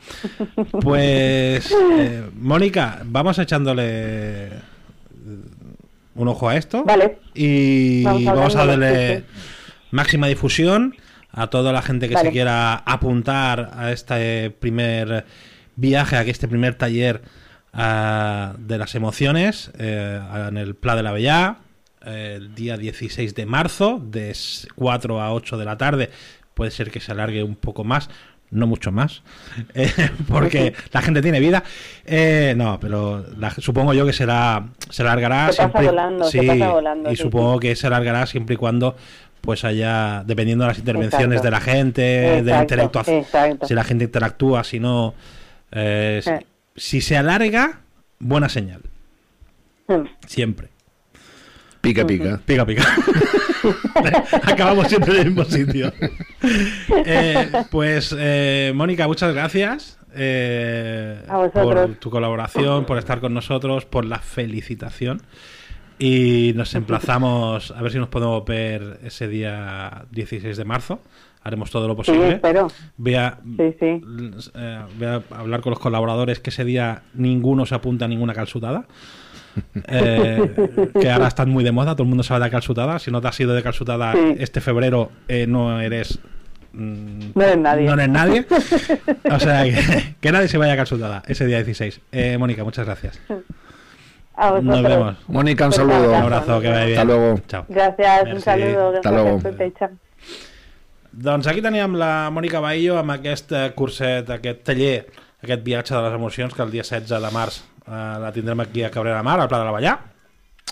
Pues, 0.81 1.75
eh, 1.97 2.23
Mónica, 2.35 3.01
vamos 3.03 3.37
echándole 3.37 4.51
un 6.15 6.27
ojo 6.29 6.47
a 6.47 6.55
esto. 6.55 6.85
Vale. 6.85 7.17
Y 7.33 8.05
vamos 8.05 8.55
a, 8.55 8.65
darle 8.65 9.25
máxima 9.91 10.27
difusión 10.27 10.95
a 11.33 11.47
toda 11.47 11.73
la 11.73 11.81
gente 11.81 12.07
que 12.07 12.17
se 12.17 12.31
quiera 12.31 12.75
apuntar 12.75 13.71
a 13.75 13.91
este 13.91 14.51
primer 14.51 15.25
viaje, 15.79 16.15
a 16.15 16.21
este 16.21 16.47
primer 16.47 16.75
taller 16.75 17.21
de 17.73 18.77
las 18.77 18.95
emociones 18.95 19.71
eh, 19.77 20.19
en 20.47 20.57
el 20.57 20.75
Pla 20.75 20.95
de 20.95 21.03
la 21.03 21.11
Bella, 21.11 21.57
el 22.03 22.55
día 22.55 22.77
16 22.77 23.35
de 23.35 23.45
marzo, 23.45 24.01
de 24.03 24.35
4 24.75 25.21
a 25.21 25.33
8 25.33 25.57
de 25.57 25.65
la 25.65 25.77
tarde. 25.77 26.09
Puede 26.53 26.71
ser 26.71 26.91
que 26.91 26.99
se 26.99 27.11
alargue 27.11 27.43
un 27.43 27.55
poco 27.55 27.83
más, 27.83 28.09
no 28.51 28.67
mucho 28.67 28.91
más, 28.91 29.21
eh, 29.75 29.91
porque 30.27 30.73
la 30.91 31.01
gente 31.01 31.21
tiene 31.21 31.39
vida. 31.39 31.63
Eh, 32.05 32.53
no, 32.57 32.79
pero 32.79 33.25
supongo 33.59 33.93
yo 33.93 34.05
que 34.05 34.13
será 34.13 34.65
se 34.89 35.03
alargará 35.03 35.51
siempre, 35.51 35.89
y 37.11 37.15
supongo 37.15 37.59
que 37.59 37.75
se 37.75 37.87
alargará 37.87 38.25
siempre 38.25 38.55
y 38.55 38.57
cuando 38.57 38.95
pues 39.41 39.63
haya 39.63 40.23
dependiendo 40.25 40.65
de 40.65 40.69
las 40.69 40.79
intervenciones 40.79 41.41
de 41.41 41.51
la 41.51 41.61
gente, 41.61 42.01
de 42.01 42.51
la 42.51 42.61
intelectuación, 42.61 43.25
si 43.65 43.73
la 43.73 43.85
gente 43.85 44.03
interactúa, 44.03 44.65
si 44.65 44.81
no, 44.81 45.13
eh, 45.71 46.21
si 46.75 47.01
se 47.01 47.17
alarga, 47.17 47.81
buena 48.19 48.49
señal. 48.49 48.81
Siempre. 50.27 50.69
Pica, 51.81 52.05
pica. 52.05 52.39
Pica, 52.45 52.65
pica. 52.65 52.83
Acabamos 54.43 54.87
siempre 54.87 55.13
en 55.15 55.19
el 55.19 55.27
mismo 55.27 55.45
sitio. 55.45 55.93
Eh, 57.05 57.51
pues, 57.69 58.15
eh, 58.17 58.71
Mónica, 58.73 59.07
muchas 59.07 59.33
gracias 59.33 59.99
eh, 60.15 61.21
por 61.53 61.95
tu 61.95 62.09
colaboración, 62.09 62.85
por 62.85 62.97
estar 62.97 63.19
con 63.19 63.33
nosotros, 63.33 63.85
por 63.85 64.05
la 64.05 64.19
felicitación. 64.19 65.21
Y 65.97 66.53
nos 66.55 66.73
emplazamos 66.75 67.71
a 67.71 67.81
ver 67.81 67.91
si 67.91 67.97
nos 67.97 68.07
podemos 68.07 68.45
ver 68.45 68.99
ese 69.03 69.27
día 69.27 70.05
16 70.11 70.55
de 70.55 70.65
marzo. 70.65 71.01
Haremos 71.49 71.71
todo 71.71 71.87
lo 71.87 71.95
posible. 71.95 72.39
Voy, 72.97 73.15
a, 73.15 73.39
voy 73.43 73.75
a 75.07 75.21
hablar 75.31 75.61
con 75.61 75.71
los 75.71 75.79
colaboradores 75.79 76.39
que 76.39 76.51
ese 76.51 76.63
día 76.63 77.01
ninguno 77.15 77.65
se 77.65 77.73
apunta 77.73 78.05
a 78.05 78.07
ninguna 78.07 78.35
calzutada. 78.35 78.85
Eh, 79.87 80.91
que 81.01 81.09
ahora 81.09 81.27
están 81.27 81.49
muy 81.49 81.63
de 81.63 81.71
moda, 81.71 81.93
todo 81.93 82.03
el 82.03 82.09
mundo 82.09 82.23
sabe 82.23 82.45
de 82.45 82.51
calzutada. 82.51 82.99
Si 82.99 83.09
no 83.09 83.19
te 83.19 83.27
has 83.29 83.39
ido 83.39 83.53
de 83.55 83.63
calzutada 83.63 84.13
este 84.37 84.61
febrero, 84.61 85.11
eh, 85.27 85.47
no 85.47 85.81
eres. 85.81 86.19
Mm, 86.71 87.31
no 87.33 87.43
eres 87.43 87.57
nadie. 87.57 87.85
No 87.87 87.93
eres 87.93 88.09
nadie. 88.09 88.45
o 89.31 89.39
sea, 89.39 89.65
que, 90.21 90.31
nadie 90.31 90.47
se 90.47 90.57
vaya 90.59 90.73
a 90.73 90.77
calzutada 90.77 91.23
ese 91.27 91.47
día 91.47 91.57
16. 91.57 91.99
Eh, 92.11 92.37
Mónica, 92.37 92.63
muchas 92.63 92.85
gracias. 92.85 93.19
Nos 94.61 94.83
vemos. 94.83 95.17
Mónica, 95.27 95.65
un 95.65 95.73
saludo. 95.73 96.09
Un 96.09 96.15
abrazo, 96.15 96.61
que 96.61 96.69
vaya 96.69 96.85
bien. 96.85 96.99
Hasta 96.99 97.11
luego. 97.11 97.41
Chao. 97.47 97.65
Gracias, 97.67 98.23
un 98.31 98.41
saludo. 98.41 98.95
Hasta 98.95 99.11
luego. 99.11 99.41
Doncs 101.19 101.49
aquí 101.51 101.59
teníem 101.59 101.97
la 101.99 102.29
Mònica 102.31 102.61
Baillo 102.63 102.95
amb 102.95 103.11
aquest 103.11 103.51
curset, 103.75 104.29
aquest 104.31 104.61
taller, 104.69 105.01
aquest 105.43 105.65
viatge 105.65 105.91
de 105.91 106.03
les 106.05 106.13
emocions 106.15 106.53
que 106.55 106.63
el 106.63 106.71
dia 106.71 106.85
16 106.85 107.11
de 107.25 107.31
març 107.35 107.57
eh, 107.59 108.15
la 108.23 108.29
tindrem 108.31 108.61
aquí 108.63 108.85
a 108.87 108.91
Cabrera 108.93 109.19
Mar, 109.25 109.35
al 109.41 109.49
Pla 109.51 109.59
de 109.59 109.67
la 109.67 109.73
Vallà. 109.75 109.97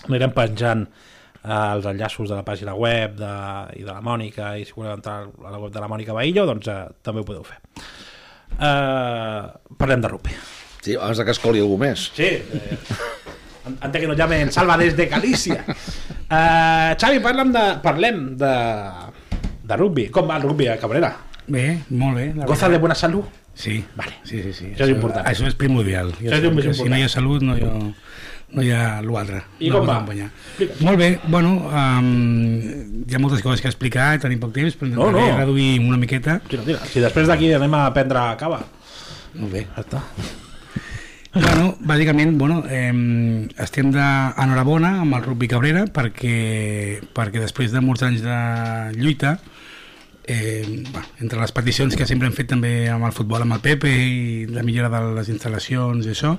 Anirem 0.06 0.32
penjant 0.32 0.86
eh, 0.86 1.52
els 1.52 1.90
enllaços 1.92 2.30
de 2.30 2.38
la 2.38 2.46
pàgina 2.46 2.72
web 2.80 3.18
de, 3.18 3.34
i 3.76 3.84
de 3.84 3.90
la 3.90 4.00
Mònica, 4.04 4.54
i 4.56 4.64
si 4.64 4.72
voleu 4.76 4.94
entrar 4.94 5.18
a 5.26 5.52
la 5.52 5.60
web 5.60 5.74
de 5.74 5.84
la 5.84 5.90
Mònica 5.92 6.16
Baillo, 6.16 6.46
doncs 6.48 6.72
eh, 6.72 6.80
també 7.04 7.20
ho 7.20 7.28
podeu 7.28 7.44
fer. 7.44 7.60
Eh, 8.56 9.42
parlem 9.76 10.06
de 10.06 10.14
rugby. 10.14 10.40
Sí, 10.80 10.96
abans 10.96 11.20
que 11.20 11.36
es 11.36 11.44
coli 11.44 11.60
algú 11.60 11.76
més. 11.84 12.08
Sí, 12.16 12.30
eh, 12.40 12.80
antes 13.82 14.00
que 14.00 14.08
nos 14.08 14.16
llamen 14.16 14.54
Salva 14.54 14.80
des 14.80 14.96
de 14.96 15.10
Galícia. 15.12 15.60
Eh, 15.60 16.96
Xavi, 16.96 17.20
parlem 17.24 17.52
de, 17.52 17.66
parlem 17.84 18.24
de, 18.40 18.54
de 19.68 19.76
rugby. 19.76 20.08
Com 20.14 20.28
va 20.28 20.38
el 20.40 20.46
rugby 20.48 20.68
a 20.72 20.78
Cabrera? 20.80 21.12
Bé, 21.48 21.66
molt 21.90 22.16
bé. 22.16 22.32
Goza 22.46 22.68
de 22.68 22.80
bona 22.80 22.96
salut? 22.96 23.28
Sí, 23.58 23.84
vale. 23.96 24.12
sí, 24.22 24.40
sí, 24.42 24.52
sí. 24.52 24.66
Això, 24.66 24.84
això 24.84 24.86
és 24.86 24.94
important. 24.94 25.26
Això 25.26 25.48
és 25.48 25.56
primordial. 25.58 26.12
Això 26.20 26.36
és 26.36 26.44
important. 26.46 26.76
Si 26.78 26.88
no 26.88 26.98
hi 26.98 27.02
ha 27.02 27.08
salut, 27.10 27.42
no 27.42 27.56
hi 27.58 27.64
ha, 27.66 27.72
no 28.54 28.62
hi 28.64 28.70
ha 28.70 28.82
l'altre. 29.02 29.42
I 29.58 29.72
no 29.72 29.80
com 29.80 29.88
va? 29.90 30.28
Molt 30.86 31.00
bé, 31.00 31.08
bueno, 31.26 31.54
um, 31.66 32.10
hi 33.02 33.16
ha 33.16 33.22
moltes 33.24 33.42
coses 33.42 33.64
que 33.64 33.72
explicar, 33.72 34.12
tenim 34.22 34.38
poc 34.44 34.54
temps, 34.54 34.78
però 34.78 34.92
intentaré 34.92 35.24
no, 35.24 35.32
no. 35.32 35.40
reduir 35.42 35.70
una 35.82 35.98
miqueta. 35.98 36.38
Tira, 36.48 36.64
tira. 36.68 36.84
Si 36.86 37.02
després 37.02 37.28
d'aquí 37.28 37.50
anem 37.56 37.74
a 37.80 37.88
prendre 37.96 38.28
cava. 38.38 38.62
Molt 39.34 39.56
bé. 39.56 39.66
Ja 39.74 39.84
està. 39.84 40.04
Bueno, 41.34 41.74
bàsicament, 41.84 42.38
bueno, 42.38 42.62
eh, 42.70 42.92
estem 43.60 43.90
d'enhorabona 43.92 45.00
amb 45.02 45.18
el 45.18 45.26
rugby 45.26 45.50
Cabrera 45.50 45.84
perquè, 45.92 47.02
perquè 47.14 47.42
després 47.42 47.74
de 47.74 47.82
molts 47.84 48.06
anys 48.06 48.24
de 48.24 48.38
lluita 48.96 49.36
eh, 50.28 50.84
bueno, 50.92 51.06
entre 51.20 51.40
les 51.40 51.52
peticions 51.56 51.96
que 51.96 52.06
sempre 52.06 52.28
hem 52.28 52.36
fet 52.36 52.50
també 52.52 52.72
amb 52.92 53.08
el 53.08 53.14
futbol 53.16 53.42
amb 53.42 53.56
el 53.56 53.62
Pepe 53.64 53.88
i 53.90 54.46
la 54.52 54.62
millora 54.62 54.90
de 54.92 55.00
les 55.16 55.30
instal·lacions 55.32 56.04
i 56.04 56.12
això 56.12 56.36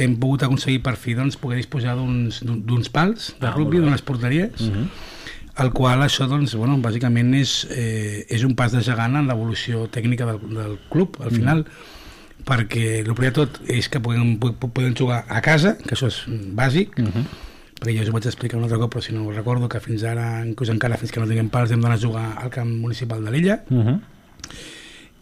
hem 0.00 0.16
pogut 0.16 0.46
aconseguir 0.46 0.80
per 0.82 0.96
fi 0.96 1.12
doncs, 1.14 1.36
poder 1.36 1.60
disposar 1.60 1.94
d'uns 1.98 2.88
pals 2.94 3.34
de 3.36 3.50
ah, 3.50 3.52
rugby, 3.52 3.82
d'unes 3.84 4.02
porteries 4.02 4.56
uh 4.56 4.64
mhm. 4.64 4.80
-huh. 4.80 5.62
el 5.62 5.72
qual 5.76 6.00
això 6.00 6.26
doncs, 6.26 6.56
bueno, 6.56 6.78
bàsicament 6.78 7.34
és, 7.34 7.68
eh, 7.70 8.24
és 8.28 8.42
un 8.44 8.56
pas 8.56 8.72
de 8.72 8.80
gegant 8.80 9.14
en 9.16 9.28
l'evolució 9.28 9.86
tècnica 9.88 10.24
del, 10.24 10.40
del 10.48 10.78
club 10.88 11.20
al 11.20 11.30
final 11.30 11.58
uh 11.58 11.64
mhm. 11.64 11.70
-huh. 11.70 12.44
perquè 12.48 13.06
el 13.06 13.14
primer 13.14 13.32
tot 13.32 13.60
és 13.68 13.88
que 13.88 14.00
podem, 14.00 14.38
podem 14.38 14.96
jugar 14.96 15.26
a 15.28 15.40
casa 15.42 15.76
que 15.76 15.94
això 15.94 16.06
és 16.06 16.24
bàsic 16.28 16.98
uh 16.98 17.02
mhm. 17.02 17.12
-huh 17.12 17.51
perquè 17.82 17.96
jo 17.96 18.04
us 18.06 18.12
ho 18.12 18.14
vaig 18.14 18.28
explicar 18.30 18.60
un 18.60 18.68
altre 18.68 18.78
cop, 18.78 18.92
però 18.94 19.02
si 19.02 19.14
no 19.14 19.26
ho 19.26 19.34
recordo, 19.34 19.68
que 19.68 19.80
fins 19.82 20.04
ara, 20.06 20.26
inclús 20.46 20.70
encara 20.70 20.98
fins 21.00 21.10
que 21.10 21.20
no 21.22 21.26
tinguem 21.26 21.50
pals, 21.50 21.74
hem 21.74 21.82
d'anar 21.82 21.98
a 21.98 22.02
jugar 22.04 22.26
al 22.38 22.52
camp 22.54 22.70
municipal 22.70 23.24
de 23.24 23.32
l'illa. 23.34 23.62
Uh 23.70 23.82
-huh. 23.82 24.00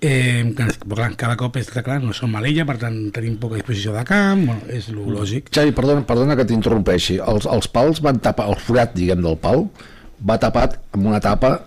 eh, 0.01 0.53
que, 0.57 0.66
clar, 0.88 1.16
cada 1.16 1.37
cop 1.37 1.57
és 1.57 1.70
clar, 1.70 2.01
no 2.03 2.12
som 2.12 2.35
a 2.37 2.40
l'illa, 2.40 2.66
per 2.66 2.77
tant 2.79 3.11
tenim 3.12 3.37
poca 3.37 3.57
disposició 3.57 3.92
de 3.92 4.05
camp, 4.05 4.46
bueno, 4.46 4.61
és 4.68 4.88
lo 4.88 5.03
uh-huh. 5.03 5.20
lògic. 5.20 5.51
Xavi, 5.51 5.73
perdona, 5.73 6.07
perdona 6.07 6.37
que 6.37 6.44
t'interrompeixi. 6.44 7.18
Els, 7.18 7.46
els 7.46 7.68
pals 7.68 8.01
van 8.01 8.20
tapar, 8.20 8.49
el 8.49 8.57
forat, 8.57 8.94
diguem, 8.94 9.23
del 9.23 9.37
pal, 9.37 9.68
va 10.29 10.38
tapat 10.38 10.79
amb 10.92 11.07
una 11.07 11.20
tapa 11.20 11.61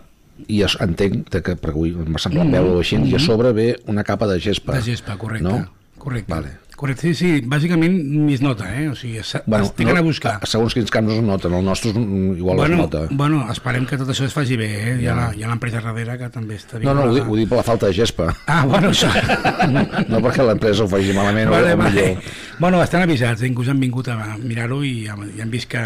i 0.48 0.62
es, 0.62 0.76
entenc 0.82 1.30
que, 1.30 1.56
perquè 1.56 2.06
m'ha 2.06 2.20
semblat 2.20 2.46
mm 2.46 2.54
-hmm. 2.54 2.62
veure 2.62 2.80
així, 2.80 2.98
mm 2.98 3.04
-hmm. 3.04 3.12
i 3.12 3.16
a 3.16 3.20
sobre 3.20 3.52
ve 3.52 3.80
una 3.88 4.04
capa 4.04 4.28
de 4.28 4.40
gespa. 4.40 4.74
De 4.74 4.82
gespa, 4.82 5.18
correcte. 5.18 5.44
No? 5.44 5.66
Correcte. 5.98 6.34
Vale. 6.34 6.58
Correcte, 6.76 7.12
sí, 7.12 7.14
sí, 7.14 7.48
bàsicament 7.48 7.96
es 8.34 8.42
nota, 8.42 8.66
eh? 8.74 8.88
O 8.90 8.96
sigui, 8.98 9.20
es, 9.22 9.36
bueno, 9.46 9.68
es 9.70 9.86
no, 9.86 9.96
a 9.96 10.02
buscar. 10.02 10.34
Segons 10.50 10.74
quins 10.74 10.90
camps 10.92 11.14
es 11.14 11.22
noten, 11.24 11.54
el 11.54 11.66
nostre 11.66 11.92
igual 11.94 12.58
bueno, 12.58 12.76
es 12.76 12.82
nota. 12.82 13.04
Bueno, 13.12 13.44
esperem 13.54 13.86
que 13.86 14.00
tot 14.02 14.10
això 14.10 14.26
es 14.26 14.34
faci 14.34 14.58
bé, 14.58 14.70
eh? 14.80 14.96
Hi 15.04 15.08
ha, 15.12 15.16
ha 15.30 15.52
l'empresa 15.52 15.84
darrere 15.86 16.18
que 16.18 16.32
també 16.34 16.58
està. 16.58 16.82
No, 16.82 16.96
no, 16.98 17.06
ho 17.06 17.14
dic, 17.14 17.30
ho 17.30 17.38
dic 17.38 17.52
per 17.52 17.62
la 17.62 17.68
falta 17.68 17.92
de 17.92 17.98
gespa. 18.00 18.32
Ah, 18.50 18.64
bueno, 18.66 18.90
això... 18.90 19.12
no 20.12 20.22
perquè 20.26 20.50
l'empresa 20.50 20.88
ho 20.88 20.90
faci 20.90 21.14
malament 21.14 21.54
vale, 21.54 21.72
o, 21.72 21.78
o 21.78 21.84
vale. 21.84 21.94
millor. 21.94 22.36
Bueno, 22.60 22.82
estan 22.84 23.06
avisats, 23.06 23.46
eh? 23.46 23.52
inclús 23.52 23.70
han 23.70 23.82
vingut 23.84 24.10
a 24.10 24.18
mirar-ho 24.42 24.82
i, 24.84 25.04
i 25.06 25.42
han 25.46 25.54
vist 25.54 25.70
que... 25.72 25.84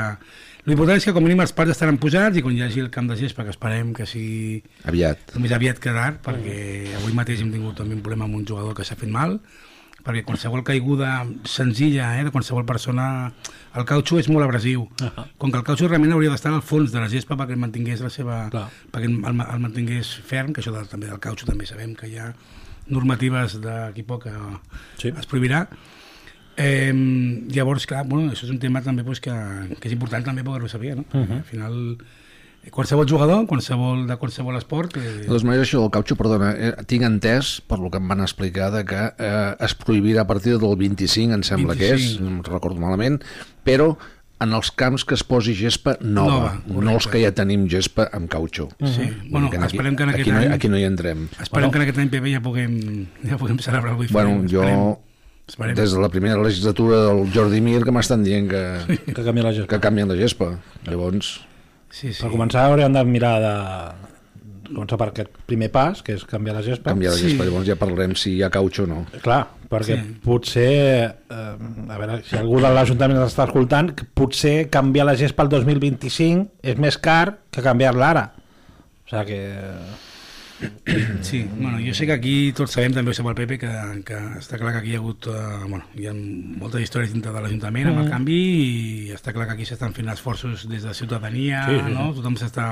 L'important 0.68 1.00
és 1.00 1.06
que 1.08 1.14
com 1.16 1.24
a 1.24 1.28
mínim 1.28 1.40
els 1.40 1.54
parts 1.56 1.72
estaran 1.72 1.96
posats 1.96 2.40
i 2.40 2.42
quan 2.44 2.56
hi 2.58 2.66
hagi 2.66 2.82
el 2.84 2.90
camp 2.92 3.08
de 3.08 3.16
gespa, 3.16 3.46
que 3.48 3.54
esperem 3.56 3.94
que 3.96 4.08
sigui... 4.08 4.64
Aviat. 4.88 5.38
Més 5.40 5.54
aviat 5.56 5.80
quedar, 5.84 6.10
perquè 6.26 6.58
avui 6.98 7.16
mateix 7.16 7.40
hem 7.44 7.54
tingut 7.54 7.78
també 7.80 7.96
un 7.96 8.04
problema 8.04 8.28
amb 8.28 8.36
un 8.42 8.44
jugador 8.48 8.76
que 8.76 8.84
s'ha 8.88 8.98
fet 9.00 9.12
mal, 9.14 9.38
perquè 10.08 10.24
qualsevol 10.28 10.64
caiguda 10.64 11.26
senzilla 11.44 12.14
eh, 12.16 12.24
de 12.24 12.32
qualsevol 12.32 12.66
persona 12.68 13.34
el 13.78 13.86
cautxo 13.88 14.20
és 14.22 14.30
molt 14.32 14.46
abrasiu 14.46 14.88
uh 14.88 15.08
-huh. 15.08 15.26
com 15.38 15.52
que 15.52 15.58
el 15.58 15.66
cautxo 15.68 15.88
realment 15.88 16.14
hauria 16.14 16.32
d'estar 16.32 16.54
al 16.54 16.62
fons 16.62 16.92
de 16.92 17.00
la 17.00 17.10
gespa 17.10 17.36
perquè 17.36 17.52
el 17.52 17.64
mantingués 17.66 18.02
la 18.02 18.10
seva 18.10 18.50
Clar. 18.50 18.70
perquè 18.92 19.06
el, 19.06 19.42
el 19.54 19.60
mantingués 19.60 20.08
ferm 20.26 20.54
que 20.54 20.62
això 20.62 20.72
de, 20.72 20.88
també 20.88 21.08
del 21.08 21.20
cautxo 21.20 21.46
també 21.46 21.66
sabem 21.66 21.96
que 21.96 22.08
hi 22.08 22.18
ha 22.18 22.34
normatives 22.88 23.60
d'equip 23.60 24.12
que 24.24 24.32
sí. 24.98 25.10
es 25.10 25.28
prohibirà 25.28 25.68
eh, 26.56 26.94
llavors 27.50 27.86
clar, 27.86 28.06
bueno, 28.08 28.32
això 28.32 28.46
és 28.46 28.52
un 28.52 28.60
tema 28.60 28.82
també 28.82 29.04
pues, 29.04 29.20
que, 29.20 29.34
que 29.80 29.88
és 29.88 29.94
important 29.94 30.24
també 30.24 30.44
poder-ho 30.44 30.68
saber 30.68 30.96
no? 30.96 31.06
Uh 31.14 31.26
-huh. 31.26 31.38
al 31.38 31.44
final 31.44 31.98
qualsevol 32.74 33.08
jugador, 33.10 33.46
qualsevol, 33.50 34.06
de 34.10 34.18
qualsevol 34.20 34.58
esport... 34.60 34.98
Eh... 34.98 35.06
De 35.24 35.30
totes 35.30 35.46
maneres, 35.48 35.68
això 35.68 35.84
del 35.84 35.94
cautxo, 35.94 36.18
perdona, 36.20 36.52
eh, 36.54 36.74
tinc 36.90 37.06
entès, 37.08 37.58
per 37.68 37.80
lo 37.82 37.92
que 37.94 38.02
em 38.02 38.12
van 38.12 38.26
explicar, 38.26 38.70
de 38.76 38.84
que 38.88 39.00
eh, 39.14 39.56
es 39.68 39.78
prohibirà 39.80 40.26
a 40.26 40.30
partir 40.30 40.58
del 40.58 40.78
25, 40.78 41.38
em 41.38 41.48
sembla 41.48 41.78
25. 41.78 41.80
que 41.80 41.96
és, 41.96 42.20
no 42.24 42.44
recordo 42.48 42.84
malament, 42.84 43.20
però 43.68 43.94
en 44.44 44.54
els 44.54 44.70
camps 44.78 45.04
que 45.08 45.16
es 45.18 45.24
posi 45.26 45.56
gespa 45.58 45.96
nova, 46.02 46.54
nova 46.68 46.84
no 46.86 46.94
els 47.00 47.08
que 47.10 47.24
ja 47.24 47.32
tenim 47.36 47.66
gespa 47.72 48.06
amb 48.14 48.30
cautxo. 48.30 48.68
Sí, 48.84 49.10
bueno, 49.32 49.50
aquí, 49.50 49.64
esperem 49.66 49.98
que 49.98 50.06
en 50.06 50.14
aquest 50.14 50.28
aquí 50.28 50.36
any... 50.36 50.46
No, 50.46 50.56
aquí 50.60 50.70
no 50.70 50.78
hi 50.78 50.86
entrem. 50.86 51.26
Esperem 51.34 51.52
bueno, 51.56 51.72
que 51.74 51.82
en 51.82 51.88
aquest 51.88 52.02
any 52.04 52.14
PB 52.14 52.34
ja 52.36 52.44
puguem, 52.46 52.78
ja 53.24 53.42
puguem 53.42 53.60
celebrar 53.66 53.96
el 53.96 54.14
Bueno, 54.14 54.40
jo... 54.46 54.62
Esperem. 54.62 55.04
Esperem. 55.48 55.78
Des 55.80 55.94
de 55.96 56.00
la 56.04 56.10
primera 56.12 56.42
legislatura 56.44 57.06
del 57.06 57.30
Jordi 57.32 57.62
Mir 57.64 57.86
que 57.88 57.92
m'estan 57.96 58.26
dient 58.26 58.50
que, 58.52 58.64
que 59.08 59.24
canvien 59.24 59.48
la 59.48 59.54
gespa. 59.56 59.70
Que 59.72 59.80
canvien 59.80 60.12
la 60.12 60.18
gespa. 60.20 60.50
Llavors, 60.84 61.38
Sí, 61.90 62.12
sí. 62.12 62.22
Per 62.22 62.32
començar 62.34 62.68
hauríem 62.68 62.94
de 62.94 63.04
mirar 63.08 63.36
de 63.44 63.56
començar 64.68 64.98
per 65.00 65.10
aquest 65.12 65.38
primer 65.48 65.70
pas, 65.74 66.02
que 66.04 66.16
és 66.18 66.26
canviar 66.28 66.58
la 66.58 66.64
gespa. 66.66 66.92
Canviar 66.92 67.14
la 67.14 67.20
gespa, 67.22 67.44
sí. 67.44 67.50
llavors 67.50 67.68
ja 67.70 67.78
parlarem 67.80 68.16
si 68.20 68.34
hi 68.36 68.42
ha 68.44 68.50
cautxo 68.54 68.84
o 68.84 68.90
no. 68.90 69.04
Clar, 69.24 69.40
perquè 69.72 69.96
sí. 70.00 70.16
potser, 70.24 70.74
eh, 71.32 71.46
a 71.88 72.00
veure, 72.02 72.20
si 72.28 72.36
algú 72.40 72.60
de 72.64 72.74
l'Ajuntament 72.76 73.22
està 73.24 73.48
escoltant, 73.48 73.94
potser 74.18 74.58
canviar 74.74 75.08
la 75.08 75.16
gespa 75.20 75.48
el 75.48 75.54
2025 75.54 76.68
és 76.74 76.84
més 76.84 77.00
car 77.00 77.38
que 77.54 77.64
canviar-la 77.64 78.12
ara. 78.16 78.28
O 79.08 79.10
sigui 79.14 79.26
que 79.32 79.42
Sí, 81.22 81.48
bueno, 81.60 81.78
jo 81.86 81.94
sé 81.94 82.08
que 82.08 82.16
aquí 82.16 82.36
tots 82.58 82.74
sabem, 82.74 82.94
també 82.96 83.12
ho 83.12 83.18
sap 83.18 83.28
el 83.30 83.36
Pepe, 83.38 83.60
que, 83.62 83.70
que 84.08 84.18
està 84.40 84.58
clar 84.58 84.74
que 84.74 84.82
aquí 84.82 84.94
hi 84.94 84.96
ha 84.98 85.02
hagut 85.02 85.28
uh, 85.30 85.68
bueno, 85.68 85.84
hi 85.98 86.08
ha 86.10 86.14
moltes 86.16 86.82
històries 86.86 87.14
dintre 87.14 87.34
de 87.36 87.44
l'Ajuntament 87.44 87.92
amb 87.92 88.02
el 88.02 88.08
mm. 88.08 88.14
canvi 88.16 88.40
i 88.40 89.14
està 89.14 89.34
clar 89.36 89.46
que 89.50 89.58
aquí 89.58 89.68
s'estan 89.70 89.94
fent 89.98 90.10
esforços 90.14 90.66
des 90.72 90.88
de 90.88 90.96
ciutadania, 90.98 91.64
sí, 91.70 91.78
sí, 91.78 91.94
no? 91.94 92.10
tothom 92.18 92.38
s'està 92.40 92.68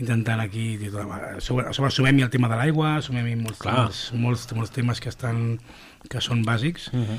intentant 0.00 0.42
aquí 0.42 0.78
sobre, 1.38 1.72
sobre 1.72 1.90
sumem-hi 1.94 2.26
el 2.26 2.30
tema 2.30 2.50
de 2.50 2.58
l'aigua 2.58 2.96
sumem-hi 3.06 3.36
molts, 3.42 3.62
temes, 3.62 4.04
molts, 4.18 4.46
molts 4.58 4.74
temes 4.74 5.02
que 5.02 5.10
estan 5.10 5.58
que 6.10 6.22
són 6.22 6.42
bàsics 6.46 6.90
uh 6.92 7.00
-huh. 7.00 7.18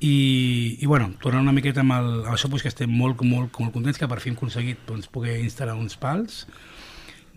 i, 0.00 0.78
i 0.80 0.86
bueno, 0.86 1.12
tornant 1.22 1.42
una 1.42 1.52
miqueta 1.52 1.80
amb, 1.80 1.92
el, 1.92 2.08
amb 2.26 2.34
això 2.34 2.48
pues, 2.48 2.62
que 2.62 2.68
estem 2.68 2.90
molt, 2.90 3.20
molt, 3.22 3.52
molt 3.58 3.72
contents 3.72 3.98
que 3.98 4.08
per 4.08 4.20
fi 4.20 4.30
hem 4.30 4.36
aconseguit 4.36 4.78
doncs, 4.86 5.06
poder 5.06 5.40
instal·lar 5.40 5.76
uns 5.76 5.96
pals 5.96 6.46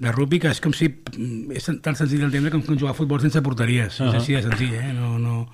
de 0.02 0.12
rugby, 0.12 0.40
que 0.42 0.50
és 0.50 0.62
com 0.64 0.74
si... 0.74 0.90
Mm, 1.14 1.54
és 1.58 1.70
tan 1.86 1.98
senzill 1.98 2.24
d'entendre 2.24 2.52
com, 2.54 2.64
com 2.66 2.80
jugar 2.80 2.96
a 2.96 2.98
futbol 2.98 3.22
sense 3.22 3.42
porteries. 3.46 4.00
Uh 4.00 4.08
-huh. 4.08 4.10
És 4.10 4.22
així 4.22 4.34
de 4.34 4.42
senzill, 4.42 4.74
eh? 4.74 4.94
No, 4.98 5.18
no... 5.20 5.48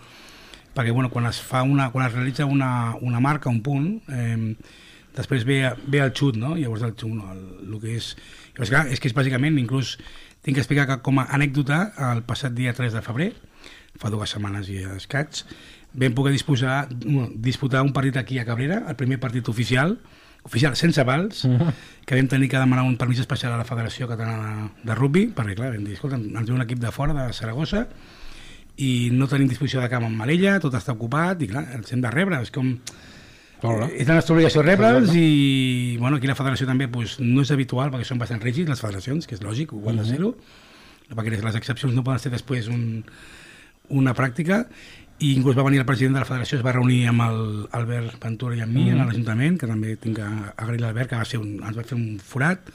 perquè 0.77 0.93
bueno, 0.93 1.09
quan 1.09 1.25
es 1.25 1.41
fa 1.41 1.63
una, 1.63 1.89
quan 1.91 2.05
es 2.05 2.13
realitza 2.13 2.45
una, 2.45 2.95
una 3.01 3.19
marca, 3.19 3.49
un 3.49 3.63
punt, 3.63 4.01
eh, 4.09 4.55
després 5.15 5.43
ve, 5.43 5.73
ve 5.87 5.99
el 5.99 6.11
xut, 6.13 6.35
no? 6.37 6.55
Llavors 6.55 6.83
el 6.83 6.93
xut, 6.93 7.09
no, 7.09 7.31
el, 7.33 7.73
el 7.73 7.79
que 7.81 7.95
és... 7.97 8.15
Llavors, 8.53 8.69
clar, 8.69 8.87
és 8.87 8.99
que 8.99 9.07
és 9.07 9.15
bàsicament, 9.15 9.57
inclús 9.57 9.97
tinc 10.43 10.55
que 10.55 10.61
explicar 10.61 10.85
que 10.87 11.01
com 11.01 11.17
a 11.19 11.25
anècdota, 11.33 11.93
el 12.13 12.21
passat 12.23 12.53
dia 12.53 12.73
3 12.73 12.93
de 12.93 13.01
febrer, 13.01 13.33
fa 13.97 14.09
dues 14.13 14.29
setmanes 14.29 14.69
i 14.69 14.83
escaig, 14.95 15.43
vam 15.93 16.13
poder 16.13 16.31
disposar, 16.31 16.87
bueno, 17.03 17.31
disputar 17.33 17.81
un 17.81 17.91
partit 17.91 18.17
aquí 18.17 18.39
a 18.39 18.45
Cabrera, 18.45 18.83
el 18.87 18.95
primer 18.95 19.19
partit 19.19 19.49
oficial, 19.49 19.97
oficial 20.47 20.75
sense 20.79 21.03
vals, 21.03 21.43
uh 21.45 21.51
-huh. 21.59 21.73
que 22.05 22.15
vam 22.15 22.27
tenir 22.27 22.49
que 22.49 22.57
demanar 22.57 22.85
un 22.85 22.97
permís 22.97 23.19
especial 23.19 23.53
a 23.53 23.57
la 23.57 23.65
Federació 23.65 24.07
Catalana 24.07 24.71
de 24.83 24.95
Rugby, 24.95 25.27
perquè 25.35 25.55
clar, 25.55 25.71
vam 25.71 25.83
dir, 25.83 25.93
escolta, 25.93 26.15
ens 26.15 26.47
ve 26.47 26.53
un 26.53 26.61
equip 26.61 26.79
de 26.79 26.91
fora, 26.91 27.13
de 27.13 27.33
Saragossa, 27.33 27.87
i 28.77 29.09
no 29.11 29.27
tenim 29.27 29.47
disposició 29.49 29.81
de 29.81 29.89
camp 29.89 30.05
en 30.05 30.15
Marella, 30.15 30.59
tot 30.59 30.73
està 30.73 30.93
ocupat, 30.93 31.41
i 31.41 31.47
clar, 31.47 31.65
ens 31.75 31.91
hem 31.91 32.01
de 32.01 32.11
rebre, 32.11 32.41
és 32.41 32.51
com... 32.51 32.77
Hola. 33.61 33.87
És 33.89 34.07
la 34.07 34.19
nostra 34.19 34.35
obligació 34.35 34.61
rebre'ls 34.61 35.15
i 35.15 35.97
bueno, 35.97 36.17
aquí 36.17 36.27
la 36.27 36.35
federació 36.35 36.67
també 36.67 36.87
pues, 36.87 37.19
no 37.19 37.41
és 37.41 37.49
habitual 37.49 37.89
perquè 37.89 38.05
són 38.05 38.19
bastant 38.19 38.39
rígids 38.43 38.69
les 38.69 38.79
federacions, 38.79 39.25
que 39.25 39.33
és 39.33 39.41
lògic, 39.41 39.73
ho 39.73 39.89
han 39.89 39.97
de 39.97 40.05
ser-ho, 40.05 40.35
perquè 41.09 41.41
les 41.41 41.55
excepcions 41.55 41.95
no 41.95 42.03
poden 42.03 42.19
ser 42.19 42.29
després 42.29 42.67
un, 42.67 43.03
una 43.89 44.13
pràctica 44.13 44.67
i 45.19 45.31
inclús 45.33 45.57
va 45.57 45.65
venir 45.65 45.79
el 45.81 45.85
president 45.87 46.13
de 46.13 46.21
la 46.21 46.29
federació, 46.29 46.59
es 46.59 46.65
va 46.65 46.75
reunir 46.75 46.99
amb 47.09 47.23
el 47.25 47.39
Albert 47.79 48.19
Ventura 48.21 48.57
i 48.57 48.61
amb 48.61 48.73
mi 48.75 48.83
mm. 48.85 48.93
en 48.93 49.07
l'Ajuntament, 49.09 49.55
que 49.57 49.69
també 49.69 49.95
tinc 50.01 50.19
que 50.19 50.27
agrair 50.27 50.83
l'Albert, 50.83 51.09
que 51.09 51.21
va 51.21 51.25
ser 51.25 51.39
un, 51.41 51.55
ens 51.57 51.77
va 51.77 51.85
fer 51.87 51.97
un 51.97 52.19
forat. 52.21 52.69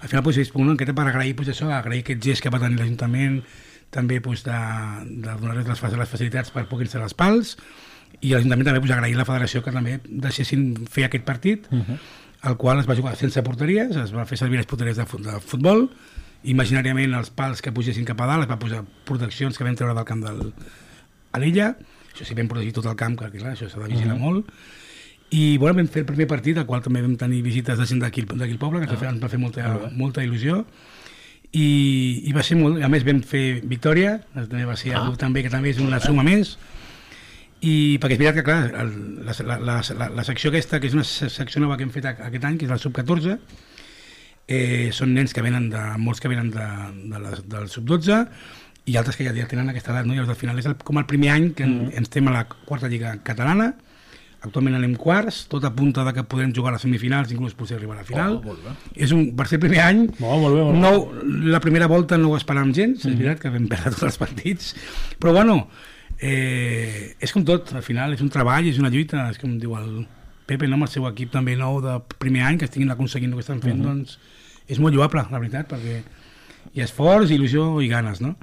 Al 0.00 0.12
final 0.12 0.22
pues, 0.28 0.38
és 0.38 0.52
una 0.54 0.76
enquesta 0.76 0.94
per 0.94 1.08
agrair 1.10 1.34
pues, 1.38 1.50
això, 1.50 1.72
agrair 1.74 2.04
aquest 2.04 2.22
gest 2.22 2.44
que 2.44 2.52
va 2.54 2.62
tenir 2.62 2.78
l'Ajuntament, 2.78 3.40
també 3.90 4.20
pues, 4.22 4.44
de, 4.46 4.60
de 5.24 5.34
donar-les 5.40 5.66
les, 5.66 5.98
les 6.04 6.14
facilitats 6.14 6.54
per 6.54 6.68
poder 6.70 6.86
ser 6.92 7.02
els 7.02 7.18
pals, 7.18 7.56
i 8.20 8.30
l'Ajuntament 8.30 8.70
també 8.70 8.84
pues, 8.84 8.94
agrair 8.94 9.18
a 9.18 9.24
la 9.24 9.28
federació 9.28 9.64
que 9.66 9.74
també 9.74 9.98
deixessin 10.06 10.70
fer 10.86 11.08
aquest 11.08 11.26
partit, 11.26 11.66
uh 11.72 11.82
-huh. 11.82 11.98
el 12.52 12.56
qual 12.56 12.78
es 12.78 12.86
va 12.88 12.94
jugar 12.94 13.16
sense 13.16 13.42
porteries, 13.42 13.96
es 13.96 14.14
va 14.14 14.26
fer 14.26 14.38
servir 14.38 14.58
les 14.58 14.66
porteries 14.66 14.96
de, 14.96 15.04
de 15.04 15.40
futbol, 15.40 15.90
imaginàriament 16.44 17.12
els 17.14 17.30
pals 17.30 17.60
que 17.60 17.72
pugessin 17.72 18.04
cap 18.04 18.20
a 18.20 18.26
dalt, 18.26 18.42
es 18.44 18.50
va 18.50 18.58
posar 18.58 18.84
proteccions 19.04 19.58
que 19.58 19.64
vam 19.64 19.74
treure 19.74 19.94
del 19.94 20.04
camp 20.04 20.22
del, 20.22 20.52
a 21.36 21.42
l'illa, 21.42 21.70
això 22.12 22.24
sí 22.24 22.36
vam 22.36 22.48
protegir 22.50 22.74
tot 22.78 22.88
el 22.88 22.96
camp, 22.98 23.18
perquè 23.20 23.42
clar, 23.42 23.54
això 23.54 23.68
s'ha 23.68 23.82
de 23.82 23.92
vigilar 23.92 24.16
uh 24.16 24.20
-huh. 24.20 24.24
molt, 24.24 24.50
i 25.30 25.56
bueno, 25.58 25.76
vam 25.80 25.88
fer 25.88 26.04
el 26.04 26.06
primer 26.06 26.26
partit, 26.30 26.58
al 26.58 26.66
qual 26.66 26.82
també 26.82 27.02
vam 27.02 27.16
tenir 27.16 27.42
visites 27.42 27.78
de 27.78 27.86
gent 27.86 28.00
d'aquí 28.00 28.22
al 28.22 28.58
poble, 28.58 28.80
que 28.80 28.92
ens, 28.92 29.02
ah. 29.02 29.10
ens 29.10 29.22
va 29.22 29.28
fer 29.28 29.38
molta, 29.38 29.60
uh 29.60 29.82
-huh. 29.82 29.92
molta 29.92 30.22
il·lusió, 30.22 30.64
i, 31.52 32.22
i 32.28 32.32
va 32.32 32.42
ser 32.42 32.56
molt, 32.56 32.82
a 32.82 32.88
més 32.88 33.04
vam 33.04 33.22
fer 33.22 33.60
victòria, 33.64 34.20
també 34.34 34.64
va 34.64 34.76
ser 34.76 34.94
ah. 34.94 35.12
també, 35.18 35.42
que 35.42 35.50
també 35.50 35.70
és 35.70 35.78
una 35.78 36.00
suma 36.00 36.22
més, 36.22 36.58
i 37.60 37.98
perquè 37.98 38.12
és 38.12 38.18
veritat 38.18 38.34
que 38.36 38.44
clar, 38.44 38.70
el, 38.82 38.90
la, 39.24 39.32
la, 39.40 39.58
la, 39.58 39.82
la, 39.98 40.08
la 40.18 40.24
secció 40.24 40.50
aquesta, 40.50 40.80
que 40.80 40.86
és 40.86 40.94
una 40.94 41.04
secció 41.04 41.60
nova 41.60 41.76
que 41.76 41.86
hem 41.86 41.90
fet 41.90 42.04
aquest 42.04 42.44
any, 42.44 42.58
que 42.58 42.66
és 42.66 42.70
la 42.70 42.78
sub-14, 42.78 43.38
eh, 44.46 44.90
són 44.92 45.14
nens 45.14 45.34
que 45.34 45.42
venen 45.42 45.70
de, 45.72 45.82
molts 45.98 46.20
que 46.20 46.30
venen 46.30 46.50
de, 46.54 46.66
de 47.12 47.22
la, 47.22 47.32
del 47.56 47.68
sub-12, 47.72 48.26
i 48.86 48.96
altres 48.96 49.18
que 49.18 49.26
ja, 49.26 49.34
ja 49.34 49.48
tenen 49.50 49.68
aquesta 49.70 49.92
edat, 49.92 50.06
no? 50.06 50.14
i 50.14 50.22
al 50.22 50.38
final 50.38 50.58
és 50.60 50.68
el, 50.70 50.76
com 50.78 51.00
el 51.00 51.08
primer 51.10 51.32
any 51.34 51.50
que 51.58 51.66
mm. 51.66 51.92
ens 51.98 52.06
estem 52.08 52.28
a 52.30 52.36
la 52.36 52.44
quarta 52.46 52.90
lliga 52.90 53.16
catalana, 53.26 53.72
actualment 54.46 54.76
anem 54.78 54.94
quarts, 55.00 55.42
tot 55.50 55.64
apunta 55.66 56.04
de 56.06 56.12
que 56.14 56.24
podrem 56.30 56.52
jugar 56.54 56.70
a 56.70 56.76
les 56.76 56.84
semifinals, 56.86 57.32
inclús 57.34 57.56
potser 57.58 57.78
arribar 57.80 57.96
a 57.96 58.04
la 58.04 58.06
final. 58.06 58.38
Oh, 58.38 58.76
és 58.94 59.10
un, 59.16 59.32
per 59.36 59.48
ser 59.50 59.58
primer 59.62 59.82
any, 59.82 60.04
oh, 60.20 60.36
molt 60.44 60.54
bé, 60.54 60.64
molt 60.68 60.80
no, 60.82 60.92
la 61.50 61.60
primera 61.64 61.88
volta 61.90 62.18
no 62.20 62.30
ho 62.30 62.38
esperàvem 62.38 62.70
gens, 62.76 63.02
mm. 63.02 63.10
és 63.10 63.18
veritat 63.18 63.42
que 63.42 63.54
vam 63.54 63.66
perdre 63.72 63.94
tots 63.96 64.06
els 64.10 64.20
partits, 64.22 64.74
però 65.22 65.34
bueno, 65.34 65.58
eh, 66.20 67.16
és 67.18 67.34
com 67.34 67.46
tot, 67.48 67.74
al 67.74 67.84
final 67.86 68.14
és 68.14 68.22
un 68.22 68.30
treball, 68.32 68.70
és 68.70 68.78
una 68.82 68.92
lluita, 68.92 69.26
és 69.32 69.42
com 69.42 69.58
diu 69.58 69.74
el 69.80 70.04
Pepe, 70.46 70.68
no, 70.70 70.76
amb 70.78 70.86
el 70.86 70.90
seu 70.92 71.02
equip 71.08 71.32
també 71.32 71.56
nou 71.58 71.80
de 71.82 71.96
primer 72.22 72.44
any, 72.46 72.60
que 72.60 72.68
estiguin 72.68 72.92
aconseguint 72.94 73.32
el 73.32 73.40
que 73.40 73.42
estan 73.42 73.58
fent, 73.58 73.80
mm 73.80 73.82
-hmm. 73.82 74.06
doncs 74.06 74.18
és 74.68 74.78
molt 74.78 74.94
lloable, 74.94 75.24
la 75.30 75.40
veritat, 75.42 75.66
perquè 75.72 76.02
ha 76.82 76.88
esforç, 76.88 77.32
il·lusió 77.34 77.68
i 77.84 77.90
ganes, 77.92 78.22
no? 78.24 78.34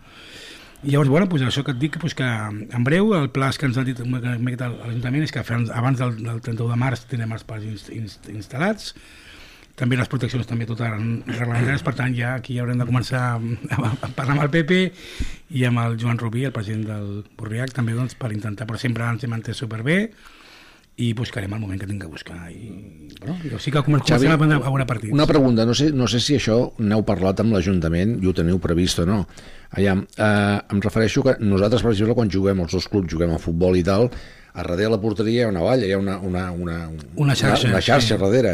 I 0.84 0.92
llavors, 0.92 1.10
bueno, 1.10 1.30
pues 1.32 1.44
això 1.46 1.64
que 1.64 1.72
et 1.72 1.80
dic, 1.80 1.98
pues 2.02 2.16
que 2.18 2.28
en 2.28 2.84
breu 2.84 3.14
el 3.16 3.30
pla 3.32 3.52
que 3.56 3.70
ens 3.70 3.78
ha 3.80 3.86
dit 3.88 4.00
l'Ajuntament 4.04 5.24
és 5.24 5.32
que 5.32 5.44
abans 5.72 6.00
del, 6.00 6.18
del 6.20 6.42
31 6.44 6.74
de 6.74 6.80
març 6.82 7.06
tindrem 7.08 7.32
els 7.38 7.46
plans 7.48 7.88
inst, 7.96 8.28
instal·lats, 8.28 8.92
també 9.80 9.98
les 9.98 10.12
proteccions 10.12 10.46
també 10.46 10.68
totes 10.70 10.92
reglamentàries, 10.92 11.86
per 11.86 11.96
tant 11.98 12.14
ja 12.14 12.36
aquí 12.38 12.60
haurem 12.60 12.84
de 12.84 12.86
començar 12.90 13.24
a, 13.32 13.40
a 13.80 14.12
parlar 14.12 14.36
amb 14.36 14.44
el 14.44 14.52
Pepe 14.54 14.82
i 15.56 15.64
amb 15.70 15.82
el 15.86 15.98
Joan 16.02 16.20
Rubí, 16.20 16.44
el 16.46 16.54
president 16.54 16.84
del 16.92 17.08
Borriac, 17.40 17.74
també 17.74 17.96
doncs, 17.96 18.18
per 18.20 18.34
intentar, 18.36 18.68
però 18.70 18.82
sempre 18.82 19.08
ens 19.08 19.24
hem 19.24 19.34
entès 19.40 19.64
superbé, 19.64 19.98
i 21.02 21.10
buscarem 21.18 21.54
el 21.56 21.62
moment 21.62 21.80
que 21.82 21.88
tinc 21.90 22.04
que 22.04 22.10
buscar 22.12 22.52
i 22.54 23.10
bueno, 23.24 23.38
jo 23.50 23.60
sí 23.62 23.72
que 23.74 23.82
comencem 23.82 24.14
Xavi, 24.14 24.30
a 24.30 24.38
prendre 24.38 24.60
a 24.60 24.68
veure 24.68 24.86
partits 24.86 25.16
una 25.16 25.26
pregunta, 25.30 25.66
no 25.66 25.74
sé, 25.74 25.90
no 25.96 26.06
sé 26.12 26.22
si 26.22 26.38
això 26.38 26.60
n'heu 26.78 27.02
parlat 27.08 27.42
amb 27.42 27.56
l'Ajuntament 27.56 28.20
i 28.22 28.30
ho 28.30 28.36
teniu 28.38 28.62
previst 28.62 29.02
o 29.02 29.10
no 29.10 29.24
Allà, 29.74 29.96
eh, 29.98 30.60
em 30.70 30.82
refereixo 30.86 31.24
que 31.26 31.34
nosaltres 31.42 31.82
per 31.82 31.96
exemple 31.96 32.14
quan 32.14 32.30
juguem 32.30 32.62
els 32.62 32.78
dos 32.78 32.86
clubs 32.92 33.10
juguem 33.10 33.34
a 33.34 33.42
futbol 33.42 33.80
i 33.80 33.82
tal 33.86 34.12
a 34.54 34.62
darrere 34.62 34.92
la 34.94 35.00
porteria 35.02 35.42
hi 35.42 35.46
ha 35.48 35.50
una 35.50 35.64
valla, 35.66 35.86
hi 35.88 35.94
ha 35.96 35.98
una, 35.98 36.20
una, 36.22 36.44
una, 36.52 36.76
una 37.16 37.34
xarxa, 37.34 37.66
una, 37.66 37.74
una 37.74 37.82
xarxa 37.82 38.14
sí. 38.14 38.22
darrere. 38.22 38.52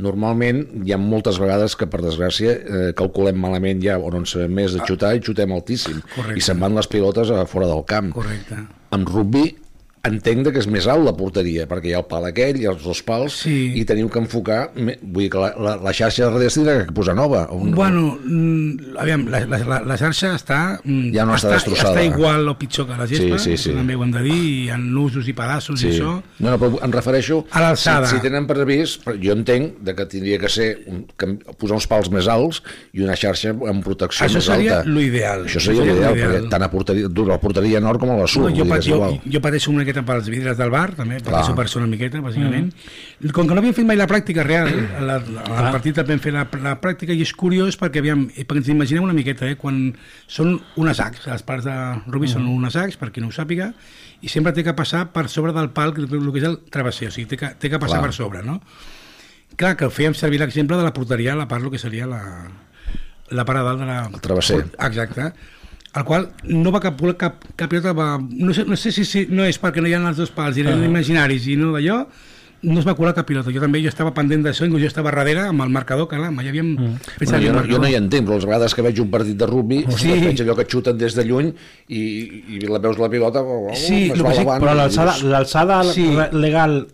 Normalment 0.00 0.62
hi 0.80 0.94
ha 0.94 0.98
moltes 1.00 1.36
vegades 1.42 1.76
que, 1.76 1.88
per 1.92 2.00
desgràcia, 2.00 2.54
eh, 2.56 2.92
calculem 2.96 3.36
malament 3.36 3.82
ja, 3.84 3.98
o 4.00 4.08
no 4.08 4.22
en 4.22 4.28
sabem 4.28 4.54
més 4.62 4.72
de 4.72 4.80
ah. 4.80 4.86
xutar 4.88 5.12
i 5.18 5.20
xutem 5.20 5.52
altíssim. 5.52 6.00
Correcte. 6.14 6.38
I 6.40 6.46
se'n 6.46 6.62
van 6.62 6.72
les 6.78 6.88
pilotes 6.88 7.34
a 7.36 7.44
fora 7.50 7.68
del 7.68 7.84
camp. 7.84 8.14
Correcte. 8.16 8.62
Amb 8.96 9.12
rugby 9.12 9.44
entenc 10.02 10.48
que 10.50 10.58
és 10.58 10.66
més 10.66 10.86
alt 10.90 11.04
la 11.06 11.12
porteria, 11.14 11.68
perquè 11.70 11.92
hi 11.92 11.94
ha 11.94 12.00
el 12.00 12.06
pal 12.10 12.24
aquell, 12.26 12.56
i 12.58 12.66
els 12.66 12.82
dos 12.82 13.02
pals, 13.06 13.36
sí. 13.44 13.54
i 13.78 13.84
teniu 13.86 14.08
que 14.10 14.18
enfocar, 14.18 14.72
vull 14.74 15.20
dir 15.22 15.28
que 15.30 15.38
la, 15.38 15.52
la, 15.62 15.74
la 15.84 15.92
xarxa 15.94 16.24
de 16.24 16.30
darrere 16.32 16.50
tindrà 16.50 16.74
que 16.88 16.96
posar 16.96 17.14
nova. 17.14 17.44
O 17.54 17.60
no? 17.62 17.74
Bueno, 17.76 18.16
mm, 18.18 18.96
aviam, 18.98 19.28
la, 19.30 19.44
la, 19.46 19.78
la 19.86 19.98
xarxa 20.00 20.32
està, 20.34 20.58
mm, 20.82 21.12
ja 21.14 21.26
no 21.28 21.36
està, 21.36 21.52
està 21.52 21.60
destrossada. 21.60 21.94
Està 21.94 22.06
igual 22.08 22.50
o 22.50 22.56
pitjor 22.58 22.88
que 22.88 22.98
la 22.98 23.06
gespa, 23.06 23.38
sí, 23.38 23.54
sí, 23.54 23.68
sí. 23.68 23.76
també 23.78 23.94
ho 23.94 24.02
hem 24.02 24.14
de 24.16 24.24
dir, 24.26 24.40
hi 24.40 24.64
ha 24.74 24.80
nusos 24.80 25.30
i 25.30 25.36
pedaços 25.38 25.78
sí. 25.78 25.86
i 25.86 25.94
això. 25.94 26.16
No, 26.40 26.48
no, 26.48 26.58
però 26.58 26.82
em 26.82 26.96
refereixo... 26.98 27.38
A 27.54 27.62
l'alçada. 27.62 28.10
Si, 28.10 28.18
si 28.18 28.26
tenen 28.26 28.50
previst, 28.50 29.06
jo 29.22 29.38
entenc 29.38 29.78
de 29.86 29.94
que 29.98 30.08
tindria 30.10 30.40
que 30.42 30.50
ser 30.50 30.68
un, 30.90 31.04
que 31.14 31.30
posar 31.62 31.78
uns 31.78 31.86
pals 31.90 32.10
més 32.10 32.26
alts 32.32 32.58
i 32.90 33.06
una 33.06 33.14
xarxa 33.18 33.54
amb 33.54 33.86
protecció 33.86 34.26
això 34.26 34.40
més 34.40 34.50
alta. 34.50 34.58
Això 34.58 34.82
seria 34.82 34.98
l'ideal. 34.98 35.46
Això 35.46 35.62
seria 35.62 35.86
l'ideal, 35.86 36.18
perquè 36.18 36.42
tant 36.50 36.66
a 36.66 36.70
porteria, 36.74 37.06
a 37.06 37.30
la 37.30 37.40
porteria 37.42 37.86
nord 37.86 38.02
com 38.02 38.16
a 38.16 38.18
la 38.18 38.26
sud. 38.26 38.48
No, 38.48 38.54
jo, 38.56 38.66
jo, 38.66 38.98
jo, 38.98 39.32
jo 39.36 39.44
pateixo 39.44 39.70
una 39.70 39.86
miqueta 39.92 40.04
pels 40.06 40.28
vidres 40.32 40.56
del 40.58 40.70
bar, 40.72 40.94
també, 40.96 41.18
perquè 41.22 41.42
s'ho 41.46 41.54
persona 41.56 41.86
una 41.86 41.92
miqueta, 41.92 42.20
bàsicament. 42.24 42.70
Mm. 42.72 43.32
Com 43.34 43.48
que 43.48 43.54
no 43.54 43.60
havíem 43.60 43.74
fet 43.76 43.86
mai 43.86 43.98
la 43.98 44.08
pràctica 44.10 44.44
real, 44.46 44.70
la, 45.00 45.18
la, 45.20 45.44
la 45.44 45.72
partit 45.74 46.00
vam 46.08 46.22
fer 46.22 46.32
la, 46.34 46.46
la 46.64 46.74
pràctica 46.80 47.14
i 47.14 47.22
és 47.24 47.32
curiós 47.36 47.76
perquè, 47.80 48.02
aviam, 48.02 48.24
perquè 48.32 48.62
ens 48.62 48.72
imaginem 48.72 49.04
una 49.04 49.16
miqueta, 49.16 49.50
eh, 49.50 49.58
quan 49.60 49.84
són 50.26 50.56
unes 50.80 50.98
sacs, 51.00 51.28
les 51.28 51.46
parts 51.46 51.68
de 51.68 51.76
Rubi 52.08 52.28
mm. 52.28 52.32
són 52.34 52.48
unes 52.48 52.76
sacs, 52.78 52.98
per 53.00 53.12
qui 53.12 53.22
no 53.22 53.30
ho 53.30 53.36
sàpiga, 53.36 53.72
i 54.22 54.32
sempre 54.32 54.54
té 54.56 54.64
que 54.64 54.74
passar 54.78 55.06
per 55.14 55.28
sobre 55.28 55.54
del 55.56 55.72
pal, 55.76 55.94
el 55.96 56.08
que 56.08 56.42
és 56.42 56.48
el 56.48 56.60
travesser, 56.72 57.12
o 57.12 57.14
sigui, 57.14 57.28
té 57.30 57.40
que, 57.40 57.54
té 57.58 57.72
que 57.72 57.80
passar 57.82 58.00
Clar. 58.00 58.08
per 58.08 58.16
sobre, 58.16 58.44
no? 58.46 58.60
Clar, 59.58 59.76
que 59.76 59.90
fèiem 59.92 60.16
servir 60.16 60.40
l'exemple 60.40 60.78
de 60.78 60.86
la 60.86 60.94
porteria, 60.96 61.36
la 61.36 61.48
part, 61.50 61.64
el 61.64 61.74
que 61.74 61.80
seria 61.80 62.06
la, 62.08 62.22
la 63.30 63.44
part 63.48 63.60
a 63.60 63.66
dalt 63.66 63.82
de 63.82 63.88
la... 63.90 64.04
El 64.08 64.22
travesser. 64.24 64.64
Exacte 64.78 65.32
el 65.94 66.04
qual 66.08 66.28
no 66.48 66.72
va 66.72 66.80
cap, 66.80 67.00
cap, 67.20 67.42
cap 67.56 67.70
pilota 67.70 67.92
va, 67.92 68.16
no, 68.18 68.54
sé, 68.56 68.64
no 68.64 68.76
sé 68.80 68.92
si, 68.92 69.04
si 69.04 69.26
no 69.28 69.44
és 69.44 69.60
perquè 69.60 69.82
no 69.82 69.90
hi 69.90 69.96
ha 69.96 70.00
els 70.00 70.20
dos 70.20 70.32
pals 70.32 70.56
i 70.56 70.64
eren 70.64 70.78
uh 70.78 70.84
-huh. 70.84 70.92
imaginaris 70.92 71.48
i 71.48 71.56
no 71.56 71.72
d'allò 71.72 72.06
no 72.62 72.78
es 72.78 72.86
va 72.86 72.94
colar 72.94 73.12
cap 73.14 73.26
pilota, 73.26 73.50
jo 73.50 73.60
també 73.60 73.80
jo 73.82 73.88
estava 73.88 74.12
pendent 74.14 74.44
d'això 74.44 74.68
jo 74.70 74.86
estava 74.86 75.10
darrere 75.10 75.48
amb 75.48 75.62
el 75.62 75.68
marcador 75.68 76.08
que 76.08 76.16
clar, 76.16 76.30
mai 76.30 76.48
havíem 76.48 76.76
fet 77.18 77.28
bueno, 77.28 77.46
jo, 77.46 77.52
no, 77.52 77.64
jo 77.66 77.78
no 77.78 77.88
hi 77.88 77.96
entenc 77.98 78.26
però 78.26 78.36
les 78.38 78.46
vegades 78.46 78.74
que 78.74 78.82
veig 78.82 79.00
un 79.00 79.10
partit 79.10 79.36
de 79.36 79.46
rugby 79.46 79.84
sí. 79.96 80.08
veig 80.08 80.40
allò 80.40 80.54
que 80.54 80.64
xuten 80.64 80.96
des 80.96 81.14
de 81.14 81.24
lluny 81.24 81.52
i, 81.88 82.02
i 82.54 82.60
la 82.60 82.78
veus 82.78 82.98
la 82.98 83.10
pilota 83.10 83.42
oh, 83.42 83.74
sí, 83.74 84.10
es 84.12 84.22
va 84.22 84.32
sí, 84.32 84.44
però 84.44 84.74
l'alçada 84.74 85.82
sí. 85.84 86.06
legal 86.32 86.86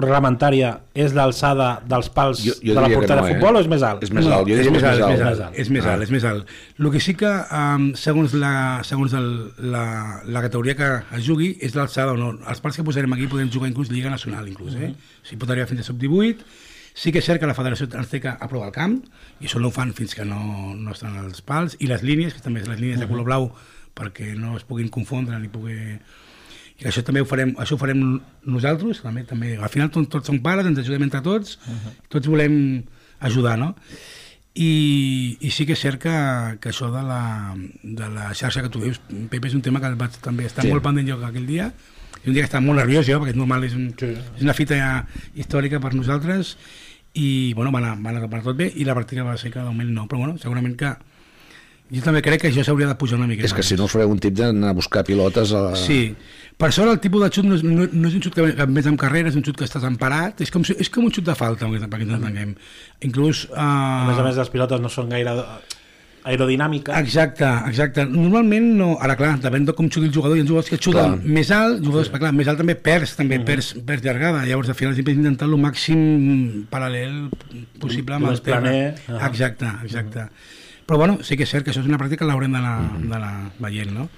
reglamentària 0.00 0.70
és 0.94 1.14
l'alçada 1.16 1.68
dels 1.88 2.08
pals 2.14 2.42
jo, 2.44 2.54
jo 2.60 2.74
de 2.76 2.82
la 2.84 2.90
portada 2.92 3.20
no, 3.20 3.26
de 3.26 3.34
futbol 3.34 3.54
eh? 3.54 3.58
o 3.58 3.62
és 3.64 3.70
més 3.72 3.86
alt? 3.86 4.04
És 4.06 4.12
més 4.14 4.26
alt, 4.26 4.48
jo 4.48 4.58
diria 4.58 4.70
és 4.70 4.74
més 4.74 4.86
alt. 4.88 5.04
És 5.04 5.20
més 5.20 5.32
alt, 5.38 5.58
és 5.64 5.70
més 5.76 5.86
alt, 5.86 5.94
ah. 5.94 6.06
és 6.06 6.12
més 6.16 6.26
alt. 6.30 6.52
El 6.80 6.90
que 6.94 7.02
sí 7.04 7.16
que, 7.20 7.32
um, 7.60 7.88
segons, 7.98 8.36
la, 8.40 8.54
segons 8.86 9.16
el, 9.18 9.30
la, 9.74 9.86
la 10.26 10.44
categoria 10.44 10.76
que 10.78 10.90
es 11.18 11.24
jugui, 11.26 11.54
és 11.64 11.76
l'alçada 11.78 12.14
o 12.14 12.20
no. 12.20 12.34
Els 12.50 12.62
pals 12.64 12.80
que 12.80 12.86
posarem 12.86 13.16
aquí 13.16 13.30
podem 13.30 13.50
jugar 13.54 13.70
inclús 13.70 13.92
Lliga 13.92 14.12
Nacional, 14.12 14.48
inclús, 14.50 14.74
eh? 14.74 14.90
Uh 14.90 14.94
-huh. 14.94 15.18
O 15.24 15.26
sigui, 15.28 15.40
pot 15.40 15.50
arribar 15.50 15.68
fins 15.68 15.80
a 15.80 15.90
sub-18, 15.90 16.46
Sí 16.94 17.10
que 17.10 17.18
és 17.18 17.26
cert 17.26 17.40
que 17.42 17.46
la 17.50 17.56
federació 17.58 17.88
ens 17.98 18.08
té 18.08 18.20
que 18.22 18.30
aprovar 18.30 18.68
el 18.68 18.74
camp, 18.74 19.00
i 19.42 19.48
això 19.48 19.58
no 19.58 19.66
ho 19.68 19.74
fan 19.74 19.90
fins 19.98 20.14
que 20.14 20.24
no, 20.24 20.74
no 20.78 20.92
estan 20.92 21.16
els 21.24 21.42
pals, 21.42 21.74
i 21.82 21.88
les 21.90 22.04
línies, 22.06 22.36
que 22.36 22.40
també 22.40 22.62
les 22.62 22.78
línies 22.78 23.00
de 23.02 23.08
color 23.10 23.26
blau, 23.26 23.48
perquè 23.98 24.36
no 24.38 24.54
es 24.56 24.62
puguin 24.62 24.92
confondre 24.94 25.40
ni 25.42 25.50
pugui 25.50 25.98
i 26.82 26.88
això 26.90 27.04
també 27.06 27.22
ho 27.22 27.28
farem, 27.28 27.54
això 27.62 27.76
ho 27.76 27.80
farem 27.80 28.00
nosaltres, 28.50 29.00
també, 29.04 29.22
també. 29.28 29.54
al 29.56 29.70
final 29.70 29.92
tots, 29.94 30.10
tots 30.10 30.30
som 30.30 30.40
pares, 30.42 30.66
ens 30.66 30.80
ajudem 30.82 31.06
entre 31.06 31.22
tots, 31.22 31.58
uh 31.62 31.70
-huh. 31.70 31.94
tots 32.08 32.26
volem 32.26 32.84
ajudar, 33.20 33.58
no? 33.58 33.74
I, 34.54 35.36
i 35.40 35.50
sí 35.50 35.66
que 35.66 35.74
és 35.74 35.80
cert 35.80 36.00
que, 36.00 36.14
que 36.60 36.70
això 36.70 36.90
de 36.90 37.02
la, 37.02 37.54
de 37.82 38.08
la 38.08 38.34
xarxa 38.34 38.62
que 38.62 38.68
tu 38.68 38.80
dius, 38.80 39.00
Pepe, 39.30 39.48
és 39.48 39.54
un 39.54 39.62
tema 39.62 39.80
que 39.80 39.94
vaig 39.94 40.10
també 40.22 40.46
estar 40.46 40.62
sí. 40.62 40.70
molt 40.70 40.82
pendent 40.82 41.08
jo 41.08 41.18
aquell 41.26 41.46
dia, 41.46 41.72
és 42.22 42.26
un 42.26 42.34
dia 42.34 42.42
que 42.42 42.50
estava 42.50 42.64
molt 42.64 42.78
nerviós 42.78 43.06
jo, 43.06 43.18
perquè 43.18 43.34
és 43.34 43.36
normal, 43.36 43.64
és, 43.64 43.74
un, 43.74 43.94
sí. 43.98 44.06
és 44.36 44.42
una 44.42 44.54
fita 44.54 45.06
històrica 45.34 45.80
per 45.80 45.94
nosaltres, 45.94 46.56
i 47.14 47.52
bueno, 47.54 47.70
va 47.70 47.78
anar, 47.78 47.96
va 48.02 48.10
anar, 48.10 48.42
tot 48.42 48.56
bé, 48.56 48.72
i 48.74 48.84
la 48.84 48.94
pràctica 48.94 49.24
va 49.26 49.36
ser 49.36 49.50
que 49.50 49.58
de 49.58 49.66
moment 49.66 49.90
no, 49.90 50.06
però 50.06 50.18
bueno, 50.18 50.38
segurament 50.38 50.76
que 50.76 50.94
jo 51.94 52.02
també 52.04 52.22
crec 52.24 52.42
que 52.42 52.50
això 52.50 52.64
s'hauria 52.66 52.88
de 52.90 52.96
pujar 52.98 53.18
una 53.18 53.28
mica. 53.30 53.44
És 53.46 53.54
que 53.54 53.64
si 53.66 53.76
no 53.78 53.86
us 53.88 53.94
fareu 53.94 54.10
un 54.10 54.20
tip 54.22 54.34
d'anar 54.38 54.72
a 54.72 54.76
buscar 54.76 55.04
pilotes... 55.06 55.52
A... 55.54 55.74
Sí, 55.78 56.14
per 56.58 56.70
sort 56.74 56.92
el 56.92 57.00
tipus 57.02 57.22
de 57.24 57.30
xut 57.34 57.46
no 57.48 57.58
és, 57.58 57.62
no, 57.66 57.86
no 57.90 58.10
és 58.10 58.18
un 58.18 58.24
xut 58.24 58.34
que 58.36 58.66
més 58.70 58.88
amb 58.90 59.00
carrera, 59.00 59.30
és 59.30 59.38
un 59.38 59.44
xut 59.46 59.58
que 59.58 59.66
estàs 59.68 59.86
emparat, 59.88 60.42
és 60.44 60.52
com, 60.54 60.62
és 60.62 60.90
com 60.90 61.06
un 61.06 61.14
xut 61.14 61.26
de 61.26 61.36
falta, 61.38 61.70
perquè 61.70 62.06
ens 62.06 62.18
entenguem. 62.18 62.58
Inclús... 63.06 63.46
Uh... 63.52 63.62
A 63.62 64.10
més 64.10 64.20
a 64.20 64.26
més, 64.26 64.42
les 64.42 64.52
pilotes 64.52 64.82
no 64.82 64.92
són 64.92 65.12
gaire 65.12 65.34
aerodinàmica. 66.24 66.96
Exacte, 67.04 67.44
exacte. 67.68 68.06
Normalment 68.08 68.70
no... 68.78 68.88
Ara, 69.04 69.18
clar, 69.20 69.34
depèn 69.44 69.68
de 69.68 69.74
com 69.76 69.90
xudi 69.92 70.08
el 70.08 70.14
jugador, 70.14 70.38
hi 70.38 70.44
ha 70.44 70.48
jugadors 70.48 70.72
que 70.72 70.80
xuten 70.80 71.18
clar. 71.18 71.34
més 71.38 71.52
alt, 71.54 71.82
jugadors, 71.84 72.08
sí. 72.08 72.16
clar, 72.22 72.32
més 72.38 72.50
alt 72.50 72.62
també 72.62 72.78
perds, 72.80 73.14
també 73.18 73.38
uh 73.38 73.42
-huh. 73.42 73.50
perds, 73.50 73.70
perds 73.86 74.06
llargada. 74.06 74.46
Llavors, 74.48 74.72
al 74.72 74.78
final, 74.78 74.96
sempre 74.96 75.12
intentar 75.12 75.50
el 75.50 75.58
màxim 75.60 76.66
paral·lel 76.72 77.28
possible 77.78 78.14
amb 78.14 78.30
el 78.32 78.40
planer. 78.40 78.94
Uh 79.06 79.14
-huh. 79.14 79.28
Exacte, 79.28 79.66
exacte. 79.84 80.18
Uh 80.18 80.30
-huh 80.30 80.62
però 80.86 81.00
bueno, 81.00 81.18
sí 81.24 81.38
que 81.38 81.46
és 81.46 81.50
cert 81.50 81.64
que 81.64 81.72
això 81.72 81.82
és 81.82 81.88
una 81.88 81.98
pràctica 82.00 82.24
que 82.24 82.30
l'haurem 82.30 82.54
d'anar 82.54 83.32
veient, 83.62 83.92
no? 83.94 84.08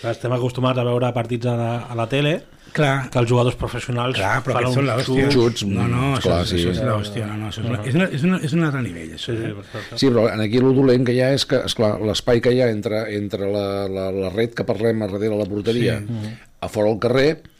Clar, 0.00 0.14
estem 0.16 0.34
acostumats 0.36 0.80
a 0.80 0.84
veure 0.86 1.12
partits 1.16 1.48
a 1.48 1.54
la, 1.58 1.70
a 1.88 1.96
la 1.96 2.06
tele, 2.10 2.34
clar. 2.76 3.08
que 3.12 3.20
els 3.22 3.30
jugadors 3.30 3.56
professionals 3.60 4.18
clar, 4.18 4.40
però 4.44 4.58
fan 4.58 4.74
són 4.74 4.88
l'hòstia. 4.88 5.28
Xuts, 5.32 5.64
no, 5.70 5.86
no, 5.88 6.10
això, 6.18 6.28
clar, 6.28 6.40
sí. 6.48 6.58
això 6.60 6.74
és 6.74 6.82
l'hòstia. 6.88 7.28
No, 7.30 7.38
no, 7.44 7.52
és, 7.52 7.60
una, 7.62 7.80
és, 7.84 7.96
una, 7.96 8.08
és, 8.18 8.26
una, 8.28 8.42
és 8.48 8.56
un 8.56 8.66
altre 8.68 8.82
nivell. 8.84 9.14
Això. 9.16 9.32
Sí, 9.32 9.54
sí, 9.70 9.86
sí, 10.02 10.10
però 10.10 10.26
aquí 10.34 10.60
el 10.60 10.76
dolent 10.76 11.08
que 11.08 11.16
hi 11.16 11.22
ha 11.24 11.32
és 11.36 11.46
que, 11.48 11.62
esclar, 11.70 11.94
l'espai 12.04 12.44
que 12.44 12.52
hi 12.52 12.60
ha 12.64 12.68
entre, 12.74 13.06
entre 13.16 13.48
la, 13.48 13.66
la, 13.88 14.10
la 14.12 14.34
red 14.34 14.56
que 14.56 14.68
parlem 14.68 15.04
a 15.04 15.10
darrere 15.12 15.40
la 15.40 15.48
porteria, 15.48 16.00
sí. 16.04 16.36
a 16.64 16.72
fora 16.72 16.92
al 16.92 17.00
carrer, 17.00 17.30
Mm, 17.44 17.53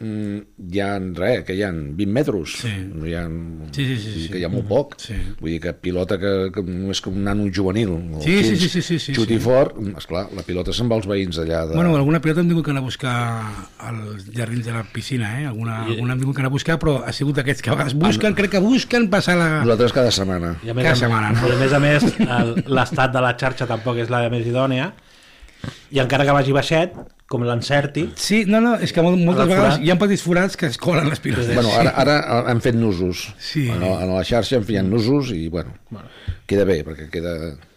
hi 0.00 0.80
ha 0.80 0.94
res, 0.96 1.42
que 1.44 1.52
hi 1.52 1.60
ha 1.60 1.68
20 1.74 2.06
metres 2.08 2.54
sí. 2.62 2.70
hi 3.04 3.12
ha, 3.18 3.26
sí, 3.68 3.84
sí, 3.84 3.96
sí, 4.00 4.12
sí. 4.14 4.28
que 4.32 4.38
hi 4.40 4.46
ha 4.46 4.48
molt 4.52 4.64
poc 4.70 4.94
sí. 5.02 5.16
vull 5.42 5.52
dir 5.52 5.58
que 5.60 5.74
pilota 5.76 6.16
que, 6.20 6.30
que 6.54 6.64
no 6.64 6.88
és 6.94 7.02
com 7.04 7.18
un 7.18 7.26
nano 7.28 7.44
juvenil 7.52 7.92
sí, 8.24 8.38
sí, 8.46 8.56
sí, 8.56 8.70
sí, 8.72 8.80
sí, 8.80 8.96
sí, 8.98 9.16
xuti 9.16 9.36
sí. 9.36 9.42
fort, 9.44 9.76
esclar, 10.00 10.24
la 10.36 10.44
pilota 10.46 10.72
se'n 10.72 10.88
va 10.88 10.96
als 10.96 11.08
veïns 11.10 11.42
allà 11.42 11.66
de... 11.68 11.76
bueno, 11.76 11.92
alguna 11.98 12.22
pilota 12.24 12.40
hem 12.40 12.48
tingut 12.48 12.64
que 12.64 12.72
anar 12.72 12.80
a 12.80 12.86
buscar 12.86 13.18
als 13.90 14.24
jardins 14.32 14.64
de 14.70 14.78
la 14.78 14.86
piscina 14.88 15.34
eh? 15.42 15.44
alguna, 15.50 15.82
I... 15.84 15.98
alguna 15.98 16.16
hem 16.16 16.24
tingut 16.24 16.38
que 16.38 16.44
anar 16.46 16.52
a 16.54 16.56
buscar 16.56 16.78
però 16.80 16.96
ha 17.04 17.12
sigut 17.12 17.42
aquests 17.44 17.66
que 17.66 17.74
vegades 17.74 17.98
busquen, 18.00 18.38
crec 18.40 18.56
que 18.56 18.64
busquen 18.64 19.10
passar 19.12 19.36
la... 19.36 19.50
nosaltres 19.60 19.98
cada 20.00 20.16
setmana 20.16 20.54
I 20.64 20.72
a 20.72 20.78
més, 20.80 20.88
cada 20.88 20.96
setmana 21.04 21.34
no? 21.36 21.44
I 21.44 21.58
a 21.58 21.60
més 21.60 21.76
a 21.76 21.84
més 21.84 22.08
l'estat 22.78 23.12
de 23.12 23.26
la 23.28 23.36
xarxa 23.36 23.68
tampoc 23.68 24.00
és 24.00 24.08
la 24.08 24.24
més 24.32 24.48
idònia 24.48 24.94
i 25.90 26.00
encara 26.02 26.26
que 26.26 26.34
vagi 26.36 26.54
baixet 26.56 26.94
com 27.30 27.44
l'encerti... 27.46 28.08
Sí, 28.18 28.42
no, 28.50 28.58
no, 28.64 28.74
és 28.82 28.90
que 28.94 29.02
moltes 29.06 29.46
vegades 29.46 29.80
hi 29.84 29.92
ha 29.92 29.96
petits 30.00 30.22
forats 30.26 30.58
que 30.58 30.66
es 30.66 30.78
colen 30.82 31.06
les 31.12 31.22
pilotes. 31.22 31.52
Bueno, 31.54 31.70
ara, 31.78 31.94
ara 32.02 32.44
han 32.50 32.62
fet 32.64 32.74
nusos. 32.74 33.28
Sí. 33.38 33.68
En, 33.70 33.84
en 33.86 34.14
la 34.16 34.22
xarxa 34.26 34.58
han 34.58 34.66
fet 34.66 34.82
nusos 34.86 35.30
i, 35.36 35.44
bueno, 35.52 35.76
bueno, 35.94 36.10
queda 36.50 36.66
bé, 36.66 36.80
perquè 36.86 37.06
queda... 37.12 37.34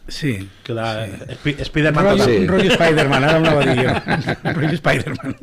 Sí. 0.08 0.34
Queda... 0.65 1.06
Sí. 1.43 1.54
Spiderman... 1.69 2.10
Rotllo, 2.10 2.26
sí. 2.26 2.48
rotllo 2.50 2.74
Spiderman, 2.74 3.28
ara 3.30 3.43
no 3.43 3.54
va 3.60 3.67
dir 3.67 3.76
jo. 3.86 3.93
rotllo 4.58 4.80
Spiderman. 4.80 5.36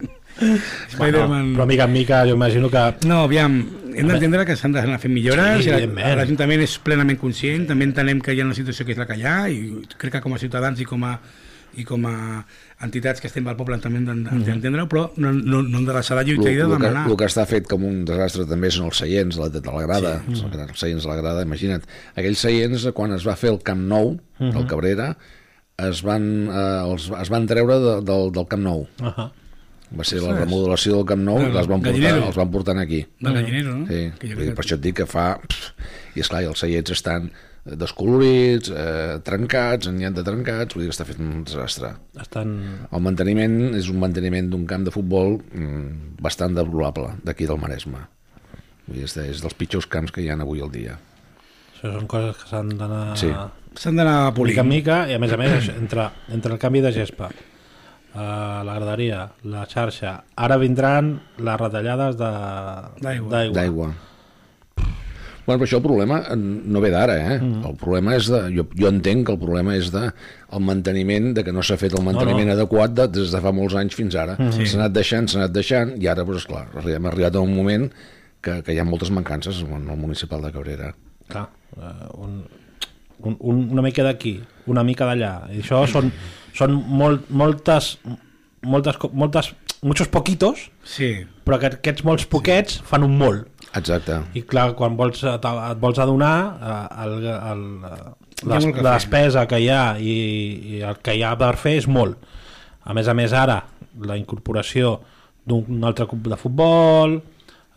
Spiderman... 0.90 0.96
Bueno, 0.98 1.60
però 1.60 1.68
mica 1.70 1.86
en 1.86 1.94
mica 1.94 2.24
jo 2.26 2.34
imagino 2.34 2.70
que... 2.72 2.82
No, 3.06 3.22
aviam, 3.28 3.60
hem 3.94 4.10
d'entendre 4.10 4.42
que 4.48 4.56
s'han 4.58 4.74
d'anar 4.74 4.98
fent 5.02 5.14
millores, 5.14 5.62
sí, 5.64 5.70
l'Ajuntament 5.70 6.64
és 6.66 6.74
plenament 6.82 7.18
conscient, 7.20 7.68
també 7.70 7.86
entenem 7.88 8.18
que 8.24 8.34
hi 8.34 8.42
ha 8.42 8.48
una 8.48 8.58
situació 8.58 8.88
que 8.88 8.94
és 8.96 9.00
la 9.00 9.06
que 9.06 9.18
hi 9.20 9.24
ha, 9.28 9.36
i 9.46 9.86
crec 10.00 10.18
que 10.18 10.24
com 10.26 10.34
a 10.34 10.42
ciutadans 10.42 10.82
i 10.82 10.88
com 10.88 11.06
a 11.06 11.14
i 11.78 11.84
com 11.86 12.06
a 12.08 12.14
entitats 12.84 13.20
que 13.22 13.28
estem 13.30 13.46
al 13.50 13.56
poble 13.58 13.78
també 13.82 14.00
hem 14.00 14.22
d'entendre-ho, 14.26 14.86
però 14.90 15.06
no, 15.22 15.32
no, 15.32 15.62
no 15.62 15.78
hem 15.78 15.86
de 15.86 15.96
deixar 15.96 16.18
de 16.18 16.24
lluitar 16.28 16.52
i 16.52 16.58
de 16.58 16.68
demanar. 16.68 17.04
El 17.06 17.12
que, 17.14 17.18
que 17.22 17.28
està 17.30 17.44
fet 17.48 17.68
com 17.70 17.84
un 17.86 18.04
desastre 18.08 18.46
també 18.50 18.70
són 18.74 18.88
els 18.90 19.02
seients 19.02 19.36
de 19.36 19.42
la, 19.44 19.50
de 19.54 19.62
la 19.66 19.84
grada, 19.86 20.14
sí. 20.26 20.46
els 20.50 20.80
seients 20.80 21.04
de 21.06 21.12
la 21.12 21.18
grada, 21.20 21.44
imagina't. 21.46 21.84
Aquells 22.14 22.46
seients, 22.46 22.88
quan 22.96 23.14
es 23.16 23.26
va 23.26 23.36
fer 23.40 23.52
el 23.54 23.60
Camp 23.66 23.84
Nou, 23.90 24.16
uh 24.16 24.46
-huh. 24.46 24.56
el 24.56 24.66
Cabrera, 24.66 25.12
es 25.88 26.02
van, 26.02 26.24
eh, 26.48 26.80
els, 26.86 27.10
es 27.20 27.30
van 27.30 27.46
treure 27.46 27.78
de, 27.78 28.00
del, 28.06 28.32
del 28.32 28.48
Camp 28.48 28.62
Nou. 28.62 28.86
Uh 29.00 29.12
-huh. 29.12 29.30
Va 29.90 30.04
ser 30.04 30.20
la 30.22 30.36
remodelació 30.38 30.96
del 30.96 31.06
Camp 31.06 31.22
Nou 31.22 31.40
i 31.40 31.44
els 31.50 31.66
van, 31.66 31.82
portar, 31.82 32.18
els 32.22 32.36
van 32.36 32.50
portar 32.50 32.78
aquí. 32.78 33.06
Del 33.18 33.34
Gallinero, 33.34 33.74
no? 33.74 33.86
Sí, 33.86 34.12
que 34.20 34.52
per 34.54 34.64
això 34.64 34.74
et 34.74 34.80
dic 34.80 34.96
que 34.96 35.06
fa... 35.06 35.40
I 36.14 36.20
esclar, 36.20 36.44
els 36.44 36.58
seients 36.58 36.90
estan 36.90 37.30
descolorits, 37.64 38.70
eh, 38.72 39.18
trencats, 39.24 39.90
n'hi 39.92 40.06
ha 40.08 40.10
de 40.14 40.24
trencats, 40.24 40.74
vull 40.74 40.84
dir 40.84 40.90
que 40.90 40.96
està 40.96 41.06
fet 41.08 41.20
un 41.20 41.44
desastre. 41.44 41.92
Estan... 42.20 42.54
El 42.88 43.04
manteniment 43.04 43.76
és 43.76 43.90
un 43.92 44.00
manteniment 44.00 44.48
d'un 44.50 44.64
camp 44.70 44.86
de 44.86 44.94
futbol 44.94 45.36
mm, 45.42 46.16
bastant 46.24 46.56
deplorable 46.56 47.12
d'aquí 47.26 47.48
del 47.50 47.60
Maresme. 47.60 48.06
Vull 48.86 48.96
dir, 48.96 49.04
és, 49.04 49.16
de, 49.18 49.28
és 49.34 49.44
dels 49.44 49.56
pitjors 49.58 49.88
camps 49.90 50.14
que 50.14 50.24
hi 50.24 50.30
ha 50.32 50.38
avui 50.40 50.64
al 50.64 50.72
dia. 50.72 50.96
Això 51.74 51.92
són 51.92 52.08
coses 52.10 52.40
que 52.40 52.50
s'han 52.50 52.74
d'anar... 52.80 53.04
Sí. 53.20 53.30
S'han 53.78 54.00
d'anar 54.00 54.32
polint. 54.34 54.56
Mica 54.56 54.64
en 54.64 54.72
mica, 54.72 54.98
i 55.12 55.14
a 55.14 55.22
més 55.22 55.36
a 55.36 55.38
més, 55.40 55.70
entre, 55.80 56.10
entre 56.32 56.56
el 56.56 56.62
canvi 56.62 56.82
de 56.82 56.96
gespa, 56.96 57.28
eh, 57.30 58.18
la 58.18 58.76
graderia, 58.80 59.26
la 59.52 59.68
xarxa, 59.68 60.16
ara 60.34 60.58
vindran 60.58 61.18
les 61.38 61.60
retallades 61.60 62.16
d'aigua. 62.16 63.50
D'aigua 63.52 63.92
Bueno, 65.46 65.58
però 65.58 65.66
això 65.66 65.78
el 65.80 65.84
problema 65.84 66.20
no 66.36 66.82
ve 66.84 66.90
d'ara, 66.92 67.16
eh? 67.16 67.38
Mm. 67.38 67.64
El 67.70 67.76
problema 67.80 68.14
és 68.18 68.28
de... 68.30 68.42
Jo, 68.54 68.66
jo 68.76 68.90
entenc 68.92 69.26
que 69.26 69.34
el 69.34 69.40
problema 69.40 69.74
és 69.78 69.90
de 69.94 70.06
el 70.10 70.64
manteniment, 70.66 71.32
de 71.36 71.44
que 71.46 71.54
no 71.54 71.64
s'ha 71.66 71.78
fet 71.80 71.96
el 71.96 72.04
manteniment 72.06 72.48
no, 72.48 72.54
no. 72.54 72.58
adequat 72.58 72.94
de, 72.96 73.08
des 73.20 73.34
de 73.34 73.42
fa 73.42 73.52
molts 73.56 73.76
anys 73.80 73.96
fins 73.98 74.14
ara. 74.14 74.36
Mm 74.38 74.50
-hmm. 74.50 74.66
S'ha 74.66 74.80
anat 74.82 74.96
deixant, 74.96 75.28
s'ha 75.28 75.38
anat 75.42 75.52
deixant, 75.52 75.94
i 75.98 76.08
ara, 76.08 76.24
doncs, 76.24 76.46
clar, 76.46 76.66
hem 76.84 77.06
arribat 77.06 77.36
a 77.36 77.40
un 77.40 77.54
moment 77.54 77.90
que, 78.40 78.62
que 78.62 78.74
hi 78.74 78.78
ha 78.80 78.84
moltes 78.84 79.10
mancances 79.10 79.62
en 79.62 79.88
el 79.88 79.96
municipal 79.96 80.42
de 80.42 80.52
Cabrera. 80.52 80.94
Clar, 81.28 81.48
uh, 81.76 82.24
un, 82.24 82.44
un, 83.22 83.36
un, 83.38 83.68
una 83.72 83.82
mica 83.82 84.04
d'aquí, 84.06 84.40
una 84.66 84.84
mica 84.84 85.08
d'allà. 85.08 85.50
I 85.52 85.60
això 85.64 85.82
són, 85.90 86.10
són 86.56 86.76
molt, 86.88 87.28
moltes, 87.30 87.98
moltes, 88.62 88.98
moltes, 89.12 89.52
muchos 89.82 90.08
poquitos, 90.08 90.68
sí. 90.84 91.12
però 91.44 91.60
que 91.60 91.72
aquests 91.76 92.04
molts 92.04 92.26
poquets 92.30 92.80
fan 92.86 93.06
un 93.06 93.16
molt. 93.20 93.48
Exacte. 93.78 94.18
I 94.34 94.42
clar, 94.50 94.72
quan 94.78 94.96
vols, 94.98 95.22
et 95.30 95.46
vols 95.82 96.00
adonar 96.02 96.34
eh, 96.58 97.04
el, 97.04 97.16
el, 97.30 97.64
les, 98.50 98.68
la 98.80 98.94
despesa 98.96 99.46
que 99.50 99.60
hi 99.62 99.68
ha 99.70 99.84
i, 99.98 100.14
i 100.76 100.82
el 100.86 100.98
que 101.04 101.14
hi 101.16 101.24
ha 101.26 101.36
per 101.38 101.54
fer 101.60 101.76
és 101.82 101.88
molt. 101.90 102.18
A 102.82 102.96
més 102.96 103.10
a 103.10 103.14
més 103.14 103.34
ara, 103.36 103.60
la 104.06 104.16
incorporació 104.18 104.98
d'un 105.46 105.84
altre 105.86 106.08
club 106.10 106.32
de 106.32 106.40
futbol, 106.40 107.20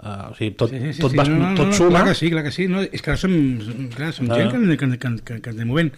Uh, 0.03 0.33
o 0.33 0.35
sigui, 0.35 0.51
tot, 0.59 0.67
sí, 0.67 0.79
sí, 0.81 0.89
sí, 0.97 0.99
tot, 0.99 1.13
sí, 1.13 1.17
no, 1.31 1.37
no, 1.39 1.49
tot 1.55 1.69
no, 1.69 1.75
suma. 1.77 1.91
Clar 1.93 2.09
que 2.09 2.15
sí, 2.19 2.29
clar 2.33 2.41
que 2.43 2.51
sí. 2.51 2.65
No, 2.67 2.81
és 2.83 3.03
que 3.05 3.13
som, 3.15 3.31
clar, 3.93 4.09
som 4.11 4.27
clar. 4.27 4.41
gent 4.41 4.51
que, 4.51 4.75
que, 4.75 4.97
que, 4.99 5.11
que, 5.23 5.37
que 5.45 5.53
ens 5.53 5.69
movent. 5.69 5.93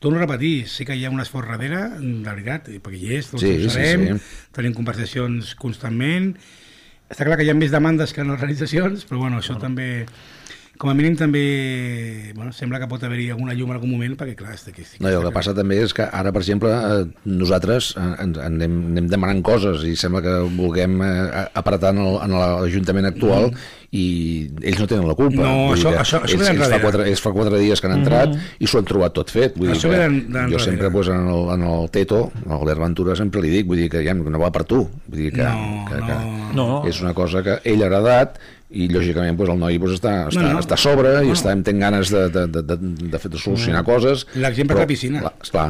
Torno 0.00 0.16
a 0.16 0.22
repetir, 0.22 0.64
sí 0.72 0.86
que 0.88 0.96
hi 0.96 1.04
ha 1.04 1.10
un 1.12 1.20
esforç 1.20 1.50
darrere, 1.52 1.82
de 2.00 2.30
veritat, 2.30 2.70
perquè 2.82 2.96
hi 2.96 3.18
és, 3.18 3.28
tots 3.28 3.44
sí, 3.44 3.52
ho 3.60 3.74
sabem, 3.74 4.06
sí, 4.08 4.16
sí. 4.16 4.48
tenim 4.56 4.72
conversacions 4.78 5.52
constantment, 5.60 6.32
està 7.12 7.26
clar 7.28 7.36
que 7.38 7.44
hi 7.44 7.52
ha 7.52 7.56
més 7.56 7.72
demandes 7.72 8.14
que 8.16 8.24
no 8.24 8.38
realitzacions, 8.38 9.04
però 9.08 9.20
bueno, 9.20 9.42
això 9.42 9.54
bueno. 9.58 9.66
també 9.68 9.88
com 10.82 10.90
a 10.90 10.96
mínim 10.98 11.14
també 11.14 12.32
bueno, 12.34 12.50
sembla 12.50 12.80
que 12.82 12.88
pot 12.90 13.02
haver-hi 13.06 13.28
alguna 13.30 13.54
llum 13.54 13.70
en 13.70 13.76
algun 13.76 13.92
moment 13.92 14.16
perquè 14.18 14.34
clar, 14.34 14.56
estic, 14.56 14.80
estic, 14.82 15.02
no, 15.04 15.12
el 15.12 15.26
que 15.28 15.30
passa 15.34 15.52
també 15.54 15.76
és 15.78 15.92
que 15.94 16.02
ara 16.02 16.32
per 16.34 16.40
exemple 16.42 16.72
eh, 16.74 17.04
nosaltres 17.30 17.92
eh, 17.94 18.06
ens, 18.24 18.40
anem, 18.42 18.74
anem 18.90 19.10
demanant 19.12 19.44
coses 19.46 19.84
i 19.86 19.94
sembla 20.00 20.24
que 20.24 20.32
vulguem 20.56 20.96
eh, 21.06 21.44
apretar 21.60 21.92
en 21.94 22.34
l'Ajuntament 22.34 23.06
actual 23.12 23.52
mm. 23.52 23.68
i 23.94 24.06
ells 24.72 24.80
no 24.82 24.88
tenen 24.90 25.06
la 25.06 25.14
culpa 25.20 25.44
no, 25.44 25.52
això, 25.76 25.92
això, 25.92 26.24
això 26.26 26.40
ells, 26.40 26.50
ells, 26.50 26.74
fa 26.74 26.80
quatre, 26.82 27.06
ells 27.12 27.22
fa 27.22 27.32
quatre 27.36 27.60
dies 27.62 27.78
que 27.78 27.86
han 27.86 28.00
entrat 28.00 28.32
mm. 28.32 28.56
i 28.58 28.70
s'ho 28.72 28.80
han 28.82 28.88
trobat 28.90 29.14
tot 29.20 29.30
fet 29.30 29.54
vull 29.60 29.70
això 29.76 29.92
dir 29.92 30.00
que 30.32 30.46
jo 30.56 30.62
sempre 30.64 30.90
pues, 30.90 31.12
en, 31.14 31.28
el, 31.30 31.52
en 31.54 31.68
el 31.68 31.86
Teto 31.94 32.24
a 32.42 32.56
l'Albert 32.56 32.82
Ventura 32.82 33.14
sempre 33.20 33.44
li 33.44 33.54
dic 33.54 33.70
vull 33.70 33.84
dir 33.84 33.86
que 33.92 34.02
ja 34.02 34.16
no 34.18 34.42
va 34.42 34.50
per 34.50 34.66
tu 34.66 34.82
vull 34.82 35.28
dir 35.28 35.30
que, 35.38 35.46
no, 35.46 35.86
que, 35.92 36.02
que, 36.10 36.18
no. 36.58 36.66
que 36.82 36.90
és 36.90 37.04
una 37.06 37.14
cosa 37.14 37.44
que 37.46 37.60
ell 37.70 37.86
ha 37.86 37.92
agradat 37.92 38.42
i 38.72 38.88
lògicament 38.92 39.36
doncs, 39.36 39.52
el 39.52 39.60
noi 39.60 39.78
doncs, 39.80 39.98
està, 39.98 40.12
està, 40.30 40.42
no, 40.44 40.54
no. 40.56 40.62
està 40.62 40.76
a 40.78 40.80
sobre 40.80 41.12
no. 41.18 41.22
i 41.28 41.34
està 41.34 41.52
tenint 41.66 41.84
ganes 41.84 42.12
de, 42.12 42.22
de, 42.32 42.46
de, 42.54 42.62
de, 42.70 42.78
de, 43.12 43.20
fer, 43.20 43.30
de 43.34 43.40
solucionar 43.42 43.82
no. 43.82 43.88
coses 43.88 44.24
l'exemple 44.34 44.78
de 44.78 44.84
la 44.84 44.88
piscina 44.88 45.22
clar, 45.26 45.32
esclar. 45.44 45.66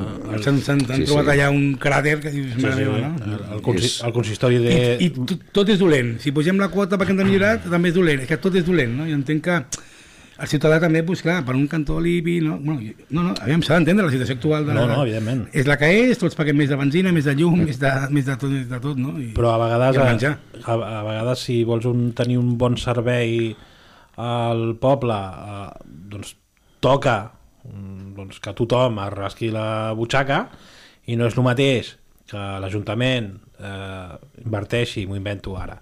Uh, 0.00 0.38
s'han 0.40 0.60
sí, 0.62 1.04
trobat 1.08 1.26
sí. 1.26 1.32
allà 1.34 1.50
un 1.52 1.74
cràter 1.82 2.16
que 2.22 2.32
dius, 2.32 2.54
sí, 2.54 2.62
sí, 2.62 2.72
meva, 2.84 2.98
no? 3.02 3.12
el, 3.26 3.38
el, 3.56 3.62
consi 3.66 3.92
el 4.06 4.14
consistori 4.16 4.60
de... 4.62 4.76
i, 5.02 5.10
i 5.10 5.38
tot 5.56 5.74
és 5.74 5.80
dolent, 5.80 6.14
si 6.22 6.34
posem 6.36 6.60
la 6.62 6.70
quota 6.72 7.00
perquè 7.00 7.16
ens 7.16 7.24
hem 7.24 7.32
millorat 7.32 7.66
també 7.68 7.92
és 7.92 7.98
dolent, 7.98 8.24
és 8.24 8.30
que 8.30 8.40
tot 8.42 8.58
és 8.58 8.66
dolent 8.66 8.94
no? 9.02 9.08
i 9.10 9.16
entenc 9.16 9.46
que 9.48 9.60
el 10.40 10.48
ciutadà 10.48 10.78
també, 10.80 11.02
pues, 11.04 11.20
clar, 11.24 11.40
per 11.44 11.54
un 11.56 11.66
cantó 11.68 11.98
alibi, 12.00 12.38
no, 12.40 12.56
bueno, 12.58 12.94
no, 13.10 13.24
no 13.28 13.34
aviam, 13.44 13.62
s'ha 13.64 13.76
d'entendre 13.76 14.06
la 14.06 14.12
situació 14.12 14.38
actual 14.38 14.66
de 14.66 14.74
la, 14.74 14.86
no, 14.86 14.94
no, 14.94 15.02
evidentment. 15.04 15.42
és 15.52 15.68
la 15.68 15.76
que 15.80 15.90
és, 16.06 16.20
tots 16.20 16.38
paguem 16.38 16.56
més 16.62 16.70
de 16.72 16.78
benzina, 16.80 17.12
més 17.12 17.28
de 17.28 17.34
llum, 17.36 17.58
més 17.66 17.80
de, 17.80 17.90
més 18.14 18.28
de, 18.28 18.36
tot, 18.40 18.54
de 18.72 18.80
tot, 18.80 19.00
no? 19.00 19.16
I, 19.20 19.30
Però 19.36 19.52
a 19.52 19.58
vegades, 19.60 20.00
a, 20.00 20.32
a, 20.64 20.78
a 20.78 21.02
vegades 21.06 21.44
si 21.44 21.60
vols 21.68 21.88
un, 21.90 22.10
tenir 22.16 22.40
un 22.40 22.54
bon 22.60 22.78
servei 22.80 23.52
al 24.20 24.64
poble, 24.80 25.20
eh, 25.20 25.94
doncs 26.14 26.34
toca 26.80 27.16
mm, 27.68 28.12
doncs, 28.16 28.40
que 28.40 28.56
tothom 28.56 29.00
es 29.04 29.14
rasqui 29.14 29.52
la 29.52 29.92
butxaca 29.96 30.44
i 31.10 31.16
no 31.20 31.28
és 31.28 31.36
el 31.36 31.46
mateix 31.46 31.94
que 32.30 32.44
l'Ajuntament 32.62 33.32
eh, 33.58 34.12
inverteixi, 34.44 35.04
m'ho 35.08 35.18
invento 35.18 35.56
ara, 35.58 35.76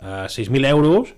eh, 0.00 0.24
6.000 0.32 0.70
euros, 0.70 1.14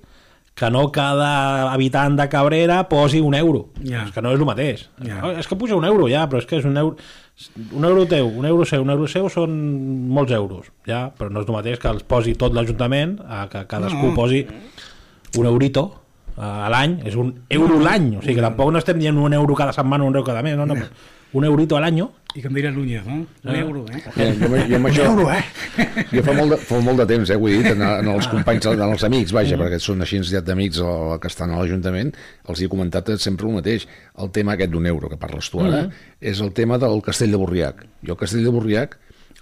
que 0.57 0.71
no 0.73 0.87
cada 0.91 1.71
habitant 1.71 2.17
de 2.17 2.29
Cabrera 2.33 2.89
posi 2.89 3.21
un 3.21 3.35
euro. 3.37 3.69
Yeah. 3.85 4.07
És 4.07 4.15
que 4.15 4.23
no 4.25 4.33
és 4.33 4.41
el 4.41 4.49
mateix. 4.49 4.87
Yeah. 5.05 5.35
És 5.37 5.49
que 5.51 5.59
puja 5.61 5.77
un 5.77 5.85
euro, 5.85 6.09
ja, 6.09 6.25
però 6.33 6.41
és 6.41 6.49
que 6.49 6.57
és 6.63 6.65
un 6.65 6.81
euro... 6.81 6.97
Un 7.77 7.85
euro 7.85 8.07
teu, 8.09 8.31
un 8.33 8.47
euro 8.49 8.65
seu, 8.65 8.81
un 8.81 8.89
euro 8.89 9.05
seu 9.13 9.29
són 9.29 9.53
molts 10.09 10.33
euros, 10.33 10.71
ja, 10.89 11.11
però 11.13 11.29
no 11.29 11.43
és 11.45 11.51
el 11.51 11.53
mateix 11.59 11.83
que 11.83 11.91
els 11.93 12.07
posi 12.09 12.33
tot 12.41 12.57
l'Ajuntament, 12.57 13.19
que 13.53 13.67
cadascú 13.69 14.15
no. 14.15 14.15
posi 14.17 14.47
un 15.37 15.45
eurito 15.45 15.91
a 16.37 16.69
l'any, 16.73 17.01
és 17.09 17.17
un 17.17 17.33
euro 17.49 17.81
l'any, 17.81 18.17
o 18.19 18.23
sigui 18.23 18.37
que 18.39 18.45
tampoc 18.45 18.73
no 18.73 18.81
estem 18.83 19.01
dient 19.01 19.17
un 19.17 19.33
euro 19.33 19.57
cada 19.57 19.73
setmana, 19.73 20.05
un 20.05 20.15
euro 20.15 20.27
cada 20.27 20.43
mes, 20.45 20.57
no, 20.57 20.67
no, 20.69 20.77
un 21.37 21.45
eurito 21.45 21.77
a 21.77 21.83
l'any 21.85 22.03
i 22.37 22.43
com 22.45 22.53
diria 22.53 22.71
Núñez, 22.71 23.05
no? 23.09 23.23
Un 23.25 23.49
ah. 23.49 23.59
euro, 23.59 23.85
eh? 23.89 24.03
Ja, 24.13 24.27
jo, 24.37 24.49
jo 24.69 24.77
amb 24.77 24.89
això, 24.91 25.07
un 25.09 25.23
euro, 25.23 25.31
eh? 25.33 26.05
Jo 26.11 26.25
fa 26.27 26.35
molt, 26.37 26.53
de, 26.53 26.59
fa 26.69 26.81
molt 26.85 27.01
de 27.01 27.07
temps, 27.09 27.31
eh, 27.33 27.39
ho 27.41 27.49
he 27.49 27.55
dit, 27.55 27.69
en, 27.71 27.81
en 27.81 28.11
els 28.13 28.29
companys, 28.29 28.69
en 28.75 28.83
els 28.85 29.07
amics, 29.09 29.33
vaja, 29.33 29.57
mm. 29.57 29.65
perquè 29.65 29.81
són 29.81 30.05
així 30.05 30.21
d'amics 30.45 30.83
que 31.23 31.31
estan 31.33 31.55
a 31.55 31.63
l'Ajuntament, 31.63 32.13
els 32.53 32.61
he 32.61 32.69
comentat 32.69 33.09
sempre 33.25 33.49
el 33.49 33.57
mateix. 33.57 33.89
El 34.21 34.29
tema 34.37 34.53
aquest 34.53 34.75
d'un 34.75 34.85
euro 34.93 35.09
que 35.09 35.17
parles 35.21 35.49
tu 35.49 35.65
ara, 35.65 35.87
mm. 35.87 36.13
és 36.21 36.43
el 36.45 36.53
tema 36.53 36.77
del 36.83 37.01
castell 37.07 37.33
de 37.33 37.41
Borriac. 37.41 37.87
Jo 38.05 38.19
el 38.19 38.21
castell 38.21 38.45
de 38.45 38.53
Borriac 38.53 38.99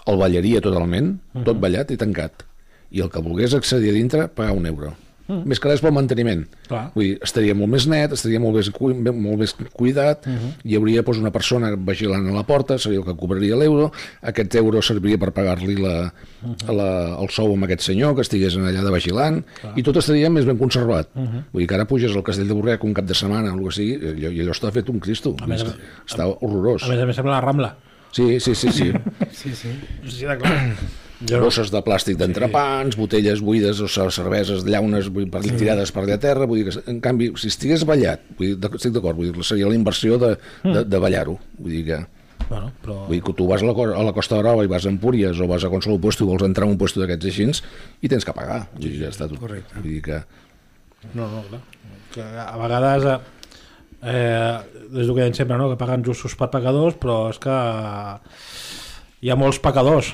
el 0.07 0.21
ballaria 0.21 0.63
totalment, 0.63 1.17
tot 1.43 1.59
ballat 1.59 1.91
i 1.91 1.99
tancat. 1.99 2.47
I 2.95 3.03
el 3.03 3.11
que 3.11 3.23
volgués 3.25 3.59
accedir 3.59 3.91
a 3.91 3.99
dintre, 3.99 4.29
pagar 4.31 4.55
un 4.55 4.71
euro 4.71 4.95
mm. 5.29 5.45
més 5.49 5.61
que 5.61 5.71
res 5.71 5.83
pel 5.85 5.95
manteniment. 5.97 6.45
Clar. 6.69 6.85
Vull 6.95 7.07
dir, 7.07 7.15
estaria 7.25 7.55
molt 7.57 7.73
més 7.73 7.87
net, 7.91 8.15
estaria 8.17 8.41
molt 8.43 8.59
més, 8.59 8.71
molt 9.13 9.41
més 9.41 9.55
cuidat, 9.73 10.27
uh 10.27 10.31
mhm. 10.31 10.39
-huh. 10.39 10.53
hi 10.65 10.77
hauria 10.77 11.03
doncs, 11.03 11.19
una 11.19 11.33
persona 11.33 11.75
vigilant 11.77 12.29
a 12.29 12.35
la 12.35 12.45
porta, 12.45 12.79
seria 12.79 12.99
el 12.99 13.05
que 13.05 13.17
cobraria 13.17 13.57
l'euro, 13.57 13.93
aquest 14.23 14.55
euro 14.55 14.83
serviria 14.83 15.19
per 15.19 15.33
pagar-li 15.33 15.77
la, 15.77 16.13
uh 16.43 16.47
mhm. 16.47 16.55
-huh. 16.55 16.77
la, 16.77 17.19
el 17.21 17.29
sou 17.31 17.53
amb 17.53 17.65
aquest 17.65 17.81
senyor 17.81 18.15
que 18.15 18.23
estigués 18.23 18.57
allà 18.57 18.83
de 18.83 18.91
vigilant, 18.91 19.45
Clar. 19.61 19.73
i 19.77 19.83
tot 19.83 19.97
estaria 19.97 20.31
més 20.31 20.45
ben 20.45 20.59
conservat. 20.59 21.09
Uh 21.15 21.21
mhm. 21.21 21.29
-huh. 21.29 21.43
Vull 21.53 21.61
dir 21.61 21.69
que 21.69 21.75
ara 21.75 21.85
puges 21.85 22.15
al 22.15 22.23
castell 22.23 22.49
de 22.49 22.55
Borrec 22.55 22.85
un 22.85 22.95
cap 22.95 23.05
de 23.05 23.15
setmana 23.15 23.49
o 23.49 23.53
alguna 23.53 23.65
cosa 23.65 23.77
sigui, 23.77 23.95
i, 23.95 24.21
i 24.21 24.41
allò 24.43 24.51
està 24.51 24.71
fet 24.73 24.89
un 24.89 25.01
cristo. 25.01 25.37
A 25.41 25.47
més, 25.47 25.63
està, 25.63 25.75
està 26.07 26.25
horrorós. 26.41 26.83
A 26.85 26.89
més 26.89 27.01
a 27.01 27.07
més 27.07 27.17
sembla 27.17 27.33
la 27.33 27.41
Rambla. 27.41 27.77
Sí, 28.13 28.39
sí, 28.39 28.55
sí. 28.55 28.71
sí. 28.71 28.93
sí, 29.33 29.55
sí. 29.55 29.69
sí, 30.07 30.25
clar. 30.25 30.77
Jo 31.23 31.39
bosses 31.45 31.71
de 31.71 31.81
plàstic 31.85 32.19
d'entrepans, 32.19 32.97
sí. 32.97 32.99
botelles 32.99 33.43
buides 33.45 33.79
o 33.85 33.89
cerveses, 33.89 34.65
llaunes 34.67 35.09
vull, 35.15 35.29
per, 35.31 35.45
sí. 35.45 35.55
tirades 35.61 35.93
per 35.95 36.03
allà 36.03 36.19
a 36.19 36.23
terra, 36.23 36.49
vull 36.51 36.61
dir 36.61 36.73
que, 36.73 36.83
en 36.91 36.99
canvi, 37.05 37.31
si 37.39 37.53
estigués 37.53 37.85
ballat, 37.87 38.25
vull 38.39 38.55
dir, 38.55 38.71
estic 38.75 38.97
d'acord, 38.97 39.21
vull 39.21 39.31
dir, 39.31 39.47
seria 39.47 39.71
la 39.71 39.79
inversió 39.79 40.19
de, 40.19 40.35
de, 40.35 40.73
mm. 40.73 40.85
de 40.91 41.03
ballar-ho, 41.07 41.39
vull 41.61 41.77
dir 41.77 41.85
que... 41.87 42.01
Bueno, 42.49 42.73
però... 42.83 42.99
Vull 43.07 43.17
dir 43.17 43.23
que 43.25 43.37
tu 43.39 43.47
vas 43.49 43.63
a 43.63 43.69
la, 43.69 43.77
a 43.95 44.03
la 44.05 44.17
Costa 44.17 44.41
Brava 44.43 44.67
i 44.67 44.71
vas 44.71 44.85
a 44.85 44.91
Empúries 44.93 45.39
o 45.41 45.49
vas 45.49 45.65
a 45.65 45.71
qualsevol 45.73 46.03
puesto 46.03 46.27
i 46.27 46.29
vols 46.29 46.45
entrar 46.45 46.67
en 46.67 46.75
un 46.75 46.81
puesto 46.81 47.01
d'aquests 47.01 47.31
així 47.31 47.47
i 48.05 48.11
tens 48.11 48.27
que 48.27 48.35
pagar. 48.37 48.65
Sí, 48.77 48.97
ja 48.99 49.15
està 49.15 49.31
tot. 49.31 49.39
Correcte. 49.41 49.79
Vull 49.79 49.95
dir 49.95 50.03
que... 50.05 50.21
No, 51.15 51.31
no, 51.31 51.41
clar. 51.49 51.63
Que 52.13 52.27
a 52.43 52.59
vegades... 52.61 53.09
Eh, 54.05 54.59
és 54.93 55.07
el 55.07 55.15
que 55.15 55.23
deien 55.23 55.33
sempre, 55.33 55.57
no? 55.57 55.71
que 55.71 55.81
paguen 55.81 56.05
justos 56.05 56.35
per 56.37 56.51
pecadors, 56.53 56.99
però 57.01 57.31
és 57.33 57.41
que 57.41 57.55
hi 59.25 59.33
ha 59.33 59.39
molts 59.41 59.63
pecadors 59.65 60.13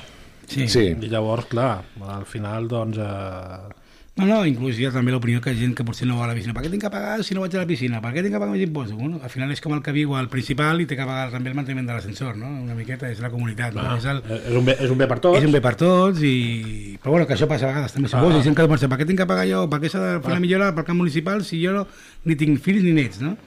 Sí. 0.51 0.67
sí. 0.67 0.89
I 0.91 1.11
llavors, 1.11 1.47
clar, 1.51 1.77
al 2.17 2.27
final, 2.27 2.67
doncs... 2.71 2.99
Eh... 2.99 3.77
No, 4.19 4.25
no, 4.27 4.41
inclús 4.45 4.75
hi 4.75 4.83
ha 4.85 4.89
també 4.91 5.13
l'opinió 5.13 5.39
que 5.41 5.53
hi 5.53 5.55
ha 5.55 5.59
gent 5.61 5.71
que 5.73 5.85
potser 5.87 6.05
no 6.05 6.17
va 6.19 6.25
a 6.25 6.27
la 6.29 6.33
piscina. 6.35 6.51
Per 6.53 6.65
què 6.65 6.69
tinc 6.69 6.83
que 6.83 6.89
pagar 6.91 7.13
si 7.23 7.33
no 7.33 7.45
vaig 7.45 7.53
a 7.55 7.61
la 7.61 7.67
piscina? 7.69 8.01
Per 8.03 8.09
què 8.11 8.19
tinc 8.25 8.35
que 8.35 8.41
pagar 8.43 8.51
més 8.51 8.65
impostos? 8.65 8.97
Bueno, 8.99 9.21
al 9.23 9.31
final 9.31 9.53
és 9.55 9.63
com 9.63 9.71
el 9.73 9.79
que 9.85 9.93
viu 9.95 10.11
al 10.19 10.27
principal 10.29 10.83
i 10.83 10.87
té 10.89 10.97
que 10.99 11.05
pagar 11.07 11.29
també 11.31 11.49
el 11.49 11.55
manteniment 11.55 11.87
de 11.87 11.95
l'ascensor, 11.95 12.35
no? 12.37 12.49
Una 12.65 12.75
miqueta 12.75 13.07
és 13.07 13.21
la 13.23 13.31
comunitat. 13.31 13.73
No? 13.77 13.85
És, 13.95 14.09
el... 14.11 14.19
és, 14.35 14.51
un 14.59 14.67
bé, 14.67 14.75
és 14.83 14.91
un 14.91 14.99
bé 14.99 15.07
per 15.07 15.17
tots. 15.23 15.39
És 15.39 15.47
un 15.47 15.55
bé 15.55 15.63
per 15.63 15.73
tots, 15.79 16.19
i... 16.27 16.99
però 17.01 17.15
bueno, 17.15 17.29
que 17.29 17.37
això 17.37 17.47
passa 17.49 17.69
a 17.69 17.71
vegades 17.71 17.95
també. 17.95 18.11
Ah. 18.11 18.27
Hi 18.35 18.43
gent 18.43 18.59
que 18.59 18.67
pensa, 18.75 18.91
per 18.91 18.99
què 18.99 19.07
tinc 19.07 19.23
que 19.23 19.29
pagar 19.31 19.47
jo? 19.47 19.63
Per 19.71 19.79
què 19.79 19.93
s'ha 19.95 20.03
de 20.03 20.13
fer 20.19 20.33
ah. 20.33 20.35
la 20.35 20.43
millora 20.43 20.69
pel 20.75 20.89
camp 20.91 20.99
municipal 20.99 21.47
si 21.47 21.63
jo 21.63 21.79
no, 21.79 21.87
ni 22.27 22.35
tinc 22.43 22.59
fills 22.67 22.83
ni 22.83 22.91
nets, 22.99 23.23
no? 23.23 23.37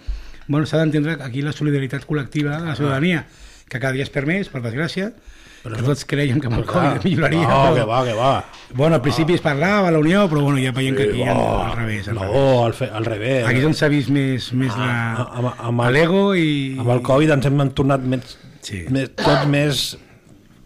Bueno, 0.48 0.64
s'ha 0.66 0.80
d'entendre 0.80 1.20
aquí 1.28 1.44
la 1.44 1.52
solidaritat 1.52 2.08
col·lectiva 2.08 2.56
de 2.56 2.72
la 2.72 2.80
ciutadania, 2.80 3.26
que 3.68 3.78
cada 3.78 3.92
dia 3.92 4.08
és 4.08 4.12
per 4.12 4.24
més, 4.28 4.48
per 4.52 4.64
desgràcia, 4.64 5.12
però 5.64 5.78
que 5.80 5.84
tots 5.86 6.04
creiem 6.04 6.42
que 6.44 6.50
amb 6.50 6.58
el 6.58 6.66
Covid 6.68 7.06
milloraria. 7.08 7.46
No, 7.48 7.60
però... 7.64 7.74
que 7.78 7.84
va, 7.88 8.00
que 8.04 8.14
va. 8.18 8.32
Bueno, 8.76 8.98
al 8.98 9.02
principi 9.04 9.38
es 9.38 9.44
parlava 9.44 9.92
la 9.94 10.00
Unió, 10.02 10.26
però 10.28 10.42
bueno, 10.44 10.60
ja 10.60 10.74
veiem 10.76 10.96
que 10.98 11.06
aquí 11.08 11.24
no, 11.24 11.36
al 11.64 11.72
revés. 11.78 12.10
Al 12.12 12.18
no, 12.18 12.26
revés. 12.26 12.64
Al, 12.66 12.74
fe, 12.76 12.88
al 13.00 13.08
revés. 13.08 13.46
Aquí 13.48 13.62
és 13.62 13.68
on 13.70 13.76
s'ha 13.78 13.88
vist 13.88 14.12
més, 14.12 14.50
més 14.52 14.74
ah, 14.76 14.84
la, 14.84 15.28
amb, 15.40 15.62
amb 15.70 15.86
l'ego 15.94 16.24
i... 16.36 16.48
Amb 16.84 16.92
el 16.98 17.00
Covid 17.06 17.32
ens 17.38 17.48
hem 17.48 17.62
tornat 17.80 18.04
més, 18.04 18.36
sí. 18.66 18.82
més, 18.92 19.14
tots 19.16 19.48
més 19.48 19.84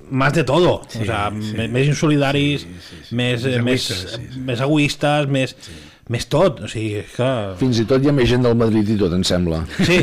más 0.09 0.33
de 0.33 0.43
todo, 0.49 0.81
sí, 0.89 1.03
o 1.03 1.05
sea, 1.05 1.27
sí. 1.31 1.67
més 1.69 1.91
insolidaris, 1.93 2.63
sí, 2.65 2.79
sí, 2.81 3.01
sí. 3.11 3.17
més, 3.21 3.45
més, 3.45 3.59
egoistes, 3.61 4.03
més, 4.03 4.17
sí, 4.17 4.33
sí. 4.33 4.43
més 4.51 4.67
egoistes, 4.67 5.31
més... 5.39 5.55
Sí 5.69 5.79
més 6.13 6.25
tot, 6.33 6.63
o 6.65 6.71
sigui, 6.71 7.03
que... 7.13 7.29
Fins 7.61 7.83
i 7.83 7.85
tot 7.89 8.05
hi 8.05 8.11
ha 8.11 8.15
més 8.17 8.29
gent 8.31 8.47
del 8.47 8.57
Madrid 8.59 8.89
i 8.95 8.97
tot, 9.01 9.13
em 9.13 9.25
sembla. 9.29 9.61
Sí. 9.85 9.99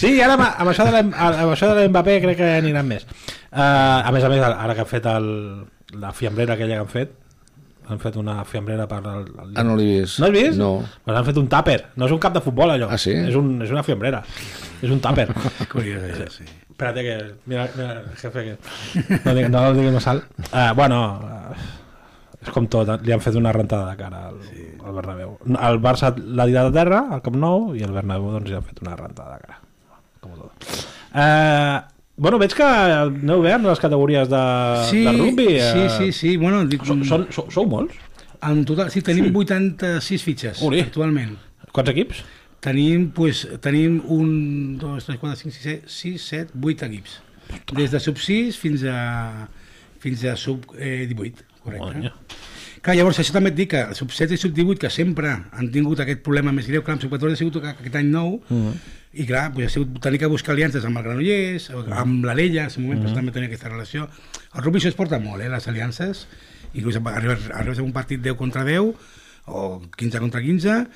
sí, 0.00 0.14
ara 0.24 0.38
amb 0.38 0.70
això 0.70 0.86
de 0.88 1.82
l'Mbappé 1.82 2.18
crec 2.24 2.40
que 2.40 2.50
aniran 2.62 2.88
més. 2.88 3.06
Uh, 3.52 4.00
a 4.00 4.10
més 4.14 4.24
a 4.24 4.32
més, 4.32 4.42
ara 4.46 4.74
que 4.74 4.84
han 4.84 4.90
fet 4.90 5.08
el, 5.12 5.30
la 6.00 6.12
fiambrera 6.16 6.56
aquella 6.56 6.80
que 6.80 6.84
han 6.86 6.92
fet, 6.92 7.14
han 7.86 8.00
fet 8.02 8.16
una 8.18 8.40
fiambrera 8.48 8.88
per... 8.90 8.98
El, 9.04 9.28
el... 9.30 9.54
Ah, 9.54 9.62
no 9.66 9.76
l'he 9.78 9.86
vist. 10.00 10.18
No 10.18 10.26
has 10.26 10.34
vist? 10.34 10.58
No. 10.58 10.70
Pues 11.04 11.18
han 11.18 11.26
fet 11.28 11.38
un 11.38 11.48
tàper. 11.52 11.78
No 12.00 12.08
és 12.08 12.14
un 12.16 12.22
cap 12.22 12.34
de 12.34 12.42
futbol, 12.42 12.72
allò. 12.74 12.88
Ah, 12.90 12.98
sí? 12.98 13.14
És, 13.14 13.36
un, 13.38 13.56
és 13.62 13.72
una 13.74 13.84
fiambrera. 13.86 14.24
És 14.82 14.90
un 14.90 15.02
tàper. 15.04 15.28
Curiós, 15.72 16.02
això, 16.10 16.26
sí. 16.40 16.48
Espérate 16.66 17.04
que... 17.06 17.16
Mira, 17.46 17.68
mira 17.76 18.02
jefe, 18.20 18.48
que... 18.48 19.20
No, 19.48 19.60
no 19.60 19.66
diguis 19.76 19.94
más 19.94 20.08
sal. 20.08 20.24
Uh, 20.50 20.72
bueno... 20.74 21.02
Uh, 21.22 21.84
és 22.46 22.54
com 22.54 22.68
tot, 22.70 22.90
li 23.02 23.14
han 23.14 23.22
fet 23.22 23.36
una 23.38 23.52
rentada 23.54 23.90
de 23.90 23.98
cara 23.98 24.22
al, 24.28 24.38
sí. 24.46 24.68
al 24.78 24.94
Bernabéu. 24.94 25.34
El 25.50 25.80
Barça 25.82 26.12
l'ha 26.14 26.46
tirat 26.46 26.70
a 26.70 26.74
terra, 26.74 27.02
al 27.16 27.22
Camp 27.24 27.38
Nou, 27.42 27.72
i 27.74 27.82
el 27.86 27.94
Bernabéu 27.94 28.36
doncs, 28.36 28.50
li 28.50 28.58
han 28.58 28.66
fet 28.66 28.82
una 28.84 28.94
rentada 28.98 29.36
de 29.36 29.46
cara. 29.46 29.58
Com 30.22 30.36
tot. 30.38 30.68
Eh, 31.16 31.78
bueno, 32.22 32.38
veig 32.42 32.54
que 32.56 32.66
aneu 32.66 33.42
bé 33.44 33.56
en 33.56 33.66
les 33.66 33.82
categories 33.82 34.30
de, 34.30 34.44
sí, 34.90 35.02
de 35.08 35.16
rugby. 35.16 35.48
Eh, 35.56 35.72
sí, 35.72 35.88
sí, 35.96 36.12
sí. 36.20 36.36
Bueno, 36.40 36.62
dic, 36.70 36.86
són, 36.88 37.02
són, 37.08 37.26
sou, 37.34 37.50
sou 37.52 37.66
molts? 37.70 37.98
En 38.46 38.62
total, 38.68 38.92
sí, 38.94 39.02
tenim 39.04 39.30
sí. 39.30 39.34
86 39.42 40.26
fitxes 40.28 40.62
Uri. 40.66 40.84
actualment. 40.86 41.34
Quants 41.72 41.92
equips? 41.92 42.22
Tenim, 42.64 43.10
pues, 43.14 43.44
tenim 43.62 43.98
un, 44.12 44.30
dos, 44.80 45.04
tres, 45.06 45.18
quatre, 45.20 45.38
cinc, 45.40 45.54
sis, 45.54 45.82
sis, 45.92 46.30
set, 46.30 46.54
vuit 46.54 46.80
equips. 46.82 47.20
Des 47.76 47.92
de 47.92 48.00
sub 48.02 48.18
6 48.18 48.56
fins 48.58 48.82
a, 48.90 48.96
fins 50.02 50.24
a 50.26 50.34
sub 50.40 50.64
eh, 50.78 51.04
18 51.10 51.45
correcte. 51.66 52.12
Oh, 52.12 52.44
Clar, 52.86 52.94
llavors 52.94 53.18
això 53.18 53.32
també 53.34 53.50
et 53.50 53.56
dic 53.58 53.72
que 53.72 53.80
el 53.88 53.96
sub-7 53.98 54.36
i 54.36 54.38
sub-18 54.38 54.78
que 54.84 54.90
sempre 54.94 55.32
han 55.34 55.70
tingut 55.74 55.98
aquest 56.04 56.20
problema 56.22 56.52
més 56.54 56.68
greu, 56.70 56.84
clar, 56.86 56.94
amb 56.94 57.02
sub-14 57.02 57.34
ha 57.34 57.40
sigut 57.40 57.56
aquest 57.72 57.96
any 57.98 58.12
nou 58.12 58.36
uh 58.36 58.54
mm. 58.54 58.68
-huh. 58.68 58.74
i 59.12 59.26
clar, 59.26 59.52
pues, 59.52 59.66
ha 59.66 59.70
sigut 59.74 59.98
tenir 60.00 60.20
que 60.20 60.26
buscar 60.30 60.52
aliances 60.52 60.84
amb 60.84 60.98
el 60.98 61.02
Granollers, 61.02 61.70
uh 61.70 61.72
mm. 61.72 61.82
-huh. 61.82 61.98
amb 62.02 62.24
l'Alella, 62.24 62.68
en 62.68 62.82
moment 62.82 63.00
uh 63.00 63.06
-huh. 63.10 63.14
també 63.14 63.32
tenia 63.32 63.48
aquesta 63.48 63.68
relació. 63.68 64.08
El 64.54 64.62
rugby 64.62 64.78
això 64.78 64.88
es 64.88 64.94
porta 64.94 65.18
molt, 65.18 65.42
eh, 65.42 65.48
les 65.48 65.66
aliances, 65.68 66.28
inclús 66.74 66.96
arribes, 66.96 67.50
arribes 67.52 67.78
a 67.78 67.82
un 67.82 67.92
partit 67.92 68.20
10 68.20 68.36
contra 68.36 68.64
10 68.64 68.94
o 69.46 69.82
15 69.96 70.20
contra 70.20 70.40
15 70.40 70.86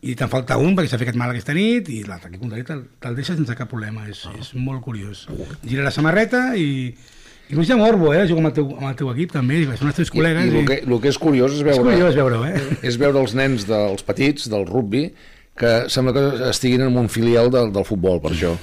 i 0.00 0.14
te'n 0.14 0.28
falta 0.28 0.56
un 0.56 0.74
perquè 0.76 0.88
s'ha 0.88 0.98
fet 0.98 1.16
mal 1.16 1.30
aquesta 1.30 1.54
nit 1.54 1.88
i 1.88 2.02
l'altre 2.04 2.28
aquí 2.28 2.38
contrari 2.38 2.64
te'l 2.64 2.84
te 3.00 3.14
deixa 3.14 3.36
sense 3.36 3.54
cap 3.54 3.68
problema 3.68 4.06
és, 4.08 4.26
-huh. 4.26 4.38
és 4.40 4.54
molt 4.54 4.82
curiós 4.82 5.28
gira 5.62 5.82
la 5.82 5.90
samarreta 5.90 6.56
i, 6.56 6.94
i 7.48 7.54
Luis 7.54 7.68
de 7.68 7.76
Morbo, 7.76 8.14
eh? 8.14 8.24
Juga 8.28 8.40
amb 8.40 8.48
el 8.48 8.56
teu, 8.56 8.70
amb 8.78 8.88
el 8.88 8.96
teu 8.96 9.10
equip, 9.12 9.34
també, 9.34 9.60
són 9.76 9.90
els 9.90 10.00
teus 10.00 10.10
col·legues. 10.14 10.48
I, 10.48 10.48
i, 10.48 10.56
i... 10.56 10.62
El, 10.62 10.66
que, 10.70 10.80
el 10.86 11.00
que 11.02 11.12
és 11.12 11.20
curiós 11.20 11.52
és 11.52 11.62
veure... 11.66 11.76
És 11.76 11.92
curiós 11.92 12.16
veure 12.16 12.40
eh? 12.48 12.66
És 12.88 12.98
veure 13.00 13.20
els 13.20 13.36
nens 13.36 13.66
dels 13.68 14.06
petits, 14.06 14.48
del 14.52 14.64
rugby, 14.70 15.10
que 15.54 15.72
sembla 15.92 16.14
que 16.16 16.22
estiguin 16.48 16.82
en 16.82 16.96
un 16.98 17.10
filial 17.12 17.50
del, 17.52 17.68
del 17.74 17.84
futbol, 17.86 18.16
per 18.22 18.32
això. 18.32 18.54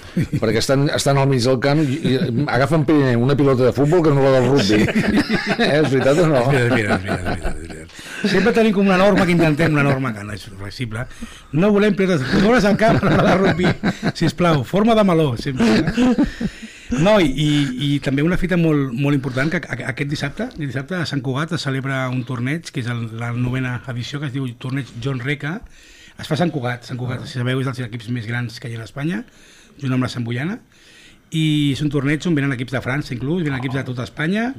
Perquè 0.42 0.60
estan, 0.60 0.90
estan 0.92 1.22
al 1.22 1.30
mig 1.32 1.46
del 1.46 1.60
camp 1.64 1.80
i, 1.86 2.00
i 2.10 2.16
agafen 2.52 2.84
primer 2.90 3.14
una 3.22 3.38
pilota 3.40 3.70
de 3.70 3.76
futbol 3.76 4.02
que 4.04 4.12
no 4.12 4.26
la 4.26 4.34
del 4.40 4.50
rugby. 4.50 4.82
eh, 5.62 5.70
és 5.78 5.88
veritat 5.94 6.20
o 6.26 6.28
no? 6.34 6.42
És 6.50 6.68
veritat, 6.74 7.06
és 7.06 7.14
veritat, 7.14 7.46
és 7.46 7.62
veritat. 7.62 7.96
Sempre 8.34 8.54
tenim 8.58 8.76
com 8.76 8.90
una 8.90 9.00
norma 9.00 9.24
que 9.30 9.34
intentem, 9.34 9.72
una 9.78 9.86
norma 9.88 10.12
que 10.18 10.26
no 10.26 10.36
és 10.36 10.44
flexible. 10.50 11.06
No 11.54 11.72
volem 11.72 11.96
pilotes 11.96 12.26
de 12.26 12.34
futbol 12.34 12.60
al 12.60 12.78
camp, 12.82 13.00
no 13.06 13.16
la 13.16 13.30
de 13.30 13.40
rugby. 13.40 13.72
Sisplau, 14.18 14.66
forma 14.68 14.98
de 14.98 15.08
meló, 15.08 15.32
sempre. 15.40 15.72
Eh? 15.80 16.71
No, 16.92 17.14
i, 17.24 17.30
i, 17.32 17.50
i 17.88 17.90
també 18.04 18.24
una 18.26 18.38
fita 18.40 18.58
molt, 18.60 18.92
molt 18.92 19.16
important, 19.16 19.52
que 19.54 19.62
aquest 19.64 20.10
dissabte, 20.12 20.50
dissabte 20.58 20.98
a 21.00 21.06
Sant 21.08 21.22
Cugat 21.24 21.54
es 21.56 21.64
celebra 21.64 22.04
un 22.12 22.26
torneig, 22.28 22.68
que 22.68 22.84
és 22.84 22.90
el, 22.92 23.06
la 23.22 23.32
novena 23.32 23.78
edició, 23.94 24.20
que 24.20 24.28
es 24.28 24.36
diu 24.36 24.50
Torneig 24.60 24.92
John 25.04 25.24
Reca, 25.24 25.60
es 26.20 26.28
fa 26.28 26.36
a 26.36 26.42
Sant 26.42 26.52
Cugat, 26.52 26.84
Sant 26.90 27.00
Cugat, 27.00 27.24
si 27.30 27.40
sabeu, 27.40 27.62
és 27.64 27.70
dels 27.70 27.80
equips 27.88 28.12
més 28.12 28.28
grans 28.28 28.60
que 28.60 28.68
hi 28.68 28.76
ha 28.76 28.84
a 28.84 28.90
Espanya, 28.90 29.24
junt 29.80 29.96
amb 29.96 30.04
la 30.04 30.12
Sant 30.12 30.28
Bullana, 30.28 30.60
i 31.32 31.72
són 31.80 31.88
torneigs 31.92 32.28
on 32.28 32.36
venen 32.36 32.52
equips 32.58 32.74
de 32.76 32.82
França 32.84 33.14
inclús, 33.16 33.44
venen 33.46 33.60
equips 33.62 33.78
de 33.78 33.84
tota 33.88 34.04
Espanya 34.04 34.50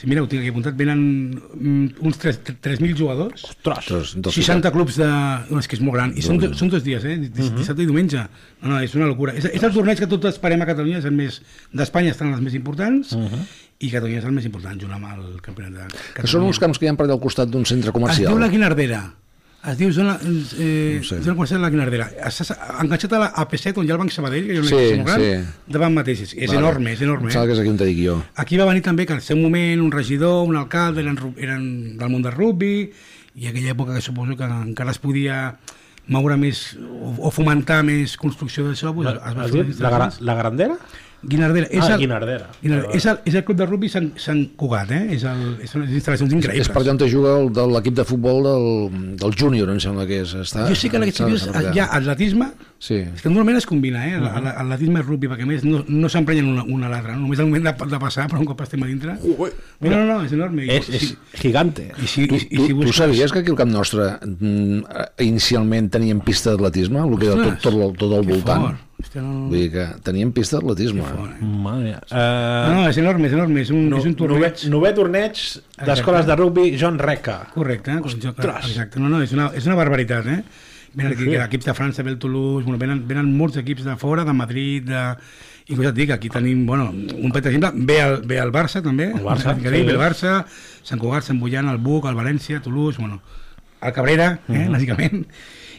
si 0.00 0.08
mira, 0.10 0.24
ho 0.24 0.28
tinc 0.30 0.42
aquí 0.42 0.50
apuntat, 0.50 0.74
venen 0.78 1.00
mm, 1.36 2.02
uns 2.08 2.18
3.000 2.18 2.96
jugadors 2.98 3.44
Ostres, 3.46 4.16
60 4.18 4.72
clubs 4.74 4.98
de... 4.98 5.08
No, 5.52 5.60
és 5.62 5.70
que 5.70 5.78
és 5.78 5.84
molt 5.84 5.98
gran, 5.98 6.14
i 6.18 6.24
són, 6.24 6.42
són 6.58 6.72
dos 6.72 6.82
dies, 6.86 7.06
eh? 7.06 7.16
Mhm. 7.20 7.60
dissabte 7.60 7.84
i 7.84 7.88
diumenge 7.88 8.24
no, 8.24 8.72
no, 8.72 8.80
és 8.82 8.96
una 8.98 9.06
locura, 9.10 9.36
és, 9.38 9.46
és 9.52 9.66
el 9.66 9.74
torneig 9.76 10.02
que 10.02 10.10
tots 10.10 10.32
esperem 10.32 10.66
a 10.66 10.68
Catalunya, 10.72 10.98
és 10.98 11.08
el 11.10 11.14
més... 11.14 11.40
d'Espanya 11.70 12.16
estan 12.16 12.34
els 12.34 12.42
més 12.42 12.58
importants 12.58 13.14
uh 13.14 13.20
mhm. 13.20 13.30
-huh. 13.30 13.64
i 13.78 13.94
Catalunya 13.94 14.18
és 14.24 14.26
el 14.26 14.34
més 14.34 14.50
important 14.50 14.80
junt 14.82 14.92
amb 14.98 15.06
el 15.14 15.40
campionat 15.40 15.72
de 15.72 15.84
Catalunya. 15.86 16.14
Que 16.16 16.26
són 16.26 16.42
uns 16.42 16.58
camps 16.58 16.78
que 16.78 16.86
hi 16.86 16.88
ha 16.90 16.96
per 16.96 17.06
allà 17.06 17.14
al 17.18 17.22
costat 17.22 17.48
d'un 17.48 17.64
centre 17.64 17.92
comercial. 17.92 18.32
Es 18.32 18.34
diu 18.34 18.38
la 18.38 18.48
Guinardera 18.48 19.02
es 19.60 19.76
diu 19.76 19.90
zona, 19.92 20.14
eh, 20.22 21.00
no 21.00 21.04
sé. 21.04 21.18
zona 21.22 21.34
comercial 21.34 21.60
de 21.60 21.66
la 21.66 21.70
Guinardera. 21.70 22.06
Estàs 22.30 22.54
enganxat 22.80 23.12
a 23.12 23.20
la 23.20 23.28
AP7, 23.42 23.76
on 23.82 23.84
hi 23.84 23.92
ha 23.92 23.96
el 23.96 24.00
Banc 24.00 24.14
Sabadell, 24.14 24.46
que 24.48 24.56
és 24.56 24.62
un 24.62 24.68
sí, 24.70 25.02
gran, 25.04 25.20
sí. 25.20 25.64
davant 25.68 25.92
mateix. 25.96 26.22
És 26.30 26.48
vale. 26.48 26.60
enorme, 26.62 26.94
és 26.96 27.02
enorme. 27.04 27.28
Eh? 27.28 27.34
que 27.34 27.56
és 27.56 27.60
aquí 27.60 27.72
on 27.72 27.80
te 27.80 27.88
dic 27.88 28.00
jo. 28.00 28.16
Aquí 28.40 28.56
va 28.60 28.68
venir 28.70 28.84
també 28.86 29.04
que 29.06 29.18
al 29.18 29.20
seu 29.24 29.36
moment 29.36 29.82
un 29.84 29.92
regidor, 29.92 30.46
un 30.48 30.56
alcalde, 30.56 31.04
eren, 31.04 31.18
eren 31.36 31.66
del 32.00 32.12
món 32.12 32.24
del 32.24 32.32
rugby, 32.32 32.88
i 33.36 33.50
aquella 33.50 33.74
època 33.76 33.94
que 33.94 34.00
suposo 34.00 34.36
que 34.36 34.48
encara 34.48 34.96
es 34.96 34.98
podia 35.02 35.42
moure 36.10 36.36
més 36.40 36.64
o, 36.80 37.12
o 37.28 37.30
fomentar 37.30 37.82
més 37.86 38.16
construcció 38.18 38.64
d'això, 38.66 38.94
pues, 38.96 39.06
la, 39.06 39.20
es 39.30 39.36
va 39.36 39.46
fer 39.52 39.66
la, 39.84 40.10
la 40.26 40.36
Grandera? 40.40 40.80
Guinardera. 41.22 41.66
És 41.68 41.84
ah, 41.84 41.94
el, 41.94 42.00
Guinardera. 42.00 42.46
Guinardera. 42.62 42.94
És, 42.96 43.04
el, 43.10 43.18
és 43.28 43.34
el 43.36 43.44
club 43.44 43.58
de 43.58 43.66
rugby 43.66 43.90
Sant, 43.92 44.06
Sant 44.20 44.40
Cugat, 44.56 44.92
eh? 44.96 45.02
És, 45.16 45.24
el, 45.28 45.42
és 45.60 45.74
les 45.76 45.92
instal·lacions 45.98 46.32
increïbles. 46.38 46.64
És 46.64 46.72
per 46.72 46.80
allà 46.80 46.94
on 46.94 47.02
juga 47.12 47.34
el, 47.42 47.50
de 47.56 47.66
l'equip 47.74 47.98
de 47.98 48.06
futbol 48.08 48.40
del, 48.46 48.66
del 49.20 49.36
júnior, 49.36 49.68
em 49.74 49.80
sembla 49.84 50.06
que 50.08 50.22
és. 50.24 50.32
Està, 50.46 50.64
jo 50.70 50.78
sé 50.78 50.88
que 50.88 50.96
en 50.96 51.04
aquests 51.04 51.24
equips 51.26 51.46
hi 51.74 51.82
ha 51.82 51.90
atletisme, 51.98 52.48
sí. 52.80 53.02
és 53.04 53.20
que 53.20 53.28
normalment 53.28 53.60
es 53.60 53.68
combina, 53.68 54.06
eh? 54.08 54.16
Uh 54.16 54.24
-huh. 54.30 54.54
Atletisme 54.64 55.02
i 55.02 55.04
rugby, 55.04 55.28
perquè 55.28 55.46
més 55.46 55.64
no, 55.64 55.84
no 55.86 56.08
s'emprenyen 56.08 56.48
una, 56.48 56.64
una 56.64 56.88
a 56.88 56.90
l'altra, 56.94 57.16
no? 57.16 57.26
només 57.26 57.38
al 57.38 57.52
moment 57.52 57.68
de, 57.68 57.74
de 57.92 57.98
passar, 58.00 58.28
però 58.28 58.40
un 58.40 58.46
cop 58.46 58.60
estem 58.62 58.82
a 58.82 58.86
dintre... 58.86 59.18
Uh, 59.20 59.48
no, 59.80 59.90
no, 59.90 60.04
no, 60.06 60.24
és 60.24 60.32
enorme. 60.32 60.64
És, 60.64 60.88
és 60.88 61.08
si, 61.08 61.16
gigante. 61.36 61.90
I 62.02 62.06
si, 62.06 62.26
tu, 62.26 62.34
i, 62.34 62.48
i 62.50 62.66
si 62.66 62.72
busques... 62.72 62.96
tu 62.96 63.02
sabies 63.02 63.32
que 63.32 63.40
aquí 63.40 63.50
al 63.50 63.56
Camp 63.56 63.72
Nostre 63.72 64.16
mm, 64.24 64.82
inicialment 65.18 65.90
teníem 65.90 66.20
pista 66.20 66.50
d'atletisme, 66.50 66.98
el 67.04 67.18
que 67.18 67.26
tot, 67.28 67.60
tot, 67.60 67.74
tot, 67.74 67.98
tot 67.98 68.12
el 68.16 68.24
voltant? 68.24 68.70
Fort. 68.70 68.89
Hòstia, 69.00 69.22
no... 69.24 69.48
Vull 69.48 69.62
dir 69.64 69.68
que 69.72 69.84
teníem 70.06 70.32
pista 70.36 70.58
d'atletisme. 70.58 71.04
Eh? 71.04 71.28
Uh... 71.40 72.16
no, 72.70 72.74
no, 72.76 72.88
és 72.90 72.98
enorme, 73.00 73.28
és 73.30 73.36
enorme. 73.36 73.62
És 73.64 73.70
un, 73.74 73.86
no, 73.90 74.00
és 74.00 74.08
un 74.08 74.16
torneig... 74.18 74.64
Nové 74.72 74.92
torneig 74.96 75.40
d'escoles 75.80 76.28
de 76.28 76.36
rugby 76.36 76.74
John 76.80 76.98
Reca. 77.00 77.40
Correcte. 77.54 77.96
Exacte. 78.02 79.00
No, 79.00 79.12
no, 79.12 79.22
és 79.24 79.32
una, 79.36 79.50
és 79.56 79.68
una 79.70 79.78
barbaritat, 79.80 80.28
eh? 80.28 80.42
Venen 80.92 81.12
aquí, 81.12 81.24
sí. 81.24 81.36
equips 81.38 81.68
de 81.68 81.74
França, 81.74 82.02
ve 82.02 82.10
el 82.10 82.18
Toulouse, 82.18 82.64
bueno, 82.64 82.78
venen, 82.78 83.04
venen 83.06 83.30
molts 83.38 83.60
equips 83.60 83.84
de 83.86 83.94
fora, 83.96 84.24
de 84.26 84.34
Madrid, 84.34 84.88
de... 84.90 85.04
I 85.70 85.76
com 85.76 85.84
ja 85.84 85.92
et 85.92 85.98
dic, 86.00 86.10
aquí 86.10 86.26
tenim, 86.34 86.64
bueno, 86.66 86.88
un 86.90 87.30
petit 87.30 87.46
exemple, 87.52 87.84
ve 87.86 88.00
el, 88.02 88.16
ve 88.26 88.40
el 88.42 88.50
Barça 88.50 88.82
també, 88.82 89.12
el 89.14 89.22
Barça, 89.22 89.54
sí. 89.54 89.68
ve 89.70 89.84
el 89.84 90.00
Barça, 90.00 90.40
Sant 90.82 90.98
Cugat, 90.98 91.28
Sant 91.28 91.38
Bullant, 91.38 91.68
el 91.70 91.78
Buc, 91.78 92.08
el 92.10 92.18
València, 92.18 92.58
Toulouse, 92.64 92.98
bueno, 92.98 93.20
el 93.80 93.94
Cabrera, 93.94 94.32
eh, 94.32 94.50
uh 94.50 94.52
mhm. 94.52 94.66
-huh. 94.66 94.72
bàsicament, 94.74 95.26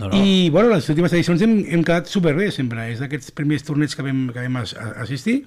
no, 0.02 0.10
no. 0.10 0.20
I 0.20 0.50
bueno, 0.50 0.72
les 0.74 0.90
últimes 0.92 1.14
edicions 1.14 1.44
hem, 1.46 1.60
hem 1.70 1.86
quedat 1.88 2.10
superbé 2.12 2.50
sempre, 2.54 2.88
és 2.92 3.02
d'aquests 3.04 3.34
primers 3.38 3.66
torneigs 3.68 3.96
que 3.98 4.06
vam, 4.06 4.28
que 4.34 4.46
vam 4.48 4.62
assistir. 4.62 5.42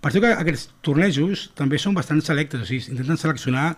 Per 0.00 0.10
això 0.10 0.20
que 0.24 0.32
aquests 0.36 0.68
tornejos 0.84 1.48
també 1.58 1.80
són 1.80 1.96
bastant 1.96 2.20
selectes, 2.24 2.64
o 2.64 2.68
sigui, 2.68 2.92
intenten 2.92 3.20
seleccionar 3.20 3.74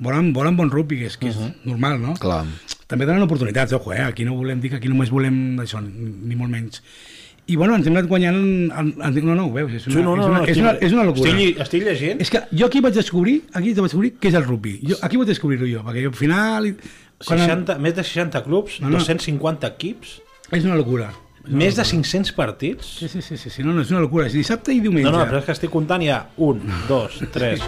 volen, 0.00 0.32
volen 0.34 0.56
bon 0.58 0.70
rugby, 0.72 0.98
que 1.02 1.10
és, 1.10 1.16
que 1.20 1.28
és 1.28 1.36
uh 1.36 1.46
-huh. 1.46 1.54
normal, 1.64 2.00
no? 2.00 2.14
Clar. 2.14 2.44
També 2.86 3.06
donen 3.06 3.22
oportunitats, 3.22 3.72
ojo, 3.72 3.92
eh? 3.92 4.02
aquí 4.02 4.24
no 4.24 4.34
volem 4.34 4.60
dir 4.60 4.70
que 4.70 4.76
aquí 4.76 4.88
només 4.88 5.10
volem 5.10 5.58
això, 5.60 5.80
ni 5.80 6.34
molt 6.34 6.50
menys. 6.50 6.82
I 7.46 7.56
bueno, 7.56 7.74
ens 7.74 7.86
hem 7.86 7.96
anat 7.96 8.08
guanyant... 8.08 8.36
El, 8.36 8.94
el, 9.02 9.24
no, 9.24 9.34
no, 9.34 9.46
ho 9.46 9.52
veus, 9.52 9.72
és 9.72 9.86
una, 9.86 9.94
sí, 9.96 10.02
no, 10.02 10.16
no, 10.16 10.22
és 10.22 10.28
una, 10.28 10.38
no, 10.38 10.44
és 10.44 10.58
una, 10.58 10.72
és 10.80 10.92
una 10.92 11.04
locura. 11.04 11.30
Estic, 11.30 11.60
estic 11.60 11.82
llegint. 11.82 12.20
És 12.20 12.30
que 12.30 12.42
jo 12.52 12.66
aquí 12.66 12.80
vaig 12.80 12.94
descobrir, 12.94 13.42
aquí 13.52 13.72
vaig 13.72 13.88
descobrir 13.88 14.12
què 14.20 14.28
és 14.28 14.34
el 14.34 14.44
rugby. 14.44 14.80
Jo, 14.86 14.96
aquí 15.02 15.16
vaig 15.16 15.28
descobrir-ho 15.32 15.66
jo, 15.66 15.82
perquè 15.86 16.04
jo 16.04 16.12
al 16.12 16.18
final 16.20 16.68
60, 17.20 17.76
més 17.82 17.96
de 17.96 18.04
60 18.06 18.44
clubs, 18.46 18.78
no, 18.80 18.92
no. 18.92 19.00
250 19.02 19.68
equips... 19.74 20.20
És 20.50 20.64
una 20.66 20.78
locura. 20.78 21.12
Una 21.44 21.62
més 21.62 21.76
de 21.78 21.84
500 21.86 22.34
partits? 22.36 22.88
Sí, 23.00 23.08
sí, 23.08 23.22
sí, 23.22 23.36
sí, 23.40 23.52
sí, 23.52 23.64
no, 23.64 23.72
no, 23.72 23.84
és 23.84 23.92
una 23.94 24.02
locura. 24.02 24.26
És 24.28 24.36
dissabte 24.36 24.74
i 24.74 24.80
diumenge. 24.82 25.08
No, 25.08 25.18
no, 25.20 25.28
però 25.28 25.40
és 25.40 25.48
que 25.48 25.56
estic 25.56 25.72
comptant 25.72 26.04
ja 26.04 26.24
1, 26.36 26.80
2, 26.88 27.20
3, 27.32 27.64